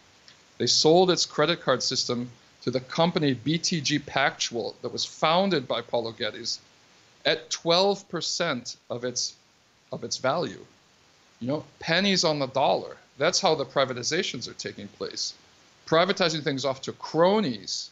They 0.58 0.66
sold 0.66 1.10
its 1.10 1.26
credit 1.26 1.60
card 1.60 1.82
system 1.82 2.30
to 2.62 2.70
the 2.70 2.80
company 2.80 3.34
BTG 3.34 4.00
Pactual 4.00 4.74
that 4.82 4.92
was 4.92 5.04
founded 5.04 5.68
by 5.68 5.82
Paulo 5.82 6.12
Guedes 6.12 6.58
at 7.24 7.50
12% 7.50 8.76
of 8.90 9.04
its 9.04 9.34
of 9.92 10.04
its 10.04 10.16
value 10.16 10.64
you 11.42 11.48
know, 11.48 11.64
pennies 11.80 12.22
on 12.22 12.38
the 12.38 12.46
dollar. 12.46 12.96
That's 13.18 13.40
how 13.40 13.56
the 13.56 13.64
privatizations 13.64 14.48
are 14.48 14.54
taking 14.54 14.86
place. 14.88 15.34
Privatizing 15.86 16.44
things 16.44 16.64
off 16.64 16.80
to 16.82 16.92
cronies 16.92 17.90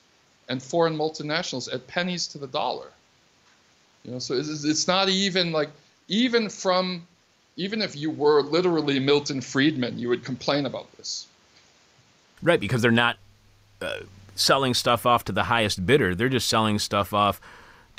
and 0.48 0.62
foreign 0.62 0.96
multinationals 0.96 1.72
at 1.72 1.86
pennies 1.88 2.28
to 2.28 2.38
the 2.38 2.46
dollar. 2.46 2.86
You 4.04 4.12
know, 4.12 4.18
so 4.20 4.34
it's, 4.34 4.64
it's 4.64 4.86
not 4.86 5.08
even 5.08 5.50
like, 5.50 5.68
even 6.06 6.48
from, 6.48 7.06
even 7.56 7.82
if 7.82 7.96
you 7.96 8.10
were 8.10 8.40
literally 8.42 9.00
Milton 9.00 9.40
Friedman, 9.40 9.98
you 9.98 10.08
would 10.08 10.24
complain 10.24 10.64
about 10.64 10.90
this. 10.96 11.26
Right, 12.42 12.60
because 12.60 12.82
they're 12.82 12.92
not 12.92 13.16
uh, 13.82 13.98
selling 14.36 14.74
stuff 14.74 15.06
off 15.06 15.24
to 15.24 15.32
the 15.32 15.44
highest 15.44 15.84
bidder. 15.84 16.14
They're 16.14 16.28
just 16.28 16.48
selling 16.48 16.78
stuff 16.78 17.12
off 17.12 17.40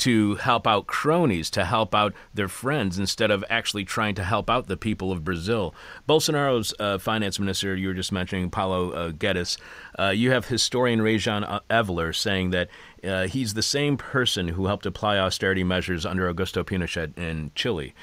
to 0.02 0.34
help 0.36 0.66
out 0.66 0.88
cronies, 0.88 1.52
to 1.52 1.64
help 1.64 1.94
out 1.94 2.12
their 2.34 2.48
friends, 2.48 2.98
instead 2.98 3.30
of 3.30 3.46
actually 3.52 3.86
trying 3.86 4.16
to 4.16 4.24
help 4.24 4.50
out 4.50 4.66
the 4.66 4.76
people 4.76 5.12
of 5.12 5.24
Brazil. 5.24 5.76
Bolsonaro's 6.10 6.74
uh, 6.80 6.98
finance 6.98 7.40
minister, 7.40 7.76
you 7.76 7.88
were 7.88 7.94
just 7.94 8.12
mentioning, 8.12 8.50
Paulo 8.50 8.92
uh, 8.92 9.12
Guedes, 9.12 9.58
uh, 10.00 10.10
you 10.10 10.32
have 10.32 10.48
historian 10.48 11.02
Rajan 11.02 11.62
Evler 11.70 12.16
saying 12.16 12.50
that 12.50 12.70
uh, 13.04 13.28
he's 13.28 13.54
the 13.54 13.62
same 13.62 13.96
person 13.96 14.48
who 14.48 14.66
helped 14.66 14.88
apply 14.88 15.20
austerity 15.20 15.64
measures 15.64 16.04
under 16.04 16.34
Augusto 16.34 16.64
Pinochet 16.64 17.16
in 17.16 17.52
Chile. 17.54 17.94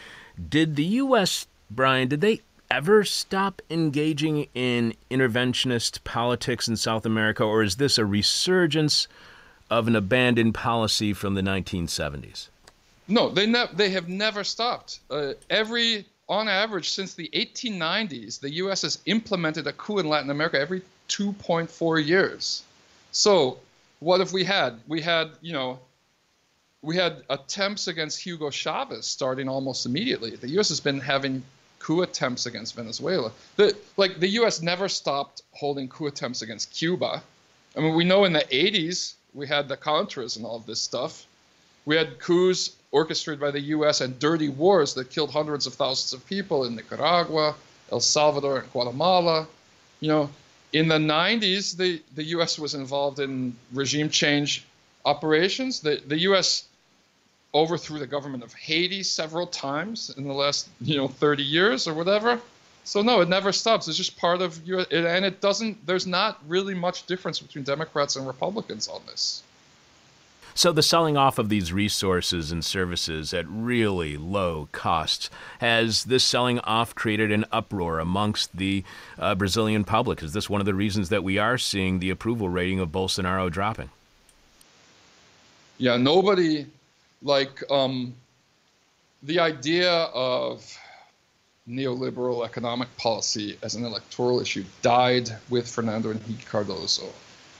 Did 0.49 0.77
the 0.77 0.85
U.S., 0.85 1.49
Brian, 1.69 2.07
did 2.07 2.21
they 2.21 2.43
ever 2.71 3.03
stop 3.03 3.61
engaging 3.71 4.47
in 4.55 4.95
interventionist 5.11 6.05
politics 6.05 6.69
in 6.69 6.77
South 6.77 7.05
America, 7.05 7.43
or 7.43 7.65
is 7.65 7.77
this 7.77 7.99
a 7.99 8.05
resurgence 8.05 9.09
of 9.71 9.89
an 9.89 9.97
abandoned 9.97 10.55
policy 10.55 11.13
from 11.13 11.35
the 11.35 11.43
1970s? 11.43 12.49
No, 13.07 13.31
they 13.31 13.47
ne- 13.47 13.69
they 13.73 13.91
have 13.91 14.09
never 14.09 14.45
stopped. 14.45 15.01
Uh, 15.11 15.33
every 15.49 16.07
on 16.29 16.49
average 16.49 16.91
since 16.91 17.15
the 17.15 17.31
1890s, 17.35 18.41
the 18.41 18.53
U.S. 18.55 18.83
has 18.83 18.99
implemented 19.07 19.67
a 19.67 19.73
coup 19.73 19.99
in 19.99 20.09
Latin 20.09 20.31
America 20.31 20.61
every 20.61 20.83
2.4 21.09 22.07
years. 22.07 22.63
So 23.13 23.59
what 24.01 24.21
have 24.21 24.33
we 24.33 24.45
had? 24.45 24.81
We 24.87 25.01
had 25.01 25.31
you 25.41 25.53
know. 25.53 25.81
We 26.81 26.95
had 26.95 27.25
attempts 27.29 27.89
against 27.89 28.21
Hugo 28.21 28.51
Chavez 28.51 29.05
starting 29.05 29.49
almost 29.49 29.85
immediately. 29.85 30.37
The 30.37 30.51
U.S. 30.51 30.69
has 30.69 30.79
been 30.79 31.01
having 31.01 31.43
coup 31.81 32.03
attempts 32.03 32.47
against 32.47 32.77
Venezuela. 32.77 33.33
The, 33.57 33.77
like 33.97 34.21
the 34.21 34.29
U.S. 34.29 34.63
never 34.63 34.89
stopped 34.89 35.43
holding 35.51 35.89
coup 35.89 36.07
attempts 36.07 36.43
against 36.43 36.73
Cuba. 36.73 37.21
I 37.77 37.81
mean, 37.81 37.97
we 37.97 38.05
know 38.05 38.25
in 38.25 38.33
the 38.33 38.45
80s 38.51 39.15
we 39.39 39.47
had 39.47 39.69
the 39.69 39.77
Contras 39.77 40.37
and 40.37 40.45
all 40.45 40.57
of 40.57 40.67
this 40.67 40.81
stuff. 40.81 41.25
We 41.87 41.97
had 41.97 42.19
coups 42.19 42.77
orchestrated 42.91 43.41
by 43.41 43.53
the 43.53 43.61
U.S. 43.77 44.01
and 44.01 44.19
dirty 44.19 44.49
wars 44.49 44.95
that 44.95 45.11
killed 45.11 45.31
hundreds 45.31 45.67
of 45.67 45.75
thousands 45.75 46.13
of 46.13 46.27
people 46.27 46.65
in 46.65 46.75
Nicaragua, 46.75 47.55
El 47.93 48.01
Salvador, 48.01 48.59
and 48.59 48.73
Guatemala. 48.73 49.47
You 50.01 50.09
know, 50.09 50.31
in 50.73 50.89
the 50.89 50.99
90s, 50.99 51.77
the, 51.77 52.03
the 52.17 52.25
U.S. 52.25 52.59
was 52.59 52.75
involved 52.75 53.21
in 53.21 53.57
regime 53.73 54.11
change 54.11 54.65
operations. 55.05 55.81
The, 55.81 56.03
the 56.05 56.19
U.S. 56.31 56.67
overthrew 57.55 58.01
the 58.01 58.07
government 58.09 58.43
of 58.43 58.53
Haiti 58.53 59.05
several 59.05 59.47
times 59.47 60.13
in 60.17 60.25
the 60.25 60.35
last, 60.35 60.69
you 60.81 60.97
know, 60.97 61.07
30 61.07 61.45
years 61.45 61.87
or 61.87 61.95
whatever. 61.95 62.41
So 62.89 63.03
no, 63.03 63.21
it 63.21 63.29
never 63.29 63.53
stops. 63.53 63.87
It's 63.87 63.99
just 63.99 64.17
part 64.17 64.41
of 64.41 64.67
you, 64.67 64.79
and 64.79 65.23
it 65.23 65.43
doesn't. 65.43 65.87
There's 65.87 66.07
not 66.07 66.39
really 66.49 66.73
much 66.73 67.05
difference 67.05 67.39
between 67.39 67.63
Democrats 67.63 68.17
and 68.17 68.27
Republicans 68.27 68.89
on 68.89 69.03
this. 69.07 69.43
So 70.55 70.73
the 70.73 70.83
selling 70.83 71.15
off 71.15 71.39
of 71.39 71.51
these 71.51 71.71
resources 71.71 72.51
and 72.51 72.65
services 72.65 73.35
at 73.35 73.45
really 73.47 74.17
low 74.17 74.71
costs 74.73 75.29
has 75.59 76.05
this 76.05 76.25
selling 76.25 76.61
off 76.61 76.95
created 76.95 77.31
an 77.31 77.45
uproar 77.53 77.99
amongst 77.99 78.57
the 78.57 78.85
uh, 79.19 79.35
Brazilian 79.35 79.85
public? 79.85 80.23
Is 80.23 80.33
this 80.33 80.49
one 80.49 80.63
of 80.63 80.65
the 80.65 80.75
reasons 80.75 81.11
that 81.11 81.23
we 81.23 81.37
are 81.37 81.59
seeing 81.59 81.99
the 81.99 82.09
approval 82.09 82.49
rating 82.49 82.81
of 82.81 82.89
Bolsonaro 82.89 83.51
dropping? 83.53 83.91
Yeah, 85.77 85.99
nobody 85.99 86.65
like 87.23 87.63
um, 87.71 88.15
the 89.23 89.41
idea 89.41 89.93
of 89.93 90.65
neoliberal 91.69 92.45
economic 92.45 92.95
policy 92.97 93.59
as 93.63 93.75
an 93.75 93.85
electoral 93.85 94.41
issue 94.41 94.65
died 94.83 95.31
with 95.51 95.69
Fernando 95.69 96.11
Henrique 96.11 96.47
Cardoso, 96.49 97.11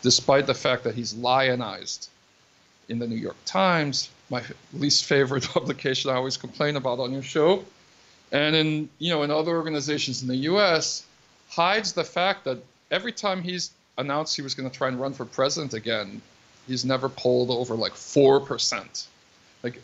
despite 0.03 0.47
the 0.47 0.55
fact 0.55 0.85
that 0.85 0.95
he's 0.95 1.15
lionized 1.15 2.09
in 2.89 2.99
the 2.99 3.07
New 3.07 3.17
York 3.17 3.37
Times, 3.45 4.09
my 4.31 4.43
least 4.73 5.05
favorite 5.05 5.45
publication 5.55 6.11
I 6.11 6.15
always 6.15 6.37
complain 6.37 6.77
about 6.77 6.99
on 6.99 7.13
your 7.13 7.23
show, 7.23 7.65
and 8.33 8.57
in 8.57 8.89
you 8.99 9.11
know 9.11 9.23
in 9.23 9.31
other 9.31 9.57
organizations 9.57 10.23
in 10.23 10.29
the 10.29 10.37
U.S. 10.53 11.05
hides 11.51 11.93
the 11.93 12.05
fact 12.05 12.45
that 12.45 12.59
every 12.91 13.13
time 13.13 13.43
he's 13.43 13.71
announced 13.99 14.37
he 14.37 14.43
was 14.43 14.55
going 14.55 14.71
to 14.71 14.77
try 14.77 14.89
and 14.89 15.01
run 15.01 15.13
for 15.13 15.25
president 15.25 15.75
again, 15.75 16.23
he's 16.67 16.85
never 16.85 17.09
polled 17.09 17.51
over 17.51 17.75
like 17.75 17.95
four 17.95 18.41
percent. 18.41 19.07
Like 19.63 19.83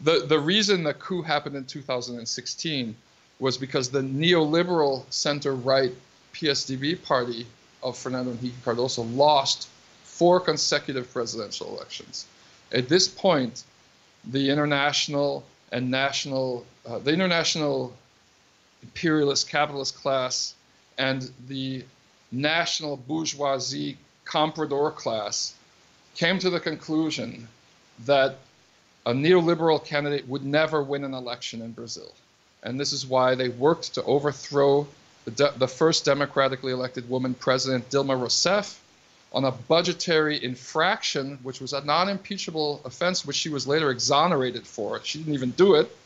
the 0.00 0.24
the 0.26 0.38
reason 0.38 0.82
the 0.82 0.94
coup 0.94 1.22
happened 1.22 1.56
in 1.56 1.64
2016 1.64 2.94
was 3.38 3.58
because 3.58 3.90
the 3.90 4.00
neoliberal 4.00 5.04
center 5.12 5.54
right 5.54 5.92
PSDB 6.32 7.02
party 7.02 7.46
of 7.82 7.96
Fernando 7.96 8.30
Henrique 8.32 8.64
Cardoso 8.64 9.04
lost 9.16 9.68
four 10.04 10.40
consecutive 10.40 11.12
presidential 11.12 11.68
elections. 11.68 12.26
At 12.72 12.88
this 12.88 13.06
point, 13.08 13.64
the 14.24 14.50
international 14.50 15.44
and 15.72 15.90
national, 15.90 16.64
uh, 16.86 16.98
the 16.98 17.12
international 17.12 17.94
imperialist 18.82 19.48
capitalist 19.48 19.96
class 19.96 20.54
and 20.98 21.30
the 21.48 21.84
national 22.32 22.96
bourgeoisie 22.96 23.96
comprador 24.24 24.94
class 24.94 25.54
came 26.14 26.38
to 26.38 26.50
the 26.50 26.60
conclusion 26.60 27.46
that 28.04 28.38
a 29.04 29.12
neoliberal 29.12 29.84
candidate 29.84 30.26
would 30.26 30.44
never 30.44 30.82
win 30.82 31.04
an 31.04 31.14
election 31.14 31.62
in 31.62 31.72
Brazil. 31.72 32.12
And 32.66 32.80
this 32.80 32.92
is 32.92 33.06
why 33.06 33.36
they 33.36 33.48
worked 33.48 33.94
to 33.94 34.02
overthrow 34.02 34.88
the, 35.24 35.30
de- 35.30 35.52
the 35.56 35.68
first 35.68 36.04
democratically 36.04 36.72
elected 36.72 37.08
woman 37.08 37.34
president, 37.34 37.88
Dilma 37.90 38.20
Rousseff, 38.20 38.76
on 39.32 39.44
a 39.44 39.52
budgetary 39.52 40.42
infraction, 40.42 41.38
which 41.44 41.60
was 41.60 41.72
a 41.72 41.84
non 41.84 42.08
impeachable 42.08 42.80
offense, 42.84 43.24
which 43.24 43.36
she 43.36 43.50
was 43.50 43.68
later 43.68 43.92
exonerated 43.92 44.66
for. 44.66 45.00
She 45.04 45.18
didn't 45.18 45.34
even 45.34 45.50
do 45.52 45.76
it. 45.76 45.96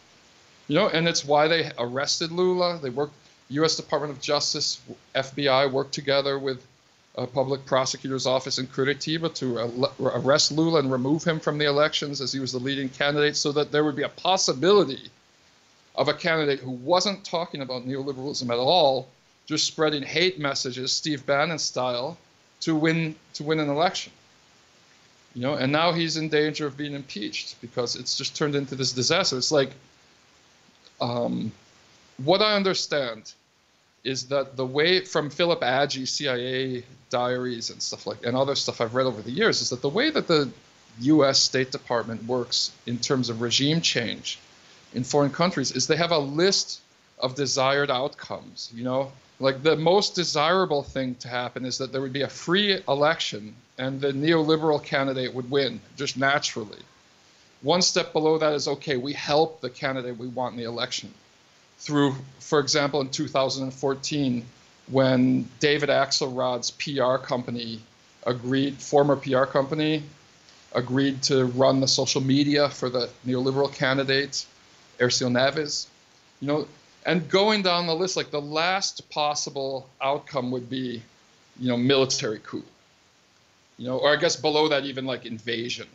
You 0.69 0.75
know, 0.75 0.89
and 0.89 1.09
it's 1.09 1.25
why 1.25 1.49
they 1.49 1.73
arrested 1.79 2.31
Lula. 2.31 2.79
They 2.79 2.91
worked, 2.91 3.15
U.S. 3.49 3.77
Department 3.77 4.13
of 4.13 4.21
Justice, 4.21 4.81
FBI 5.15 5.73
worked 5.73 5.95
together 5.95 6.39
with 6.39 6.63
a 7.17 7.27
public 7.27 7.65
prosecutor's 7.65 8.27
office 8.27 8.59
in 8.59 8.67
Curitiba 8.67 9.35
to 9.37 9.91
arrest 10.01 10.53
Lula 10.53 10.81
and 10.81 10.93
remove 10.93 11.25
him 11.25 11.41
from 11.41 11.57
the 11.57 11.65
elections 11.65 12.21
as 12.21 12.33
he 12.33 12.39
was 12.39 12.53
the 12.53 12.61
leading 12.61 12.91
candidate 12.91 13.37
so 13.37 13.51
that 13.53 13.73
there 13.73 13.83
would 13.83 13.97
be 13.97 14.03
a 14.03 14.11
possibility 14.11 15.11
of 15.95 16.09
a 16.09 16.15
candidate 16.15 16.61
who 16.61 16.71
wasn't 16.71 17.25
talking 17.25 17.63
about 17.63 17.87
neoliberalism 17.87 18.51
at 18.51 18.59
all, 18.59 19.09
just 19.47 19.67
spreading 19.67 20.03
hate 20.03 20.39
messages, 20.39 20.93
Steve 20.93 21.27
Bannon 21.27 21.59
style, 21.59 22.17
to 22.61 22.75
win 22.75 23.17
to 23.35 23.43
win 23.43 23.61
an 23.61 23.69
election. 23.69 24.13
You 25.35 25.43
know, 25.43 25.55
and 25.55 25.73
now 25.73 25.93
he's 25.93 26.17
in 26.17 26.29
danger 26.29 26.67
of 26.67 26.77
being 26.77 26.95
impeached 26.95 27.61
because 27.61 27.97
it's 27.97 28.17
just 28.17 28.37
turned 28.37 28.55
into 28.57 28.75
this 28.75 28.93
disaster. 28.93 29.39
It's 29.39 29.53
like 29.53 29.71
um, 31.01 31.53
what 32.19 32.43
I 32.43 32.55
understand 32.55 33.33
is 34.03 34.29
that 34.29 34.57
the 34.57 34.67
way 34.67 35.05
from 35.05 35.31
Philip 35.31 35.61
Agee 35.61 36.09
CIA 36.09 36.85
diaries 37.11 37.71
and 37.71 37.83
stuff 37.83 38.07
like 38.07 38.25
and 38.25 38.37
other 38.37 38.55
stuff 38.55 38.81
I've 38.81 38.95
read 38.95 39.07
over 39.07 39.21
the 39.21 39.31
years 39.31 39.61
is 39.61 39.71
that 39.71 39.83
the 39.83 39.89
way 39.89 40.11
that 40.11 40.27
the 40.27 40.51
US 41.01 41.39
State 41.39 41.71
Department 41.71 42.25
works 42.25 42.73
in 42.87 42.99
terms 42.99 43.29
of 43.29 43.41
regime 43.41 43.81
change 43.81 44.39
in 44.95 45.05
foreign 45.05 45.31
countries 45.31 45.73
is 45.73 45.87
they 45.87 45.97
have 45.97 46.11
a 46.11 46.19
list 46.19 46.81
of 47.19 47.35
desired 47.35 47.91
outcomes, 47.91 48.71
you 48.75 48.85
know? 48.85 49.13
Like 49.39 49.63
the 49.63 49.77
most 49.77 50.15
desirable 50.15 50.83
thing 50.83 51.15
to 51.17 51.29
happen 51.29 51.65
is 51.65 51.79
that 51.79 51.93
there 51.93 52.01
would 52.01 52.13
be 52.13 52.23
a 52.23 52.29
free 52.29 52.81
election 52.89 53.55
and 53.79 54.01
the 54.01 54.13
neoliberal 54.13 54.83
candidate 54.83 55.35
would 55.35 55.51
win 55.51 55.81
just 55.97 56.17
naturally. 56.17 56.79
One 57.63 57.83
step 57.83 58.13
below 58.13 58.39
that 58.39 58.53
is 58.53 58.69
okay, 58.69 58.97
we 58.97 59.13
help 59.13 59.61
the 59.61 59.71
candidate 59.71 60.17
we 60.19 60.29
want 60.29 60.55
in 60.55 60.61
the 60.61 60.69
election 60.69 61.13
through, 61.81 62.15
for 62.41 62.61
example, 62.61 63.01
in 63.01 63.09
2014, 63.09 64.45
when 64.89 65.49
David 65.61 65.89
Axelrod's 65.89 66.71
PR 66.73 67.17
company 67.25 67.81
agreed, 68.27 68.77
former 68.77 69.17
PR 69.17 69.45
company, 69.45 70.03
agreed 70.75 71.23
to 71.23 71.47
run 71.47 71.81
the 71.81 71.89
social 71.89 72.21
media 72.21 72.69
for 72.69 72.91
the 72.91 73.09
neoliberal 73.27 73.73
candidate, 73.73 74.45
Aécio 75.01 75.31
Neves. 75.31 75.87
You 76.41 76.49
know, 76.49 76.69
and 77.07 77.29
going 77.29 77.63
down 77.63 77.87
the 77.87 77.95
list, 77.95 78.17
like 78.17 78.31
the 78.31 78.41
last 78.41 79.09
possible 79.11 79.89
outcome 80.01 80.51
would 80.51 80.69
be, 80.69 81.03
you 81.59 81.69
know, 81.69 81.77
military 81.77 82.41
coup. 82.43 82.65
You 83.79 83.87
know, 83.87 83.99
or 83.99 84.13
I 84.13 84.17
guess 84.17 84.37
below 84.37 84.69
that, 84.69 84.85
even 84.85 85.07
like 85.07 85.25
invasion. 85.25 85.87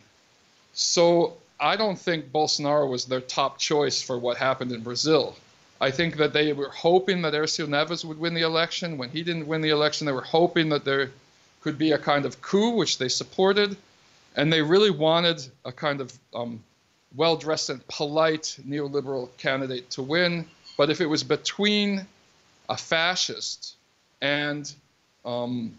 So 0.74 1.38
I 1.60 1.76
don't 1.76 1.98
think 1.98 2.32
Bolsonaro 2.32 2.90
was 2.90 3.06
their 3.06 3.22
top 3.22 3.60
choice 3.60 4.02
for 4.02 4.18
what 4.18 4.38
happened 4.38 4.72
in 4.72 4.82
Brazil. 4.82 5.36
I 5.80 5.92
think 5.92 6.18
that 6.18 6.34
they 6.34 6.54
were 6.54 6.70
hoping 6.70 7.22
that 7.24 7.34
Aécio 7.34 7.68
Neves 7.68 8.04
would 8.06 8.20
win 8.20 8.34
the 8.34 8.42
election. 8.42 8.98
When 8.98 9.10
he 9.10 9.24
didn't 9.24 9.48
win 9.48 9.62
the 9.62 9.70
election, 9.70 10.06
they 10.06 10.14
were 10.14 10.22
hoping 10.22 10.70
that 10.70 10.86
there 10.86 11.12
could 11.62 11.78
be 11.78 11.92
a 11.92 11.98
kind 11.98 12.26
of 12.26 12.42
coup, 12.42 12.76
which 12.76 12.98
they 12.98 13.10
supported. 13.10 13.78
And 14.36 14.52
they 14.52 14.62
really 14.62 14.90
wanted 14.90 15.46
a 15.64 15.72
kind 15.72 16.02
of 16.02 16.12
um, 16.34 16.64
well 17.16 17.36
dressed 17.36 17.70
and 17.70 17.86
polite 17.88 18.58
neoliberal 18.68 19.30
candidate 19.38 19.90
to 19.92 20.02
win. 20.02 20.46
But 20.78 20.90
if 20.90 21.02
it 21.02 21.06
was 21.06 21.24
between 21.24 22.06
a 22.68 22.78
fascist 22.78 23.76
and 24.22 24.72
um, 25.24 25.74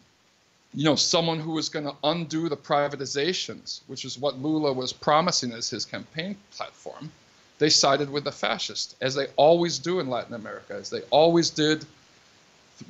you 0.77 0.85
know, 0.85 0.95
someone 0.95 1.41
who 1.41 1.53
was 1.53 1.71
going 1.71 1.87
to 1.87 1.95
undo 2.05 2.51
the 2.51 2.57
privatizations, 2.57 3.81
which 3.87 4.05
is 4.05 4.19
what 4.19 4.39
Lula 4.39 4.73
was 4.73 4.93
promising 4.93 5.53
as 5.53 5.71
his 5.71 5.87
campaign 5.87 6.37
platform, 6.51 7.11
they 7.59 7.71
sided 7.71 8.11
with 8.11 8.25
the 8.25 8.33
fascist, 8.33 8.95
as 9.01 9.15
they 9.15 9.27
always 9.37 9.79
do 9.79 10.01
in 10.01 10.11
Latin 10.11 10.35
America, 10.35 10.75
as 10.75 10.91
they 10.91 11.01
always 11.11 11.49
did 11.49 11.87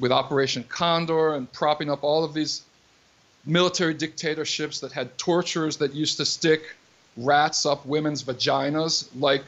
with 0.01 0.11
Operation 0.11 0.65
Condor 0.65 1.35
and 1.35 1.51
propping 1.53 1.89
up 1.89 2.03
all 2.03 2.25
of 2.25 2.35
these 2.35 2.63
military 3.45 3.95
dictatorships 3.95 4.81
that 4.81 4.91
had 4.91 5.17
torturers 5.17 5.77
that 5.77 5.95
used 5.95 6.17
to 6.17 6.25
stick 6.25 6.75
rats 7.17 7.67
up 7.67 7.85
women's 7.87 8.23
vaginas, 8.23 9.09
like 9.19 9.45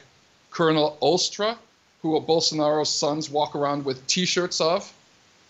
Colonel 0.51 0.97
Ustra, 1.01 1.57
who 2.01 2.19
Bolsonaro's 2.21 2.89
sons 2.89 3.29
walk 3.29 3.55
around 3.55 3.85
with 3.85 4.05
t 4.07 4.25
shirts 4.25 4.61
of. 4.61 4.91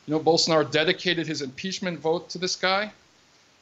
You 0.05 0.13
know, 0.13 0.19
Bolsonaro 0.19 0.69
dedicated 0.69 1.27
his 1.27 1.41
impeachment 1.41 1.99
vote 1.99 2.29
to 2.29 2.37
this 2.37 2.55
guy. 2.55 2.91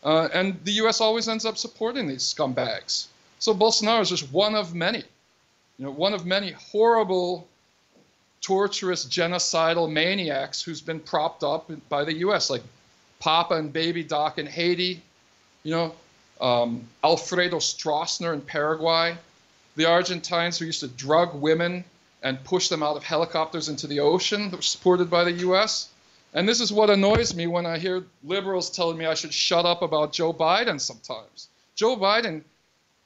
Uh, 0.04 0.30
and 0.34 0.58
the 0.64 0.74
US 0.84 1.02
always 1.02 1.28
ends 1.28 1.46
up 1.46 1.58
supporting 1.58 2.08
these 2.08 2.24
scumbags. 2.24 3.08
So 3.40 3.54
Bolsonaro 3.54 4.02
is 4.02 4.10
just 4.10 4.32
one 4.32 4.56
of 4.56 4.74
many 4.74 5.04
you 5.78 5.86
know, 5.86 5.92
one 5.92 6.14
of 6.14 6.26
many 6.26 6.52
horrible, 6.52 7.48
torturous, 8.42 9.06
genocidal 9.06 9.92
maniacs 9.92 10.62
who's 10.62 10.82
been 10.82 11.00
propped 11.00 11.44
up 11.44 11.70
by 11.90 12.04
the 12.04 12.14
U.S., 12.14 12.50
like 12.50 12.64
Papa 13.20 13.56
and 13.56 13.72
Baby 13.72 14.04
Doc 14.04 14.38
in 14.40 14.48
Haiti, 14.48 15.02
you 15.64 15.72
know, 15.72 15.94
um, 16.42 16.88
Alfredo 17.04 17.58
Stroessner 17.58 18.34
in 18.34 18.42
Paraguay, 18.42 19.18
the 19.76 19.86
Argentines 19.86 20.58
who 20.58 20.66
used 20.66 20.82
to 20.82 20.88
drug 20.88 21.34
women 21.36 21.84
and 22.24 22.44
push 22.44 22.68
them 22.68 22.84
out 22.84 22.98
of 22.98 23.04
helicopters 23.04 23.70
into 23.70 23.88
the 23.88 24.00
ocean 24.00 24.50
that 24.50 24.58
were 24.58 24.62
supported 24.62 25.10
by 25.10 25.24
the 25.24 25.32
U.S. 25.32 25.90
And 26.34 26.48
this 26.48 26.60
is 26.60 26.74
what 26.74 26.90
annoys 26.90 27.34
me 27.34 27.48
when 27.48 27.66
I 27.66 27.78
hear 27.78 28.04
liberals 28.24 28.70
telling 28.70 28.98
me 28.98 29.06
I 29.06 29.14
should 29.14 29.34
shut 29.34 29.66
up 29.66 29.82
about 29.82 30.14
Joe 30.14 30.34
Biden 30.34 30.80
sometimes. 30.80 31.48
Joe 31.76 31.96
Biden 31.96 32.44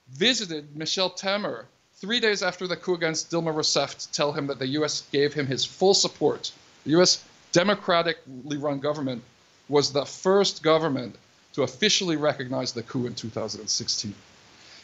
visited 0.10 0.76
Michel 0.76 1.10
Temer 1.10 1.66
three 1.96 2.20
days 2.20 2.42
after 2.42 2.68
the 2.68 2.76
coup 2.76 2.96
against 2.96 3.30
Dilma 3.30 3.54
Rousseff 3.54 3.98
to 3.98 4.12
tell 4.12 4.32
him 4.32 4.48
that 4.48 4.60
the 4.60 4.68
U.S. 4.68 5.04
gave 5.12 5.34
him 5.34 5.46
his 5.46 5.64
full 5.66 5.94
support. 5.94 6.52
The 6.84 6.92
U.S. 6.92 7.24
democratically 7.52 8.58
run 8.58 8.80
government 8.80 9.24
was 9.70 9.92
the 9.92 10.06
first 10.06 10.64
government 10.64 11.16
to 11.54 11.64
officially 11.64 12.16
recognize 12.16 12.74
the 12.74 12.84
coup 12.84 13.06
in 13.06 13.16
2016. 13.16 14.14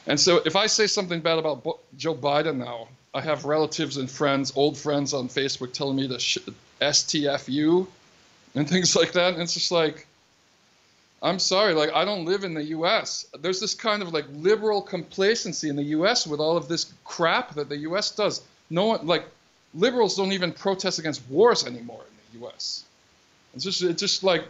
And 0.05 0.19
so 0.19 0.41
if 0.45 0.55
I 0.55 0.67
say 0.67 0.87
something 0.87 1.19
bad 1.19 1.37
about 1.37 1.63
Bo- 1.63 1.79
Joe 1.97 2.15
Biden 2.15 2.57
now, 2.57 2.87
I 3.13 3.21
have 3.21 3.45
relatives 3.45 3.97
and 3.97 4.09
friends, 4.09 4.53
old 4.55 4.77
friends 4.77 5.13
on 5.13 5.27
Facebook 5.27 5.73
telling 5.73 5.95
me 5.95 6.07
to 6.07 6.19
sh- 6.19 6.37
STFU 6.81 7.87
and 8.55 8.69
things 8.69 8.95
like 8.95 9.13
that. 9.13 9.33
And 9.33 9.41
it's 9.41 9.53
just 9.53 9.71
like, 9.71 10.07
I'm 11.21 11.39
sorry, 11.39 11.73
like 11.73 11.91
I 11.93 12.05
don't 12.05 12.25
live 12.25 12.43
in 12.43 12.53
the 12.53 12.63
U.S. 12.63 13.25
There's 13.39 13.59
this 13.59 13.73
kind 13.73 14.01
of 14.01 14.13
like 14.13 14.25
liberal 14.33 14.81
complacency 14.81 15.67
in 15.69 15.75
the 15.75 15.83
U.S. 15.83 16.27
with 16.27 16.39
all 16.39 16.57
of 16.57 16.67
this 16.67 16.93
crap 17.03 17.55
that 17.55 17.69
the 17.69 17.77
U.S. 17.77 18.11
does. 18.11 18.41
No 18.69 18.85
one 18.85 19.07
like 19.07 19.25
liberals 19.73 20.15
don't 20.15 20.31
even 20.31 20.51
protest 20.51 20.99
against 20.99 21.27
wars 21.29 21.65
anymore 21.65 22.03
in 22.07 22.39
the 22.39 22.45
U.S. 22.45 22.83
It's 23.55 23.63
just 23.63 23.81
it's 23.81 23.99
just 23.99 24.23
like 24.23 24.43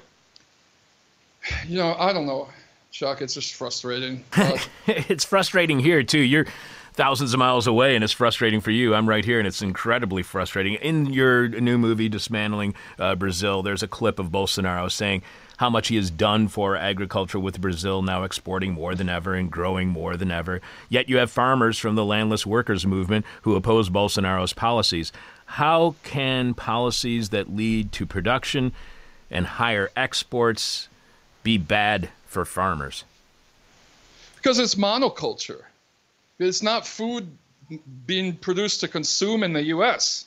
you 1.68 1.78
know 1.78 1.95
I 1.98 2.14
don't 2.14 2.26
know, 2.26 2.50
Chuck. 2.91 3.22
It's 3.22 3.34
just 3.34 3.56
frustrating. 3.56 4.24
Uh, 4.38 4.58
it's 4.88 5.26
frustrating 5.26 5.80
here 5.80 6.04
too. 6.04 6.20
You're 6.20 6.45
thousands 6.98 7.34
of 7.34 7.39
miles 7.39 7.68
away, 7.68 7.95
and 7.95 8.04
it's 8.04 8.12
frustrating 8.12 8.60
for 8.60 8.72
you. 8.72 8.95
I'm 8.95 9.08
right 9.08 9.24
here, 9.24 9.38
and 9.38 9.48
it's 9.48 9.62
incredibly 9.62 10.24
frustrating. 10.24 10.74
In 10.76 11.06
your 11.14 11.48
new 11.48 11.78
movie, 11.78 12.10
Dismantling 12.10 12.74
uh, 12.98 13.16
Brazil, 13.16 13.62
there's 13.62 13.84
a 13.84 13.88
clip 13.88 14.18
of 14.20 14.30
Bolsonaro 14.30 14.91
saying 14.91 15.22
how 15.58 15.70
much 15.70 15.88
he 15.88 15.95
has 15.95 16.10
done 16.10 16.48
for 16.48 16.76
agriculture 16.76 17.39
with 17.39 17.62
Brazil 17.62 18.02
now 18.02 18.24
exporting 18.24 18.74
more 18.74 18.95
than 18.95 19.10
ever 19.10 19.34
and 19.36 19.52
growing 19.52 19.89
more 19.89 20.18
than 20.18 20.32
ever. 20.32 20.60
Yet 20.89 21.08
you 21.08 21.18
have 21.18 21.32
farmers 21.32 21.78
from 21.78 21.95
the 21.95 22.06
landless 22.06 22.45
workers 22.45 22.86
movement 22.86 23.26
who 23.43 23.56
oppose 23.56 23.89
Bolsonaro's 23.89 24.54
policies. 24.54 25.12
How 25.45 25.95
can 26.04 26.54
policies 26.54 27.30
that 27.30 27.56
lead 27.56 27.91
to 27.93 28.06
production 28.06 28.72
and 29.30 29.45
higher 29.45 29.89
exports 29.95 30.89
be 31.48 31.58
bad 31.58 32.10
for 32.26 32.43
farmers? 32.45 33.04
because 34.48 34.60
it's 34.60 34.76
monoculture. 34.76 35.62
It's 36.39 36.64
not 36.64 36.88
food 36.88 37.28
being 38.06 38.34
produced 38.38 38.80
to 38.80 38.88
consume 38.88 39.43
in 39.43 39.52
the 39.52 39.64
U.S. 39.76 40.26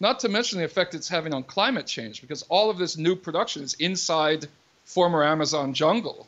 Not 0.00 0.18
to 0.20 0.28
mention 0.28 0.58
the 0.58 0.64
effect 0.64 0.96
it's 0.96 1.08
having 1.08 1.32
on 1.32 1.44
climate 1.44 1.86
change, 1.86 2.20
because 2.22 2.42
all 2.48 2.70
of 2.70 2.78
this 2.78 2.96
new 2.96 3.14
production 3.14 3.62
is 3.62 3.74
inside 3.74 4.48
former 4.84 5.22
Amazon 5.22 5.74
jungle. 5.74 6.26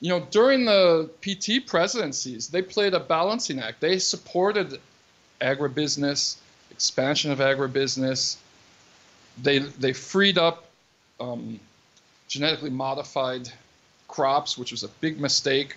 You 0.00 0.10
know, 0.10 0.26
during 0.30 0.66
the 0.66 1.08
PT 1.22 1.66
presidencies, 1.66 2.48
they 2.48 2.60
played 2.60 2.92
a 2.92 3.00
balancing 3.00 3.60
act. 3.60 3.80
They 3.80 3.98
supported 3.98 4.78
agribusiness, 5.40 6.36
expansion 6.70 7.30
of 7.30 7.38
agribusiness. 7.38 8.36
They 9.40 9.60
they 9.60 9.94
freed 9.94 10.36
up 10.36 10.66
um, 11.18 11.60
genetically 12.32 12.70
modified 12.70 13.46
crops, 14.08 14.56
which 14.56 14.72
was 14.72 14.82
a 14.82 14.88
big 15.02 15.20
mistake. 15.20 15.76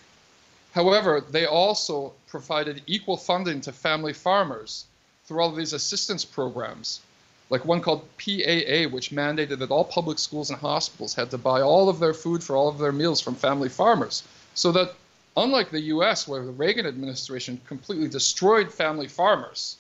However, 0.74 1.20
they 1.20 1.46
also 1.46 2.14
provided 2.28 2.82
equal 2.88 3.18
funding 3.18 3.60
to 3.62 3.74
family 3.74 4.14
farmers 4.14 4.86
through 5.26 5.42
all 5.42 5.50
of 5.50 5.58
these 5.58 5.74
assistance 5.74 6.24
programs, 6.24 7.02
like 7.50 7.66
one 7.66 7.82
called 7.82 8.08
PAA, 8.18 8.88
which 8.90 9.12
mandated 9.12 9.60
that 9.60 9.70
all 9.70 9.84
public 9.84 10.18
schools 10.18 10.50
and 10.50 10.58
hospitals 10.58 11.14
had 11.14 11.30
to 11.32 11.38
buy 11.38 11.60
all 11.60 11.90
of 11.90 12.00
their 12.00 12.14
food 12.14 12.42
for 12.42 12.56
all 12.56 12.70
of 12.70 12.78
their 12.78 12.94
meals 12.94 13.20
from 13.20 13.36
family 13.36 13.70
farmers. 13.70 14.24
So 14.54 14.72
that, 14.72 14.94
unlike 15.36 15.72
the 15.72 15.82
US, 15.96 16.26
where 16.26 16.46
the 16.46 16.52
Reagan 16.52 16.86
administration 16.86 17.60
completely 17.68 18.08
destroyed 18.08 18.72
family 18.72 19.10
farmers 19.10 19.76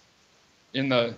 in 0.73 0.89
the 0.89 1.15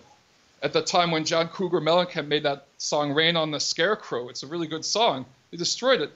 at 0.62 0.74
the 0.74 0.82
time 0.82 1.12
when 1.12 1.24
John 1.24 1.48
Cougar 1.50 1.82
Mellencamp 1.82 2.28
made 2.28 2.44
that 2.44 2.66
song 2.78 3.14
Rain 3.14 3.36
on 3.36 3.52
the 3.52 3.60
Scarecrow, 3.60 4.30
it's 4.30 4.44
a 4.44 4.48
really 4.48 4.68
good 4.68 4.84
song. 4.86 5.26
They 5.52 5.58
destroyed 5.58 6.02
it. 6.02 6.12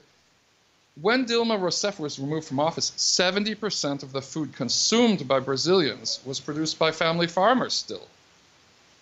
When 1.00 1.24
Dilma 1.24 1.58
Rousseff 1.58 1.98
was 1.98 2.18
removed 2.18 2.46
from 2.46 2.60
office, 2.60 2.90
70% 2.90 4.02
of 4.02 4.12
the 4.12 4.20
food 4.20 4.54
consumed 4.54 5.26
by 5.26 5.40
Brazilians 5.40 6.20
was 6.24 6.38
produced 6.38 6.78
by 6.78 6.90
family 6.92 7.26
farmers 7.26 7.72
still. 7.72 8.06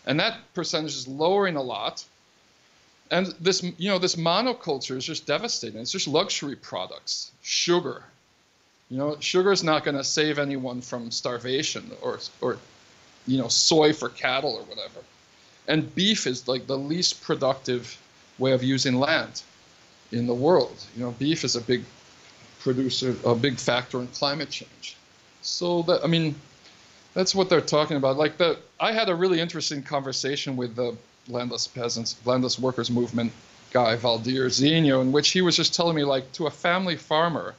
And 0.07 0.21
that 0.21 0.39
percentage 0.55 0.95
is 0.95 1.09
lowering 1.09 1.57
a 1.57 1.63
lot. 1.63 2.05
And 3.11 3.27
this, 3.41 3.65
you 3.77 3.91
know, 3.91 3.99
this 3.99 4.15
monoculture 4.15 4.97
is 4.97 5.05
just 5.05 5.27
devastating. 5.27 5.81
It's 5.81 5.91
just 5.91 6.07
luxury 6.07 6.55
products, 6.55 7.33
sugar. 7.43 8.05
You 8.89 8.99
know, 8.99 9.17
sugar 9.19 9.51
is 9.51 9.65
not 9.65 9.85
going 9.85 9.97
to 9.97 10.05
save 10.05 10.39
anyone 10.39 10.81
from 10.81 11.11
starvation 11.11 11.91
or, 12.03 12.21
or, 12.41 12.59
you 13.27 13.39
know, 13.39 13.49
soy 13.49 13.93
for 13.93 14.09
cattle 14.09 14.55
or 14.55 14.63
whatever. 14.63 15.01
And 15.67 15.93
beef 15.93 16.29
is 16.29 16.47
like 16.47 16.69
the 16.69 16.79
least 16.79 17.21
productive 17.21 18.01
way 18.39 18.53
of 18.53 18.63
using 18.63 18.95
land 18.95 19.43
in 20.13 20.27
the 20.27 20.35
world. 20.35 20.77
You 20.97 21.05
know, 21.05 21.13
beef 21.13 21.45
is 21.45 21.57
a 21.57 21.61
big 21.61 21.85
producer, 22.61 23.17
a 23.25 23.35
big 23.35 23.59
factor 23.59 24.01
in 24.01 24.09
climate 24.09 24.51
change. 24.51 24.97
So 25.43 25.83
that 25.83 26.05
I 26.05 26.07
mean, 26.07 26.35
that's 27.15 27.35
what 27.35 27.49
they're 27.49 27.61
talking 27.61 27.97
about. 27.97 28.17
Like 28.17 28.37
the, 28.37 28.59
I 28.79 28.93
had 28.93 29.09
a 29.09 29.15
really 29.15 29.41
interesting 29.41 29.83
conversation 29.83 30.57
with 30.57 30.77
the 30.77 30.97
landless 31.29 31.67
peasants, 31.67 32.17
landless 32.25 32.59
workers 32.59 32.91
movement 32.91 33.33
guy 33.73 33.97
Valdir 33.97 34.47
Zinho, 34.47 35.01
in 35.01 35.13
which 35.13 35.31
he 35.31 35.43
was 35.43 35.57
just 35.57 35.75
telling 35.75 35.97
me 35.97 36.05
like 36.05 36.31
to 36.33 36.47
a 36.47 36.51
family 36.51 36.97
farmer, 36.97 37.55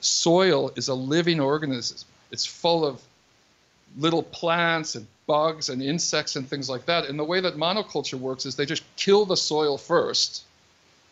soil 0.00 0.72
is 0.76 0.88
a 0.88 0.94
living 0.94 1.40
organism. 1.40 1.98
It's 2.30 2.46
full 2.46 2.84
of 2.84 3.00
little 3.98 4.22
plants 4.22 4.94
and 4.94 5.06
bugs 5.26 5.68
and 5.68 5.82
insects 5.82 6.36
and 6.36 6.48
things 6.48 6.68
like 6.68 6.86
that. 6.86 7.06
And 7.06 7.18
the 7.18 7.24
way 7.24 7.40
that 7.40 7.56
monoculture 7.56 8.18
works 8.18 8.46
is 8.46 8.56
they 8.56 8.66
just 8.66 8.82
kill 8.96 9.26
the 9.26 9.36
soil 9.36 9.76
first 9.76 10.44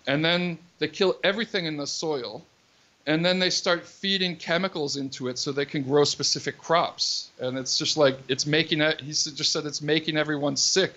and 0.06 0.24
then 0.24 0.58
they 0.78 0.88
kill 0.88 1.16
everything 1.22 1.66
in 1.66 1.76
the 1.76 1.86
soil 1.86 2.44
and 3.06 3.24
then 3.24 3.38
they 3.38 3.50
start 3.50 3.86
feeding 3.86 4.36
chemicals 4.36 4.96
into 4.96 5.28
it 5.28 5.38
so 5.38 5.52
they 5.52 5.64
can 5.64 5.82
grow 5.82 6.04
specific 6.04 6.58
crops. 6.58 7.30
And 7.40 7.56
it's 7.58 7.78
just 7.78 7.96
like 7.96 8.18
it's 8.28 8.46
making 8.46 8.80
it 8.80 9.00
he 9.00 9.12
just 9.12 9.52
said 9.52 9.66
it's 9.66 9.82
making 9.82 10.16
everyone 10.16 10.56
sick. 10.56 10.92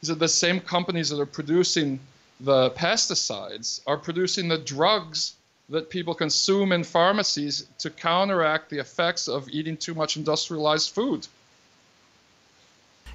He 0.00 0.06
said 0.06 0.18
the 0.18 0.28
same 0.28 0.60
companies 0.60 1.08
that 1.10 1.20
are 1.20 1.26
producing 1.26 2.00
the 2.40 2.70
pesticides 2.70 3.80
are 3.86 3.96
producing 3.96 4.48
the 4.48 4.58
drugs 4.58 5.34
that 5.68 5.88
people 5.90 6.14
consume 6.14 6.72
in 6.72 6.84
pharmacies 6.84 7.66
to 7.78 7.88
counteract 7.88 8.68
the 8.68 8.78
effects 8.78 9.28
of 9.28 9.48
eating 9.48 9.76
too 9.76 9.94
much 9.94 10.16
industrialized 10.16 10.90
food 10.90 11.26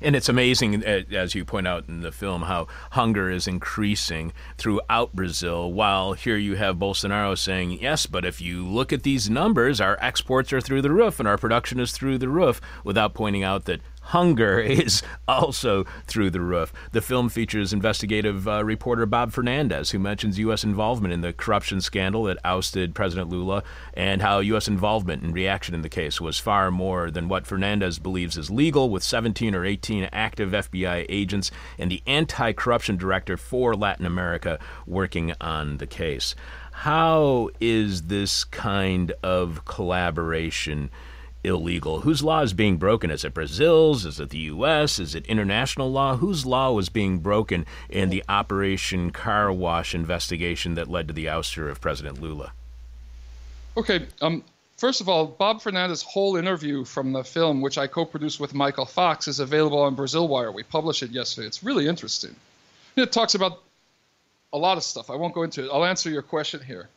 and 0.01 0.15
it's 0.15 0.29
amazing, 0.29 0.85
uh, 0.85 1.03
as 1.11 1.35
you 1.35 1.45
point 1.45 1.67
out 1.67 1.87
in 1.87 2.01
the 2.01 2.11
film, 2.11 2.43
how 2.43 2.67
hunger 2.91 3.29
is 3.29 3.47
increasing 3.47 4.33
throughout 4.57 5.13
Brazil. 5.13 5.71
While 5.71 6.13
here 6.13 6.37
you 6.37 6.55
have 6.55 6.77
Bolsonaro 6.77 7.37
saying, 7.37 7.73
yes, 7.73 8.05
but 8.05 8.25
if 8.25 8.41
you 8.41 8.65
look 8.65 8.93
at 8.93 9.03
these 9.03 9.29
numbers, 9.29 9.81
our 9.81 9.97
exports 10.01 10.51
are 10.53 10.61
through 10.61 10.81
the 10.81 10.91
roof 10.91 11.19
and 11.19 11.27
our 11.27 11.37
production 11.37 11.79
is 11.79 11.91
through 11.91 12.17
the 12.17 12.29
roof, 12.29 12.61
without 12.83 13.13
pointing 13.13 13.43
out 13.43 13.65
that 13.65 13.81
hunger 14.07 14.59
is 14.77 15.01
also 15.27 15.85
through 16.05 16.29
the 16.29 16.41
roof. 16.41 16.71
The 16.91 17.01
film 17.01 17.29
features 17.29 17.73
investigative 17.73 18.47
uh, 18.47 18.63
reporter 18.63 19.05
Bob 19.05 19.31
Fernandez, 19.31 19.91
who 19.91 19.99
mentions 19.99 20.39
U.S. 20.39 20.63
involvement 20.63 21.13
in 21.13 21.21
the 21.21 21.33
corruption 21.33 21.81
scandal 21.81 22.23
that 22.23 22.37
ousted 22.43 22.95
President 22.95 23.29
Lula, 23.29 23.63
and 23.93 24.21
how 24.21 24.39
U.S. 24.39 24.67
involvement 24.67 25.23
and 25.23 25.33
reaction 25.33 25.75
in 25.75 25.81
the 25.81 25.89
case 25.89 26.21
was 26.21 26.39
far 26.39 26.71
more 26.71 27.11
than 27.11 27.27
what 27.27 27.47
Fernandez 27.47 27.99
believes 27.99 28.37
is 28.37 28.49
legal, 28.49 28.89
with 28.89 29.03
17 29.03 29.53
or 29.53 29.65
18 29.65 30.09
active 30.11 30.51
FBI 30.51 31.05
agents 31.09 31.51
and 31.77 31.91
the 31.91 32.01
anti 32.07 32.53
corruption 32.53 32.97
director 32.97 33.37
for 33.37 33.75
Latin 33.75 34.05
America 34.05 34.59
working 34.85 35.33
on 35.41 35.77
the 35.77 35.87
case. 35.87 36.35
How 36.71 37.49
is 37.59 38.03
this 38.03 38.43
kind 38.43 39.11
of 39.23 39.65
collaboration? 39.65 40.91
Illegal? 41.43 42.01
Whose 42.01 42.23
law 42.23 42.41
is 42.41 42.53
being 42.53 42.77
broken? 42.77 43.11
Is 43.11 43.23
it 43.23 43.33
Brazil's? 43.33 44.05
Is 44.05 44.19
it 44.19 44.29
the 44.29 44.37
U.S.? 44.39 44.99
Is 44.99 45.15
it 45.15 45.25
international 45.27 45.91
law? 45.91 46.17
Whose 46.17 46.45
law 46.45 46.71
was 46.71 46.89
being 46.89 47.19
broken 47.19 47.65
in 47.89 48.09
the 48.09 48.23
Operation 48.27 49.11
Car 49.11 49.51
Wash 49.51 49.95
investigation 49.95 50.75
that 50.75 50.89
led 50.89 51.07
to 51.07 51.13
the 51.13 51.25
ouster 51.25 51.69
of 51.69 51.81
President 51.81 52.21
Lula? 52.21 52.53
Okay. 53.77 54.07
Um, 54.21 54.43
first 54.77 55.01
of 55.01 55.07
all, 55.07 55.25
Bob 55.27 55.61
Fernandez's 55.61 56.03
whole 56.03 56.35
interview 56.35 56.83
from 56.83 57.13
the 57.13 57.23
film, 57.23 57.61
which 57.61 57.77
I 57.77 57.87
co-produced 57.87 58.39
with 58.39 58.53
Michael 58.53 58.85
Fox, 58.85 59.27
is 59.27 59.39
available 59.39 59.81
on 59.81 59.95
Brasil 59.95 60.27
Wire. 60.27 60.51
We 60.51 60.63
published 60.63 61.03
it 61.03 61.11
yesterday. 61.11 61.47
It's 61.47 61.63
really 61.63 61.87
interesting. 61.87 62.35
It 62.95 63.11
talks 63.11 63.35
about 63.35 63.61
a 64.51 64.57
lot 64.57 64.77
of 64.77 64.83
stuff. 64.83 65.09
I 65.09 65.15
won't 65.15 65.33
go 65.33 65.43
into 65.43 65.65
it. 65.65 65.69
I'll 65.71 65.85
answer 65.85 66.09
your 66.09 66.23
question 66.23 66.61
here. 66.61 66.89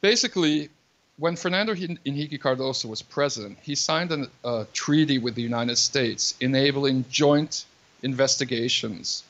Basically, 0.00 0.70
when 1.18 1.36
Fernando 1.36 1.72
Henrique 1.72 2.40
Cardoso 2.40 2.86
was 2.86 3.00
president, 3.00 3.58
he 3.62 3.74
signed 3.74 4.28
a 4.44 4.66
treaty 4.72 5.18
with 5.18 5.34
the 5.34 5.42
United 5.42 5.76
States 5.76 6.34
enabling 6.40 7.06
joint 7.08 7.64
investigations 8.02 9.24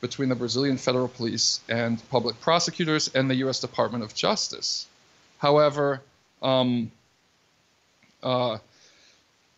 between 0.00 0.28
the 0.28 0.34
Brazilian 0.34 0.76
federal 0.76 1.08
police 1.08 1.60
and 1.68 2.02
public 2.10 2.40
prosecutors 2.40 3.08
and 3.14 3.28
the 3.28 3.36
U.S. 3.36 3.60
Department 3.60 4.04
of 4.04 4.14
Justice. 4.14 4.86
However, 5.38 6.00
um, 6.42 6.90
uh, 8.22 8.58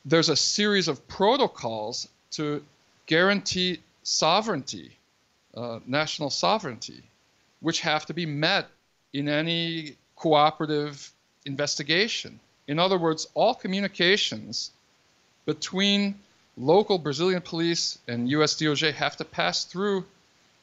there's 0.05 0.31
a 0.31 0.37
series 0.37 0.89
of 0.89 1.07
protocols 1.07 2.09
to 2.33 2.63
guarantee 3.07 3.81
sovereignty, 4.03 4.97
uh, 5.55 5.81
national 5.87 6.31
sovereignty, 6.31 7.03
which 7.61 7.81
have 7.81 8.07
to 8.07 8.15
be 8.15 8.27
met 8.27 8.69
in 9.13 9.29
any 9.29 9.97
cooperative 10.17 11.11
investigation. 11.45 12.41
In 12.67 12.79
other 12.79 12.99
words, 12.99 13.27
all 13.35 13.55
communications 13.55 14.71
between 15.45 16.15
local 16.57 16.99
Brazilian 16.99 17.43
police 17.43 17.99
and 18.09 18.29
U.S. 18.31 18.55
DOJ 18.55 18.95
have 18.95 19.17
to 19.17 19.25
pass 19.25 19.65
through 19.65 20.05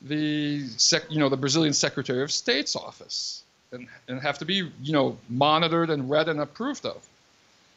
the 0.01 0.65
you 1.09 1.19
know 1.19 1.29
the 1.29 1.37
Brazilian 1.37 1.73
Secretary 1.73 2.23
of 2.23 2.31
State's 2.31 2.75
office. 2.75 3.43
and, 3.71 3.87
and 4.07 4.19
have 4.21 4.39
to 4.39 4.45
be, 4.45 4.69
you 4.81 4.93
know, 4.93 5.17
monitored 5.29 5.89
and 5.89 6.09
read 6.09 6.27
and 6.27 6.39
approved 6.39 6.85
of. 6.85 7.07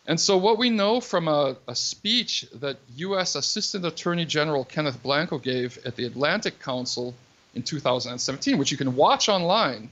And 0.07 0.21
so, 0.21 0.37
what 0.37 0.59
we 0.59 0.69
know 0.69 1.01
from 1.01 1.29
a, 1.29 1.57
a, 1.67 1.75
speech 1.75 2.47
that 2.55 2.77
U.S. 2.97 3.37
Assistant 3.37 3.87
Attorney 3.87 4.27
General 4.27 4.65
Kenneth 4.65 5.03
Blanco 5.03 5.39
gave 5.39 5.79
at 5.87 5.97
the 5.97 6.05
Atlantic 6.05 6.61
Council 6.61 7.15
in 7.55 7.63
2017, 7.63 8.59
which 8.59 8.71
you 8.71 8.77
can 8.77 8.97
watch 8.97 9.29
online, 9.29 9.89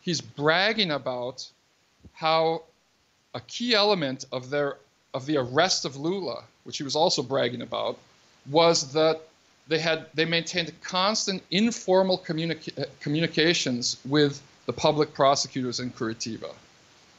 he's 0.00 0.20
bragging 0.20 0.90
about 0.90 1.46
how 2.20 2.62
a 3.32 3.40
key 3.40 3.74
element 3.74 4.26
of 4.30 4.50
their 4.50 4.76
of 5.14 5.24
the 5.24 5.38
arrest 5.38 5.86
of 5.86 5.96
Lula, 5.96 6.44
which 6.64 6.76
he 6.76 6.84
was 6.84 6.94
also 6.94 7.22
bragging 7.22 7.62
about, 7.62 7.98
was 8.50 8.92
that 8.92 9.22
they 9.68 9.78
had 9.78 10.06
they 10.12 10.26
maintained 10.26 10.70
constant 10.82 11.42
informal 11.50 12.18
communica- 12.18 12.78
uh, 12.78 12.84
communications 13.00 13.96
with 14.04 14.42
the 14.66 14.72
public 14.72 15.14
prosecutors 15.14 15.80
in 15.80 15.90
Curitiba 15.90 16.52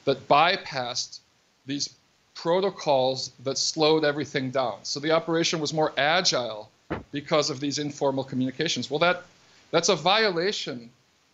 that 0.06 0.28
bypassed 0.28 1.20
these 1.66 1.90
protocols 2.36 3.32
that 3.44 3.58
slowed 3.58 4.04
everything 4.06 4.52
down. 4.52 4.78
So 4.84 5.00
the 5.00 5.12
operation 5.12 5.60
was 5.60 5.74
more 5.74 5.92
agile 5.98 6.70
because 7.12 7.50
of 7.50 7.60
these 7.60 7.80
informal 7.80 8.24
communications. 8.24 8.90
Well, 8.92 9.00
that 9.00 9.24
that's 9.72 9.90
a 9.90 9.96
violation 9.96 10.92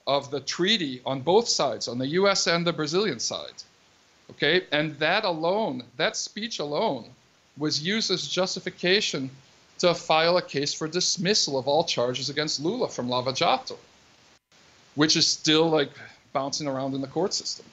of 0.07 0.31
the 0.31 0.39
treaty 0.39 1.01
on 1.05 1.19
both 1.21 1.47
sides, 1.49 1.87
on 1.87 1.97
the 1.97 2.07
U.S. 2.07 2.47
and 2.47 2.65
the 2.65 2.73
Brazilian 2.73 3.19
side. 3.19 3.63
Okay, 4.31 4.63
and 4.71 4.97
that 4.99 5.25
alone, 5.25 5.83
that 5.97 6.15
speech 6.15 6.59
alone, 6.59 7.05
was 7.57 7.81
used 7.81 8.09
as 8.09 8.27
justification 8.27 9.29
to 9.79 9.93
file 9.93 10.37
a 10.37 10.41
case 10.41 10.73
for 10.73 10.87
dismissal 10.87 11.57
of 11.57 11.67
all 11.67 11.83
charges 11.83 12.29
against 12.29 12.59
Lula 12.59 12.89
from 12.89 13.09
Lava 13.09 13.33
Jato, 13.33 13.77
which 14.95 15.15
is 15.15 15.27
still 15.27 15.69
like 15.69 15.91
bouncing 16.33 16.67
around 16.67 16.93
in 16.95 17.01
the 17.01 17.07
court 17.07 17.33
system. 17.33 17.65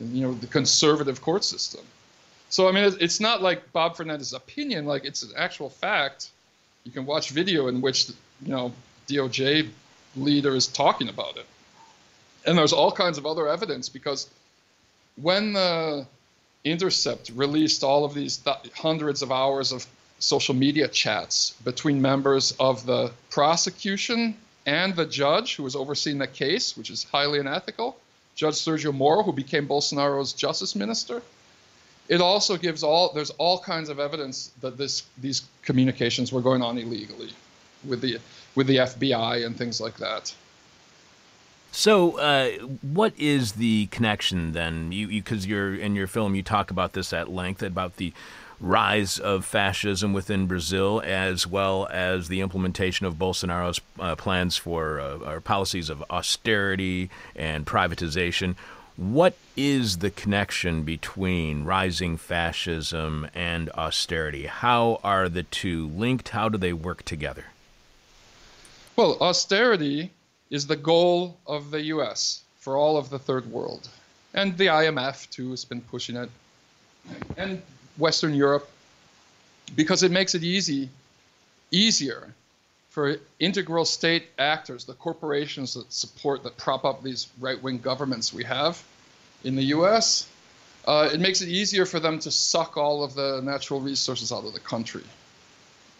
You 0.00 0.22
know, 0.22 0.34
the 0.34 0.46
conservative 0.46 1.20
court 1.20 1.44
system. 1.44 1.84
So 2.50 2.68
I 2.68 2.72
mean, 2.72 2.94
it's 3.00 3.20
not 3.20 3.42
like 3.42 3.72
Bob 3.72 3.96
Fernandez's 3.96 4.32
opinion; 4.32 4.86
like 4.86 5.04
it's 5.04 5.22
an 5.22 5.30
actual 5.36 5.70
fact. 5.70 6.30
You 6.84 6.92
can 6.92 7.04
watch 7.04 7.30
video 7.30 7.68
in 7.68 7.80
which 7.80 8.08
you 8.08 8.52
know 8.52 8.72
DOJ 9.08 9.68
leader 10.18 10.54
is 10.54 10.66
talking 10.66 11.08
about 11.08 11.36
it, 11.36 11.46
and 12.46 12.56
there's 12.56 12.72
all 12.72 12.92
kinds 12.92 13.18
of 13.18 13.26
other 13.26 13.48
evidence 13.48 13.88
because 13.88 14.28
when 15.16 15.52
the 15.52 16.06
Intercept 16.64 17.30
released 17.34 17.84
all 17.84 18.04
of 18.04 18.14
these 18.14 18.38
th- 18.38 18.56
hundreds 18.74 19.22
of 19.22 19.30
hours 19.30 19.72
of 19.72 19.86
social 20.18 20.54
media 20.54 20.88
chats 20.88 21.54
between 21.64 22.02
members 22.02 22.52
of 22.58 22.84
the 22.84 23.12
prosecution 23.30 24.36
and 24.66 24.94
the 24.96 25.06
judge 25.06 25.56
who 25.56 25.62
was 25.62 25.76
overseeing 25.76 26.18
the 26.18 26.26
case, 26.26 26.76
which 26.76 26.90
is 26.90 27.04
highly 27.04 27.38
unethical, 27.38 27.96
Judge 28.34 28.56
Sergio 28.56 28.94
Moro, 28.94 29.22
who 29.22 29.32
became 29.32 29.66
Bolsonaro's 29.66 30.32
justice 30.32 30.74
minister. 30.76 31.22
It 32.08 32.20
also 32.20 32.56
gives 32.56 32.82
all 32.82 33.12
there's 33.12 33.30
all 33.30 33.60
kinds 33.60 33.88
of 33.88 33.98
evidence 33.98 34.50
that 34.60 34.76
this 34.76 35.04
these 35.18 35.42
communications 35.62 36.32
were 36.32 36.40
going 36.40 36.62
on 36.62 36.78
illegally 36.78 37.32
with 37.84 38.00
the 38.00 38.18
with 38.54 38.66
the 38.66 38.76
FBI 38.76 39.44
and 39.44 39.56
things 39.56 39.80
like 39.80 39.96
that. 39.98 40.34
So, 41.70 42.18
uh, 42.18 42.50
what 42.80 43.12
is 43.18 43.52
the 43.52 43.86
connection 43.86 44.52
then? 44.52 44.90
You 44.90 45.06
because 45.08 45.46
you, 45.46 45.58
are 45.58 45.74
in 45.74 45.94
your 45.94 46.06
film 46.06 46.34
you 46.34 46.42
talk 46.42 46.70
about 46.70 46.94
this 46.94 47.12
at 47.12 47.30
length 47.30 47.62
about 47.62 47.96
the 47.96 48.12
rise 48.60 49.18
of 49.18 49.44
fascism 49.44 50.12
within 50.12 50.46
Brazil, 50.46 51.02
as 51.04 51.46
well 51.46 51.86
as 51.90 52.28
the 52.28 52.40
implementation 52.40 53.06
of 53.06 53.14
Bolsonaro's 53.14 53.80
uh, 54.00 54.16
plans 54.16 54.56
for 54.56 55.00
uh, 55.00 55.18
or 55.18 55.40
policies 55.40 55.90
of 55.90 56.02
austerity 56.10 57.10
and 57.36 57.66
privatization. 57.66 58.56
What 58.96 59.36
is 59.56 59.98
the 59.98 60.10
connection 60.10 60.82
between 60.82 61.64
rising 61.64 62.16
fascism 62.16 63.28
and 63.32 63.70
austerity? 63.70 64.46
How 64.46 64.98
are 65.04 65.28
the 65.28 65.44
two 65.44 65.86
linked? 65.88 66.30
How 66.30 66.48
do 66.48 66.58
they 66.58 66.72
work 66.72 67.04
together? 67.04 67.44
Well, 68.98 69.16
austerity 69.20 70.10
is 70.50 70.66
the 70.66 70.74
goal 70.74 71.38
of 71.46 71.70
the 71.70 71.82
US 71.94 72.42
for 72.58 72.76
all 72.76 72.96
of 72.96 73.10
the 73.10 73.18
third 73.20 73.48
world. 73.48 73.88
And 74.34 74.58
the 74.58 74.66
IMF, 74.66 75.30
too, 75.30 75.50
has 75.50 75.64
been 75.64 75.80
pushing 75.82 76.16
it. 76.16 76.28
And 77.36 77.62
Western 77.96 78.34
Europe, 78.34 78.68
because 79.76 80.02
it 80.02 80.10
makes 80.10 80.34
it 80.34 80.42
easy, 80.42 80.90
easier 81.70 82.34
for 82.90 83.18
integral 83.38 83.84
state 83.84 84.30
actors, 84.36 84.84
the 84.84 84.94
corporations 84.94 85.74
that 85.74 85.92
support, 85.92 86.42
that 86.42 86.56
prop 86.56 86.84
up 86.84 87.00
these 87.04 87.28
right 87.38 87.62
wing 87.62 87.78
governments 87.78 88.32
we 88.32 88.42
have 88.42 88.82
in 89.44 89.54
the 89.54 89.66
US, 89.76 90.26
uh, 90.88 91.08
it 91.12 91.20
makes 91.20 91.40
it 91.40 91.48
easier 91.48 91.86
for 91.86 92.00
them 92.00 92.18
to 92.18 92.32
suck 92.32 92.76
all 92.76 93.04
of 93.04 93.14
the 93.14 93.42
natural 93.44 93.80
resources 93.80 94.32
out 94.32 94.44
of 94.44 94.54
the 94.54 94.58
country, 94.74 95.04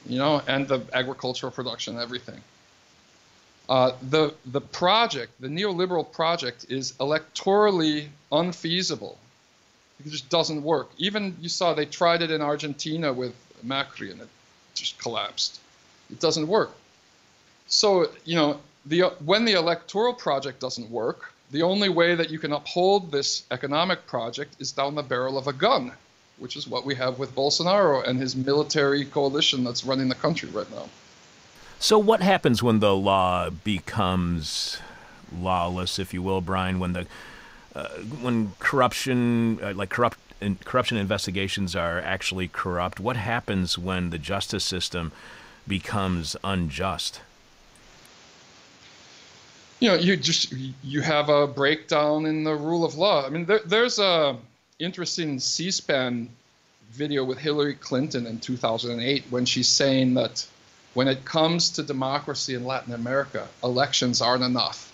you 0.05 0.19
know, 0.19 0.43
and 0.49 0.67
the 0.67 0.83
agricultural 0.93 1.53
production, 1.53 1.97
everything. 1.97 2.43
Uh, 3.69 3.93
the, 4.11 4.35
the 4.47 4.61
project, 4.61 5.33
the 5.41 5.49
neoliberal 5.49 6.11
project, 6.11 6.66
is 6.71 6.93
electorally 6.95 8.09
unfeasible. 8.33 9.19
It 10.05 10.11
just 10.11 10.31
doesn't 10.31 10.62
work. 10.62 10.91
Even 10.97 11.37
you 11.41 11.49
saw 11.49 11.75
they 11.75 11.85
tried 11.85 12.23
it 12.23 12.31
in 12.31 12.41
Argentina 12.41 13.12
with 13.12 13.35
Macri 13.66 14.11
and 14.11 14.21
it 14.21 14.29
just 14.75 14.99
collapsed. 14.99 15.61
It 16.11 16.21
doesn't 16.21 16.49
work. 16.49 16.71
So, 17.66 18.11
you 18.25 18.37
know, 18.37 18.61
the, 18.87 19.12
when 19.25 19.45
the 19.45 19.53
electoral 19.53 20.14
project 20.14 20.61
doesn't 20.61 20.91
work, 20.91 21.35
the 21.51 21.62
only 21.62 21.89
way 21.89 22.14
that 22.14 22.31
you 22.31 22.39
can 22.39 22.53
uphold 22.53 23.11
this 23.11 23.43
economic 23.51 24.07
project 24.07 24.55
is 24.59 24.73
down 24.73 24.95
the 24.95 25.03
barrel 25.03 25.37
of 25.37 25.47
a 25.47 25.53
gun, 25.53 25.93
which 26.39 26.57
is 26.57 26.66
what 26.66 26.87
we 26.87 26.95
have 26.95 27.19
with 27.19 27.35
Bolsonaro 27.35 28.07
and 28.07 28.19
his 28.19 28.35
military 28.37 29.05
coalition 29.05 29.64
that's 29.64 29.85
running 29.85 30.09
the 30.09 30.14
country 30.14 30.49
right 30.51 30.71
now. 30.71 30.89
So, 31.81 31.99
what 31.99 32.20
happens 32.20 32.62
when 32.62 32.81
the 32.81 32.95
law 32.95 33.51
becomes 33.51 34.79
lawless, 35.33 35.99
if 35.99 36.12
you 36.12 36.22
will, 36.22 36.41
Brian? 36.41 36.81
When 36.81 36.93
the 36.93 37.07
uh, 37.74 37.89
when 38.20 38.53
corruption, 38.59 39.61
uh, 39.62 39.74
like 39.74 39.89
corrupt 39.89 40.18
in, 40.41 40.57
corruption 40.57 40.97
investigations, 40.97 41.76
are 41.76 42.01
actually 42.01 42.49
corrupt? 42.49 42.99
What 42.99 43.16
happens 43.16 43.79
when 43.79 44.11
the 44.11 44.18
justice 44.18 44.64
system 44.64 45.12
becomes 45.68 46.35
unjust? 46.43 47.20
You 49.79 49.91
know, 49.91 49.95
you 49.95 50.16
just 50.16 50.53
you 50.83 51.01
have 51.03 51.29
a 51.29 51.47
breakdown 51.47 52.26
in 52.26 52.43
the 52.43 52.57
rule 52.57 52.85
of 52.85 52.97
law. 52.97 53.24
I 53.24 53.29
mean, 53.29 53.45
there, 53.45 53.61
there's 53.64 54.01
a 54.01 54.37
interesting 54.81 55.39
C-SPAN 55.39 56.29
video 56.91 57.22
with 57.22 57.39
Hillary 57.39 57.74
Clinton 57.74 58.26
in 58.26 58.41
2008 58.41 59.24
when 59.31 59.45
she's 59.45 59.68
saying 59.68 60.14
that 60.14 60.45
when 60.95 61.09
it 61.09 61.24
comes 61.24 61.70
to 61.70 61.82
democracy 61.82 62.55
in 62.55 62.64
Latin 62.64 62.95
America, 62.95 63.49
elections 63.62 64.20
aren't 64.20 64.45
enough. 64.45 64.93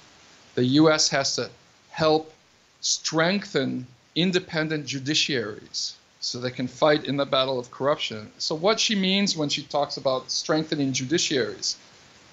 The 0.55 0.65
U.S. 0.65 1.09
has 1.09 1.37
to 1.37 1.51
help 1.91 2.33
strengthen 2.81 3.87
independent 4.15 4.87
judiciaries 4.87 5.95
so 6.21 6.39
they 6.39 6.51
can 6.51 6.69
fight 6.69 7.05
in 7.05 7.17
the 7.17 7.27
battle 7.27 7.59
of 7.59 7.71
corruption. 7.71 8.31
So, 8.39 8.55
what 8.55 8.81
she 8.81 8.95
means 8.95 9.37
when 9.37 9.49
she 9.49 9.63
talks 9.63 9.97
about 9.97 10.31
strengthening 10.31 10.93
judiciaries, 10.93 11.77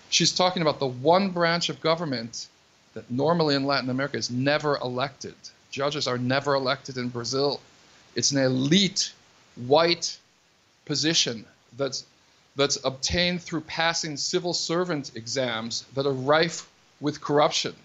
she's 0.09 0.31
talking 0.31 0.61
about 0.61 0.79
the 0.79 0.87
one 0.87 1.29
branch 1.29 1.69
of 1.69 1.81
government 1.81 2.47
that 2.93 3.09
normally 3.09 3.55
in 3.55 3.65
Latin 3.65 3.89
America 3.89 4.17
is 4.17 4.29
never 4.29 4.77
elected. 4.77 5.35
Judges 5.71 6.07
are 6.07 6.17
never 6.17 6.55
elected 6.55 6.97
in 6.97 7.09
Brazil. 7.09 7.61
It's 8.15 8.31
an 8.31 8.39
elite 8.39 9.13
white 9.55 10.17
position 10.85 11.45
that's 11.77 12.05
that's 12.55 12.77
obtained 12.83 13.41
through 13.41 13.61
passing 13.61 14.17
civil 14.17 14.53
servant 14.53 15.11
exams 15.15 15.85
that 15.95 16.05
are 16.05 16.11
rife 16.11 16.69
with 16.99 17.21
corruption. 17.21 17.75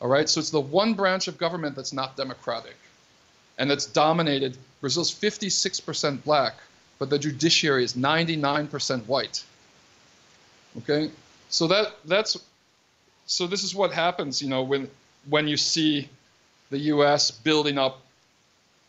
All 0.00 0.08
right, 0.08 0.28
so 0.28 0.40
it's 0.40 0.50
the 0.50 0.60
one 0.60 0.94
branch 0.94 1.28
of 1.28 1.38
government 1.38 1.76
that's 1.76 1.92
not 1.92 2.16
democratic 2.16 2.76
and 3.58 3.70
that's 3.70 3.86
dominated. 3.86 4.56
Brazil's 4.80 5.14
56% 5.14 6.22
black, 6.24 6.54
but 6.98 7.10
the 7.10 7.18
judiciary 7.18 7.84
is 7.84 7.94
99% 7.94 9.06
white. 9.06 9.42
Okay, 10.78 11.10
so 11.48 11.66
that 11.68 11.96
that's 12.04 12.36
so 13.26 13.46
this 13.46 13.64
is 13.64 13.74
what 13.74 13.92
happens, 13.92 14.42
you 14.42 14.48
know, 14.48 14.62
when 14.62 14.90
when 15.28 15.48
you 15.48 15.56
see 15.56 16.08
the 16.70 16.78
U.S. 16.78 17.30
building 17.30 17.78
up 17.78 18.00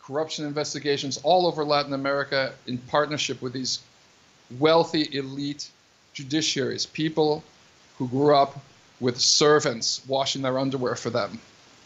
corruption 0.01 0.45
investigations 0.45 1.17
all 1.23 1.47
over 1.47 1.63
Latin 1.63 1.93
America 1.93 2.53
in 2.65 2.77
partnership 2.77 3.41
with 3.41 3.53
these 3.53 3.79
wealthy 4.59 5.07
elite 5.17 5.69
judiciaries, 6.15 6.91
people 6.91 7.43
who 7.97 8.07
grew 8.07 8.35
up 8.35 8.59
with 8.99 9.19
servants 9.19 10.01
washing 10.07 10.41
their 10.41 10.57
underwear 10.57 10.95
for 10.95 11.09
them, 11.09 11.39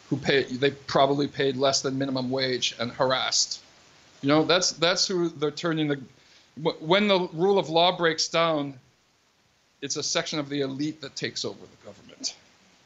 who 0.09 0.17
pay 0.17 0.43
they 0.43 0.71
probably 0.71 1.27
paid 1.27 1.57
less 1.57 1.81
than 1.81 1.97
minimum 1.97 2.29
wage 2.29 2.75
and 2.79 2.91
harassed. 2.91 3.61
You 4.21 4.29
know, 4.29 4.43
that's 4.43 4.71
that's 4.73 5.07
who 5.07 5.29
they're 5.29 5.51
turning 5.51 5.87
the 5.87 5.99
when 6.79 7.07
the 7.07 7.27
rule 7.33 7.57
of 7.57 7.69
law 7.69 7.95
breaks 7.95 8.27
down, 8.27 8.73
it's 9.81 9.95
a 9.95 10.03
section 10.03 10.39
of 10.39 10.49
the 10.49 10.61
elite 10.61 11.01
that 11.01 11.15
takes 11.15 11.45
over 11.45 11.59
the 11.59 11.85
government. 11.85 12.35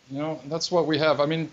You 0.10 0.20
know, 0.20 0.40
and 0.44 0.52
that's 0.52 0.72
what 0.72 0.86
we 0.86 0.98
have. 1.00 1.20
I 1.20 1.26
mean, 1.26 1.50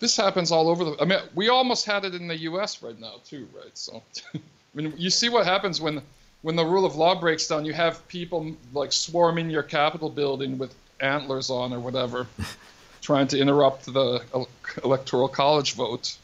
this 0.00 0.16
happens 0.16 0.50
all 0.50 0.68
over 0.68 0.84
the. 0.84 0.96
I 1.00 1.04
mean, 1.04 1.20
we 1.34 1.48
almost 1.48 1.84
had 1.84 2.04
it 2.04 2.14
in 2.14 2.26
the 2.28 2.36
U.S. 2.38 2.82
right 2.82 2.98
now 2.98 3.16
too, 3.24 3.46
right? 3.54 3.76
So, 3.76 4.02
I 4.34 4.40
mean, 4.74 4.92
you 4.96 5.10
see 5.10 5.28
what 5.28 5.46
happens 5.46 5.80
when 5.80 6.02
when 6.44 6.56
the 6.56 6.64
rule 6.64 6.84
of 6.84 6.94
law 6.94 7.18
breaks 7.18 7.48
down. 7.48 7.64
You 7.64 7.72
have 7.72 8.06
people 8.06 8.54
like 8.74 8.92
swarming 8.92 9.48
your 9.48 9.62
Capitol 9.62 10.10
building 10.10 10.58
with 10.58 10.74
antlers 11.00 11.48
on 11.48 11.72
or 11.72 11.80
whatever, 11.80 12.26
trying 13.00 13.28
to 13.28 13.38
interrupt 13.38 13.86
the 13.86 14.22
electoral 14.84 15.28
college 15.28 15.72
vote. 15.74 16.16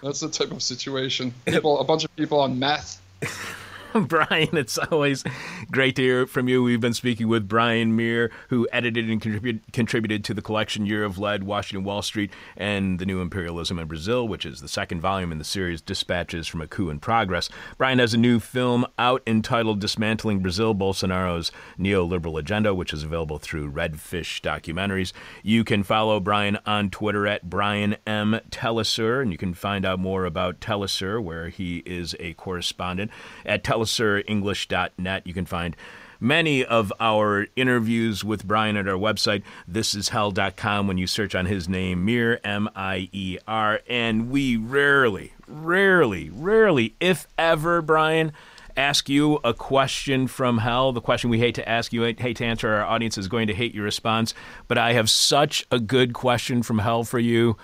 That's 0.00 0.20
the 0.20 0.28
type 0.28 0.52
of 0.52 0.62
situation. 0.62 1.34
People, 1.44 1.80
a 1.80 1.84
bunch 1.84 2.04
of 2.04 2.14
people 2.14 2.38
on 2.38 2.60
meth. 2.60 3.02
Brian, 4.08 4.56
it's 4.56 4.78
always 4.78 5.24
great 5.70 5.96
to 5.96 6.02
hear 6.02 6.26
from 6.26 6.48
you. 6.48 6.62
We've 6.62 6.80
been 6.80 6.92
speaking 6.92 7.28
with 7.28 7.48
Brian 7.48 7.96
Mier, 7.96 8.30
who 8.48 8.68
edited 8.70 9.08
and 9.08 9.22
contribute, 9.22 9.62
contributed 9.72 10.22
to 10.24 10.34
the 10.34 10.42
collection 10.42 10.84
Year 10.84 11.04
of 11.04 11.18
Lead, 11.18 11.44
Washington 11.44 11.84
Wall 11.84 12.02
Street, 12.02 12.30
and 12.56 12.98
The 12.98 13.06
New 13.06 13.20
Imperialism 13.20 13.78
in 13.78 13.86
Brazil, 13.86 14.28
which 14.28 14.44
is 14.44 14.60
the 14.60 14.68
second 14.68 15.00
volume 15.00 15.32
in 15.32 15.38
the 15.38 15.44
series 15.44 15.80
Dispatches 15.80 16.46
from 16.46 16.60
a 16.60 16.66
Coup 16.66 16.90
in 16.90 17.00
Progress. 17.00 17.48
Brian 17.78 17.98
has 17.98 18.12
a 18.12 18.18
new 18.18 18.38
film 18.38 18.86
out 18.98 19.22
entitled 19.26 19.80
Dismantling 19.80 20.40
Brazil 20.40 20.74
Bolsonaro's 20.74 21.50
Neoliberal 21.78 22.38
Agenda, 22.38 22.74
which 22.74 22.92
is 22.92 23.02
available 23.02 23.38
through 23.38 23.72
Redfish 23.72 24.42
Documentaries. 24.42 25.12
You 25.42 25.64
can 25.64 25.82
follow 25.82 26.20
Brian 26.20 26.58
on 26.66 26.90
Twitter 26.90 27.26
at 27.26 27.48
Brian 27.48 27.96
M. 28.06 28.40
Telesur, 28.50 29.22
and 29.22 29.32
you 29.32 29.38
can 29.38 29.54
find 29.54 29.86
out 29.86 29.98
more 29.98 30.26
about 30.26 30.60
Telesur, 30.60 31.22
where 31.22 31.48
he 31.48 31.78
is 31.86 32.14
a 32.20 32.34
correspondent, 32.34 33.10
at 33.46 33.64
Telesur 33.64 33.85
TelesurEnglish.net. 33.86 35.26
You 35.26 35.34
can 35.34 35.46
find 35.46 35.76
many 36.20 36.64
of 36.64 36.92
our 36.98 37.46
interviews 37.56 38.24
with 38.24 38.46
Brian 38.46 38.76
at 38.76 38.88
our 38.88 38.98
website, 38.98 39.42
thisishell.com, 39.70 40.86
when 40.86 40.98
you 40.98 41.06
search 41.06 41.34
on 41.34 41.46
his 41.46 41.68
name, 41.68 42.04
Mier, 42.04 42.40
M 42.44 42.68
I 42.74 43.08
E 43.12 43.38
R. 43.46 43.80
And 43.88 44.30
we 44.30 44.56
rarely, 44.56 45.32
rarely, 45.46 46.30
rarely, 46.30 46.94
if 47.00 47.26
ever, 47.38 47.82
Brian, 47.82 48.32
ask 48.76 49.08
you 49.08 49.36
a 49.42 49.54
question 49.54 50.26
from 50.26 50.58
hell. 50.58 50.92
The 50.92 51.00
question 51.00 51.30
we 51.30 51.38
hate 51.38 51.54
to 51.56 51.68
ask 51.68 51.92
you, 51.92 52.02
hate 52.02 52.36
to 52.36 52.44
answer, 52.44 52.72
our 52.72 52.84
audience 52.84 53.16
is 53.16 53.28
going 53.28 53.46
to 53.46 53.54
hate 53.54 53.74
your 53.74 53.84
response. 53.84 54.34
But 54.68 54.78
I 54.78 54.92
have 54.92 55.08
such 55.08 55.66
a 55.70 55.78
good 55.78 56.12
question 56.12 56.62
from 56.62 56.80
hell 56.80 57.04
for 57.04 57.18
you 57.18 57.56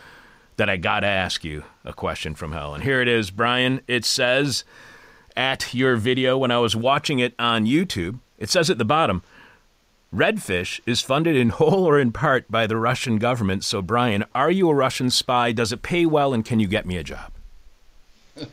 that 0.56 0.68
I 0.68 0.76
got 0.76 1.00
to 1.00 1.06
ask 1.06 1.44
you 1.44 1.64
a 1.84 1.92
question 1.92 2.34
from 2.34 2.52
hell. 2.52 2.74
And 2.74 2.84
here 2.84 3.00
it 3.00 3.08
is, 3.08 3.30
Brian. 3.30 3.80
It 3.88 4.04
says, 4.04 4.64
at 5.36 5.74
your 5.74 5.96
video 5.96 6.36
when 6.38 6.50
I 6.50 6.58
was 6.58 6.76
watching 6.76 7.18
it 7.18 7.34
on 7.38 7.66
YouTube. 7.66 8.18
It 8.38 8.50
says 8.50 8.70
at 8.70 8.78
the 8.78 8.84
bottom, 8.84 9.22
Redfish 10.14 10.80
is 10.84 11.00
funded 11.00 11.36
in 11.36 11.50
whole 11.50 11.88
or 11.88 11.98
in 11.98 12.12
part 12.12 12.50
by 12.50 12.66
the 12.66 12.76
Russian 12.76 13.16
government. 13.16 13.64
So, 13.64 13.80
Brian, 13.80 14.24
are 14.34 14.50
you 14.50 14.68
a 14.68 14.74
Russian 14.74 15.10
spy? 15.10 15.52
Does 15.52 15.72
it 15.72 15.82
pay 15.82 16.04
well? 16.06 16.34
And 16.34 16.44
can 16.44 16.60
you 16.60 16.66
get 16.66 16.86
me 16.86 16.96
a 16.96 17.04
job? 17.04 17.32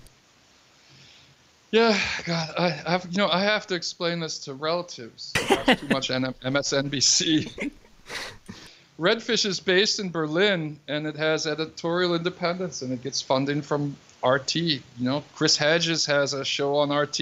Yeah, 1.72 2.00
God, 2.26 2.50
I 2.58 2.70
have 2.70 3.06
you 3.12 3.20
know 3.20 3.30
I 3.30 3.44
have 3.44 3.68
to 3.68 3.76
explain 3.76 4.20
this 4.20 4.40
to 4.40 4.56
relatives. 4.56 5.32
Watch 5.52 5.80
too 5.80 5.88
much 5.90 6.10
MSNBC. 6.10 7.70
Redfish 9.00 9.46
is 9.46 9.60
based 9.60 10.00
in 10.00 10.12
Berlin, 10.12 10.80
and 10.88 11.08
it 11.08 11.16
has 11.16 11.48
editorial 11.48 12.16
independence, 12.16 12.82
and 12.82 12.92
it 12.92 13.02
gets 13.02 13.22
funding 13.22 13.62
from 13.62 13.96
RT. 14.24 14.56
You 14.56 14.82
know, 15.00 15.24
Chris 15.36 15.58
Hedges 15.58 16.06
has 16.06 16.34
a 16.34 16.44
show 16.46 16.78
on 16.78 16.92
RT. 16.92 17.20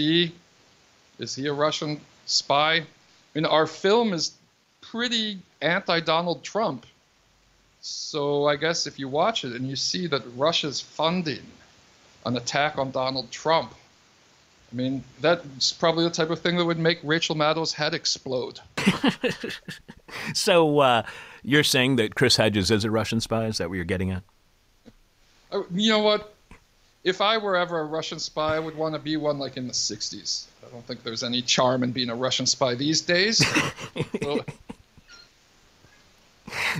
Is 1.19 1.35
he 1.35 1.47
a 1.47 1.53
Russian 1.53 2.01
spy? 2.25 2.75
I 2.75 2.85
mean, 3.33 3.45
our 3.45 3.67
film 3.67 4.13
is 4.13 4.33
pretty 4.81 5.39
anti-Donald 5.61 6.43
Trump. 6.43 6.85
So 7.81 8.47
I 8.47 8.55
guess 8.55 8.87
if 8.87 8.99
you 8.99 9.07
watch 9.07 9.45
it 9.45 9.53
and 9.53 9.67
you 9.67 9.75
see 9.75 10.07
that 10.07 10.23
Russia's 10.35 10.81
funding 10.81 11.43
an 12.25 12.35
attack 12.35 12.77
on 12.77 12.91
Donald 12.91 13.31
Trump, 13.31 13.73
I 14.71 14.75
mean, 14.75 15.03
that's 15.21 15.71
probably 15.71 16.03
the 16.03 16.09
type 16.09 16.29
of 16.29 16.39
thing 16.39 16.57
that 16.57 16.65
would 16.65 16.79
make 16.79 16.99
Rachel 17.03 17.35
Maddow's 17.35 17.71
head 17.71 17.93
explode. 17.93 18.59
so 20.33 20.79
uh, 20.79 21.03
you're 21.41 21.63
saying 21.63 21.95
that 21.95 22.15
Chris 22.15 22.35
Hedges 22.35 22.69
is 22.69 22.83
a 22.83 22.91
Russian 22.91 23.21
spy? 23.21 23.45
Is 23.45 23.59
that 23.59 23.69
what 23.69 23.75
you're 23.75 23.85
getting 23.85 24.11
at? 24.11 24.23
Uh, 25.51 25.61
you 25.71 25.89
know 25.89 25.99
what? 25.99 26.33
If 27.08 27.22
I 27.22 27.38
were 27.38 27.55
ever 27.55 27.80
a 27.80 27.86
Russian 27.86 28.20
spy, 28.20 28.58
I 28.58 28.60
would 28.60 28.76
want 28.76 28.93
to 28.93 28.99
be 28.99 29.16
one 29.16 29.39
like 29.39 29.55
in 29.55 29.66
the 29.66 29.74
60s. 29.74 30.43
I 30.62 30.70
don't 30.70 30.86
think 30.86 31.03
there's 31.03 31.24
any 31.24 31.41
charm 31.41 31.82
in 31.82 31.93
being 31.93 32.10
a 32.10 32.16
Russian 32.16 32.45
spy 32.45 32.76
these 32.76 32.99
days. 32.99 33.41
well, 34.22 34.41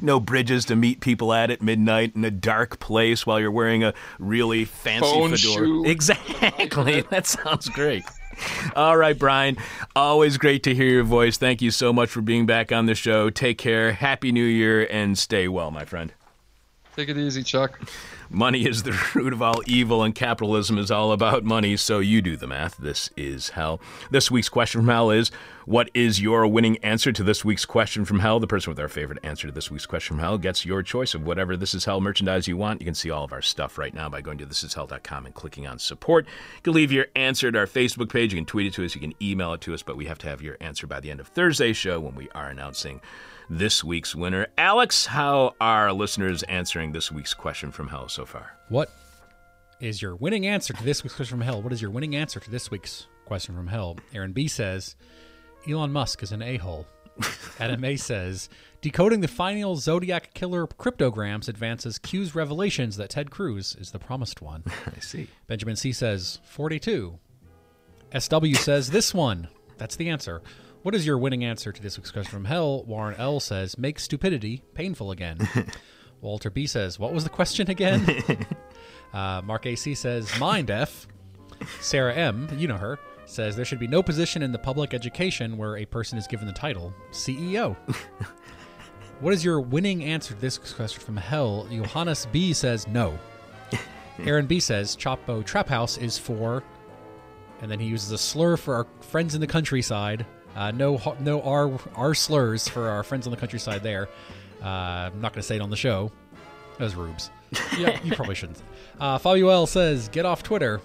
no 0.02 0.20
bridges 0.20 0.66
to 0.66 0.76
meet 0.76 1.00
people 1.00 1.32
at 1.32 1.50
at 1.50 1.62
midnight 1.62 2.14
in 2.14 2.26
a 2.26 2.32
dark 2.32 2.80
place 2.80 3.26
while 3.26 3.40
you're 3.40 3.50
wearing 3.50 3.86
a 3.86 3.94
really 4.20 4.66
fancy 4.66 5.10
Phone 5.10 5.32
fedora. 5.32 5.66
shoe. 5.66 5.86
Exactly. 5.86 7.02
that 7.10 7.26
sounds 7.26 7.70
great. 7.70 8.04
All 8.76 8.98
right, 8.98 9.18
Brian. 9.18 9.56
Always 9.96 10.38
great 10.38 10.62
to 10.64 10.76
hear 10.76 10.90
your 10.90 11.04
voice. 11.06 11.38
Thank 11.38 11.62
you 11.62 11.72
so 11.72 11.94
much 11.94 12.10
for 12.10 12.22
being 12.22 12.46
back 12.46 12.74
on 12.74 12.86
the 12.86 12.96
show. 12.96 13.30
Take 13.30 13.58
care. 13.58 13.94
Happy 13.94 14.34
New 14.34 14.44
Year 14.44 14.86
and 14.92 15.18
stay 15.18 15.48
well, 15.48 15.72
my 15.72 15.86
friend. 15.86 16.12
Take 16.98 17.10
it 17.10 17.18
easy, 17.20 17.44
Chuck. 17.44 17.80
Money 18.32 18.66
is 18.66 18.82
the 18.82 19.00
root 19.14 19.32
of 19.32 19.40
all 19.40 19.62
evil, 19.68 20.02
and 20.02 20.16
capitalism 20.16 20.80
is 20.80 20.90
all 20.90 21.12
about 21.12 21.44
money, 21.44 21.78
so 21.78 22.00
you 22.00 22.24
do 22.24 22.36
the 22.36 22.48
math. 22.48 22.76
This 22.78 23.12
is 23.16 23.50
hell. 23.50 23.80
This 24.10 24.32
week's 24.32 24.50
question 24.50 24.82
from 24.82 24.88
hell 24.88 25.12
is 25.12 25.30
What 25.66 25.92
is 25.94 26.20
your 26.20 26.48
winning 26.48 26.78
answer 26.80 27.12
to 27.12 27.22
this 27.22 27.46
week's 27.46 27.66
question 27.66 28.04
from 28.04 28.18
hell? 28.18 28.40
The 28.40 28.48
person 28.48 28.72
with 28.72 28.80
our 28.80 28.88
favorite 28.88 29.20
answer 29.22 29.46
to 29.46 29.54
this 29.54 29.70
week's 29.70 29.86
question 29.86 30.16
from 30.16 30.24
hell 30.24 30.40
gets 30.40 30.66
your 30.66 30.82
choice 30.82 31.14
of 31.14 31.24
whatever 31.24 31.56
This 31.56 31.76
Is 31.76 31.86
Hell 31.86 32.02
merchandise 32.02 32.48
you 32.48 32.58
want. 32.58 32.82
You 32.82 32.86
can 32.86 32.96
see 32.96 33.12
all 33.12 33.24
of 33.24 33.32
our 33.32 33.44
stuff 33.44 33.78
right 33.78 33.94
now 33.94 34.10
by 34.10 34.22
going 34.22 34.40
to 34.40 34.48
thisishell.com 34.48 35.28
and 35.28 35.36
clicking 35.36 35.68
on 35.68 35.78
support. 35.78 36.26
You 36.26 36.62
can 36.64 36.74
leave 36.74 36.92
your 36.92 37.06
answer 37.16 37.50
at 37.50 37.56
our 37.56 37.68
Facebook 37.68 38.12
page. 38.12 38.34
You 38.34 38.40
can 38.40 38.46
tweet 38.48 38.66
it 38.66 38.74
to 38.74 38.84
us. 38.84 38.96
You 38.96 39.02
can 39.02 39.14
email 39.22 39.54
it 39.54 39.62
to 39.62 39.76
us, 39.76 39.84
but 39.84 39.98
we 39.98 40.06
have 40.06 40.18
to 40.18 40.28
have 40.30 40.42
your 40.42 40.58
answer 40.60 40.88
by 40.88 41.00
the 41.00 41.12
end 41.12 41.20
of 41.20 41.28
Thursday's 41.28 41.78
show 41.78 42.00
when 42.00 42.16
we 42.16 42.28
are 42.32 42.48
announcing 42.48 43.02
this 43.50 43.84
week's 43.84 44.16
winner. 44.16 44.48
Alex, 44.58 45.06
how 45.06 45.56
are 45.62 45.92
listeners 45.94 46.44
answering 46.44 46.92
this 46.92 47.12
week's 47.12 47.34
question 47.34 47.72
from 47.72 47.88
hell 47.88 48.10
so 48.10 48.26
far? 48.26 48.58
What 48.70 48.90
is 49.80 50.02
your 50.02 50.16
winning 50.16 50.46
answer 50.46 50.74
to 50.74 50.84
this 50.84 51.04
week's 51.04 51.16
question 51.16 51.38
from 51.38 51.46
hell? 51.46 51.62
What 51.62 51.74
is 51.74 51.82
your 51.82 51.92
winning 51.92 52.16
answer 52.16 52.40
to 52.40 52.52
this 52.52 52.72
week's 52.72 53.08
question 53.26 53.56
from 53.56 53.68
hell? 53.68 53.98
Aaron 54.14 54.34
B 54.34 54.48
says 54.48 54.96
Elon 55.70 55.92
Musk 55.92 56.24
is 56.24 56.32
an 56.32 56.42
a 56.42 56.58
hole. 56.58 56.88
Adam 57.60 57.84
A 57.84 57.96
says 57.96 58.50
decoding 58.82 59.22
the 59.22 59.28
final 59.28 59.76
Zodiac 59.76 60.34
killer 60.34 60.68
cryptograms 60.68 61.48
advances 61.48 61.98
Q's 61.98 62.36
revelations 62.36 62.98
that 62.98 63.10
Ted 63.10 63.32
Cruz 63.32 63.76
is 63.80 63.92
the 63.92 64.00
promised 64.00 64.42
one. 64.42 64.64
I 64.96 65.00
see. 65.00 65.28
Benjamin 65.48 65.76
C 65.76 65.92
says 65.92 66.40
42. 66.46 67.18
SW 68.18 68.54
says 68.56 68.90
this 68.90 69.14
one. 69.14 69.48
That's 69.78 69.96
the 69.96 70.10
answer. 70.10 70.42
What 70.84 70.96
is 70.96 71.06
your 71.06 71.18
winning 71.18 71.44
answer 71.44 71.72
to 71.72 71.82
this 71.82 71.98
week's 71.98 72.12
question 72.12 72.32
from 72.32 72.46
hell? 72.46 72.84
Warren 72.84 73.16
L 73.18 73.40
says, 73.40 73.78
make 73.78 74.00
stupidity 74.00 74.62
painful 74.74 75.12
again. 75.12 75.38
Walter 76.22 76.50
B 76.50 76.68
says, 76.68 77.00
what 77.00 77.14
was 77.14 77.24
the 77.24 77.30
question 77.30 77.70
again? 77.70 78.46
uh, 79.14 79.42
Mark 79.44 79.66
AC 79.66 79.96
says, 79.96 80.40
mind 80.40 80.72
F. 80.72 81.08
Sarah 81.82 82.14
M, 82.14 82.48
you 82.58 82.68
know 82.68 82.78
her, 82.78 83.00
says 83.26 83.56
there 83.56 83.66
should 83.66 83.80
be 83.80 83.88
no 83.88 84.04
position 84.04 84.44
in 84.44 84.52
the 84.52 84.60
public 84.60 84.94
education 84.94 85.58
where 85.58 85.78
a 85.78 85.86
person 85.86 86.18
is 86.18 86.28
given 86.28 86.46
the 86.46 86.54
title 86.54 86.94
CEO. 87.12 87.76
what 89.20 89.34
is 89.34 89.44
your 89.44 89.60
winning 89.60 90.04
answer 90.04 90.36
to 90.36 90.40
this 90.40 90.58
question 90.58 91.02
from 91.02 91.18
hell? 91.18 91.68
Johannes 91.70 92.28
B 92.28 92.54
says 92.54 92.88
no. 92.88 93.18
Aaron 94.20 94.46
B 94.46 94.60
says 94.60 94.96
Chapo 94.96 95.44
Trap 95.44 95.70
House 95.70 95.98
is 95.98 96.18
for, 96.18 96.64
and 97.62 97.70
then 97.70 97.80
he 97.80 97.88
uses 97.88 98.12
a 98.12 98.18
slur 98.18 98.58
for 98.58 98.76
our 98.76 98.88
friends 99.02 99.36
in 99.36 99.42
the 99.42 99.48
countryside. 99.48 100.26
Uh, 100.58 100.72
no, 100.72 101.16
no 101.20 101.42
R, 101.44 101.80
R 101.96 102.16
slurs 102.16 102.68
for 102.68 102.90
our 102.90 103.04
friends 103.04 103.28
on 103.28 103.32
the 103.32 103.38
countryside 103.38 103.84
there. 103.84 104.10
Uh, 104.62 104.66
I'm 104.66 105.22
not 105.22 105.32
going 105.34 105.42
to 105.42 105.48
say 105.48 105.56
it 105.56 105.62
on 105.62 105.70
the 105.70 105.78
show. 105.78 106.12
Those 106.80 106.96
rubes. 106.96 107.30
Yeah, 107.78 107.98
you 108.04 108.14
probably 108.14 108.36
shouldn't. 108.36 108.62
Uh, 109.00 109.18
Fabio 109.20 109.50
L 109.50 109.68
says, 109.68 110.10
get 110.10 110.26
off 110.26 110.44
Twitter. 110.44 110.82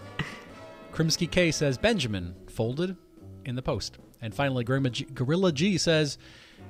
Krimsky 0.93 1.29
K 1.29 1.51
says, 1.51 1.77
Benjamin, 1.79 2.35
folded 2.49 2.97
in 3.47 3.57
the 3.57 3.63
post. 3.63 3.99
And 4.21 4.33
finally, 4.35 4.63
Gorilla 4.63 4.91
G, 4.91 5.05
Gorilla 5.13 5.51
G 5.53 5.79
says, 5.79 6.19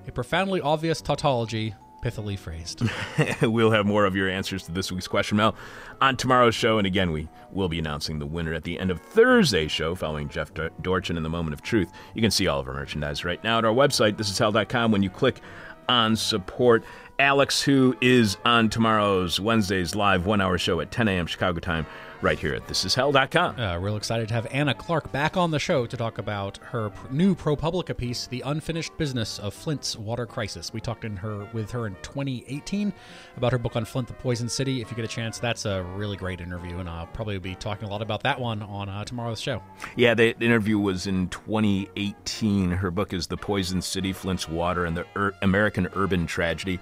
a 0.07 0.13
profoundly 0.13 0.61
obvious 0.61 1.03
tautology, 1.03 1.75
pithily 2.03 2.39
phrased. 2.39 2.83
we'll 3.43 3.71
have 3.71 3.87
more 3.87 4.05
of 4.05 4.17
your 4.17 4.29
answers 4.29 4.65
to 4.65 4.73
this 4.73 4.91
week's 4.91 5.09
question 5.09 5.37
mail 5.37 5.55
on 6.01 6.17
tomorrow's 6.17 6.55
show. 6.55 6.79
And 6.79 6.87
again, 6.87 7.13
we 7.13 7.29
will 7.53 7.69
be 7.69 7.79
announcing 7.79 8.19
the 8.19 8.27
winner 8.27 8.53
at 8.53 8.65
the 8.65 8.79
end 8.79 8.91
of 8.91 9.01
Thursday's 9.01 9.71
show 9.71 9.95
following 9.95 10.29
Jeff 10.29 10.53
Dorchin 10.83 11.17
in 11.17 11.23
the 11.23 11.31
Moment 11.31 11.55
of 11.55 11.63
Truth. 11.63 11.91
You 12.15 12.21
can 12.21 12.31
see 12.31 12.49
all 12.49 12.61
of 12.61 12.69
our 12.69 12.75
merchandise 12.75 13.25
right 13.25 13.43
now 13.43 13.59
at 13.59 13.65
our 13.65 13.73
website, 13.73 14.17
thisishell.com, 14.17 14.91
when 14.91 15.03
you 15.03 15.11
click 15.11 15.41
on 15.89 16.17
support. 16.17 16.85
Alex, 17.19 17.63
who 17.63 17.97
is 18.01 18.37
on 18.45 18.69
tomorrow's 18.69 19.39
Wednesday's 19.39 19.95
live 19.95 20.27
one 20.27 20.41
hour 20.41 20.59
show 20.59 20.81
at 20.81 20.91
10 20.91 21.09
a.m. 21.09 21.27
Chicago 21.27 21.61
time, 21.61 21.87
right 22.23 22.39
here 22.39 22.55
at 22.55 22.67
thisishell.com. 22.67 23.59
Uh, 23.59 23.77
real 23.79 23.97
excited 23.97 24.29
to 24.29 24.35
have 24.35 24.47
Anna 24.51 24.73
Clark 24.75 25.11
back 25.13 25.37
on 25.37 25.51
the 25.51 25.59
show 25.59 25.87
to 25.87 25.97
talk 25.97 26.19
about 26.19 26.59
her 26.59 26.91
pr- 26.91 27.13
new 27.13 27.35
ProPublica 27.35 27.97
piece, 27.97 28.27
"The 28.27 28.41
Unfinished 28.43 28.97
Business 28.97 29.39
of 29.39 29.53
Flint's 29.53 29.97
Water 29.97 30.25
Crisis." 30.25 30.73
We 30.73 30.81
talked 30.81 31.05
in 31.05 31.17
her 31.17 31.49
with 31.53 31.71
her 31.73 31.87
in 31.87 31.97
2018 32.03 32.93
about 33.37 33.53
her 33.53 33.59
book 33.59 33.77
on 33.77 33.85
Flint, 33.85 34.09
the 34.09 34.15
Poison 34.15 34.49
City. 34.49 34.81
If 34.81 34.91
you 34.91 34.97
get 34.97 35.05
a 35.05 35.09
chance, 35.09 35.39
that's 35.39 35.67
a 35.67 35.83
really 35.97 36.17
great 36.17 36.41
interview, 36.41 36.79
and 36.79 36.89
I'll 36.89 37.07
probably 37.09 37.39
be 37.39 37.55
talking 37.57 37.89
a 37.89 37.91
lot 37.91 38.03
about 38.03 38.23
that 38.23 38.41
one 38.41 38.63
on 38.63 38.89
uh, 38.89 39.05
tomorrow's 39.05 39.41
show. 39.41 39.63
Yeah, 39.97 40.15
the 40.15 40.37
interview 40.39 40.79
was 40.79 41.07
in 41.07 41.29
2018. 41.29 42.71
Her 42.71 42.91
book 42.91 43.13
is 43.13 43.27
The 43.27 43.37
Poison 43.37 43.83
City, 43.83 44.13
Flint's 44.13 44.49
Water, 44.49 44.85
and 44.85 44.97
the 44.97 45.07
Ur- 45.17 45.35
American 45.43 45.89
Urban 45.95 46.27
Tragedy, 46.27 46.79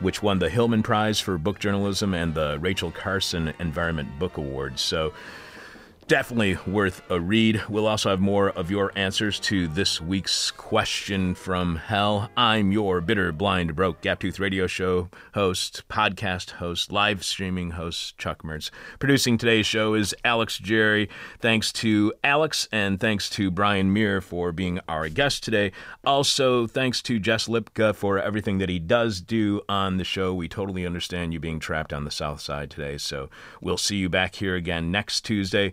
which 0.00 0.22
won 0.22 0.38
the 0.38 0.48
Hillman 0.48 0.82
Prize 0.82 1.20
for 1.20 1.38
Book 1.38 1.58
Journalism 1.58 2.14
and 2.14 2.34
the 2.34 2.58
Rachel 2.60 2.90
Carson 2.90 3.52
Environment 3.58 4.18
Book 4.18 4.36
Award. 4.36 4.78
So 4.78 5.12
definitely 6.10 6.58
worth 6.66 7.08
a 7.08 7.20
read. 7.20 7.62
We'll 7.68 7.86
also 7.86 8.10
have 8.10 8.18
more 8.18 8.50
of 8.50 8.68
your 8.68 8.90
answers 8.96 9.38
to 9.40 9.68
this 9.68 10.00
week's 10.00 10.50
question 10.50 11.36
from 11.36 11.76
hell. 11.76 12.28
I'm 12.36 12.72
your 12.72 13.00
bitter, 13.00 13.30
blind, 13.30 13.76
broke, 13.76 14.00
gap-toothed 14.00 14.40
radio 14.40 14.66
show 14.66 15.08
host, 15.34 15.84
podcast 15.88 16.50
host, 16.50 16.90
live 16.90 17.24
streaming 17.24 17.70
host, 17.70 18.18
Chuck 18.18 18.42
Mertz. 18.42 18.72
Producing 18.98 19.38
today's 19.38 19.66
show 19.66 19.94
is 19.94 20.12
Alex 20.24 20.58
Jerry. 20.58 21.08
Thanks 21.38 21.70
to 21.74 22.12
Alex 22.24 22.66
and 22.72 22.98
thanks 22.98 23.30
to 23.30 23.48
Brian 23.48 23.92
Mier 23.92 24.20
for 24.20 24.50
being 24.50 24.80
our 24.88 25.08
guest 25.08 25.44
today. 25.44 25.70
Also, 26.04 26.66
thanks 26.66 27.00
to 27.02 27.20
Jess 27.20 27.46
Lipka 27.46 27.94
for 27.94 28.18
everything 28.18 28.58
that 28.58 28.68
he 28.68 28.80
does 28.80 29.20
do 29.20 29.60
on 29.68 29.96
the 29.96 30.02
show. 30.02 30.34
We 30.34 30.48
totally 30.48 30.84
understand 30.84 31.32
you 31.32 31.38
being 31.38 31.60
trapped 31.60 31.92
on 31.92 32.04
the 32.04 32.10
south 32.10 32.40
side 32.40 32.68
today, 32.68 32.98
so 32.98 33.30
we'll 33.60 33.76
see 33.76 33.98
you 33.98 34.08
back 34.08 34.34
here 34.34 34.56
again 34.56 34.90
next 34.90 35.20
Tuesday 35.20 35.72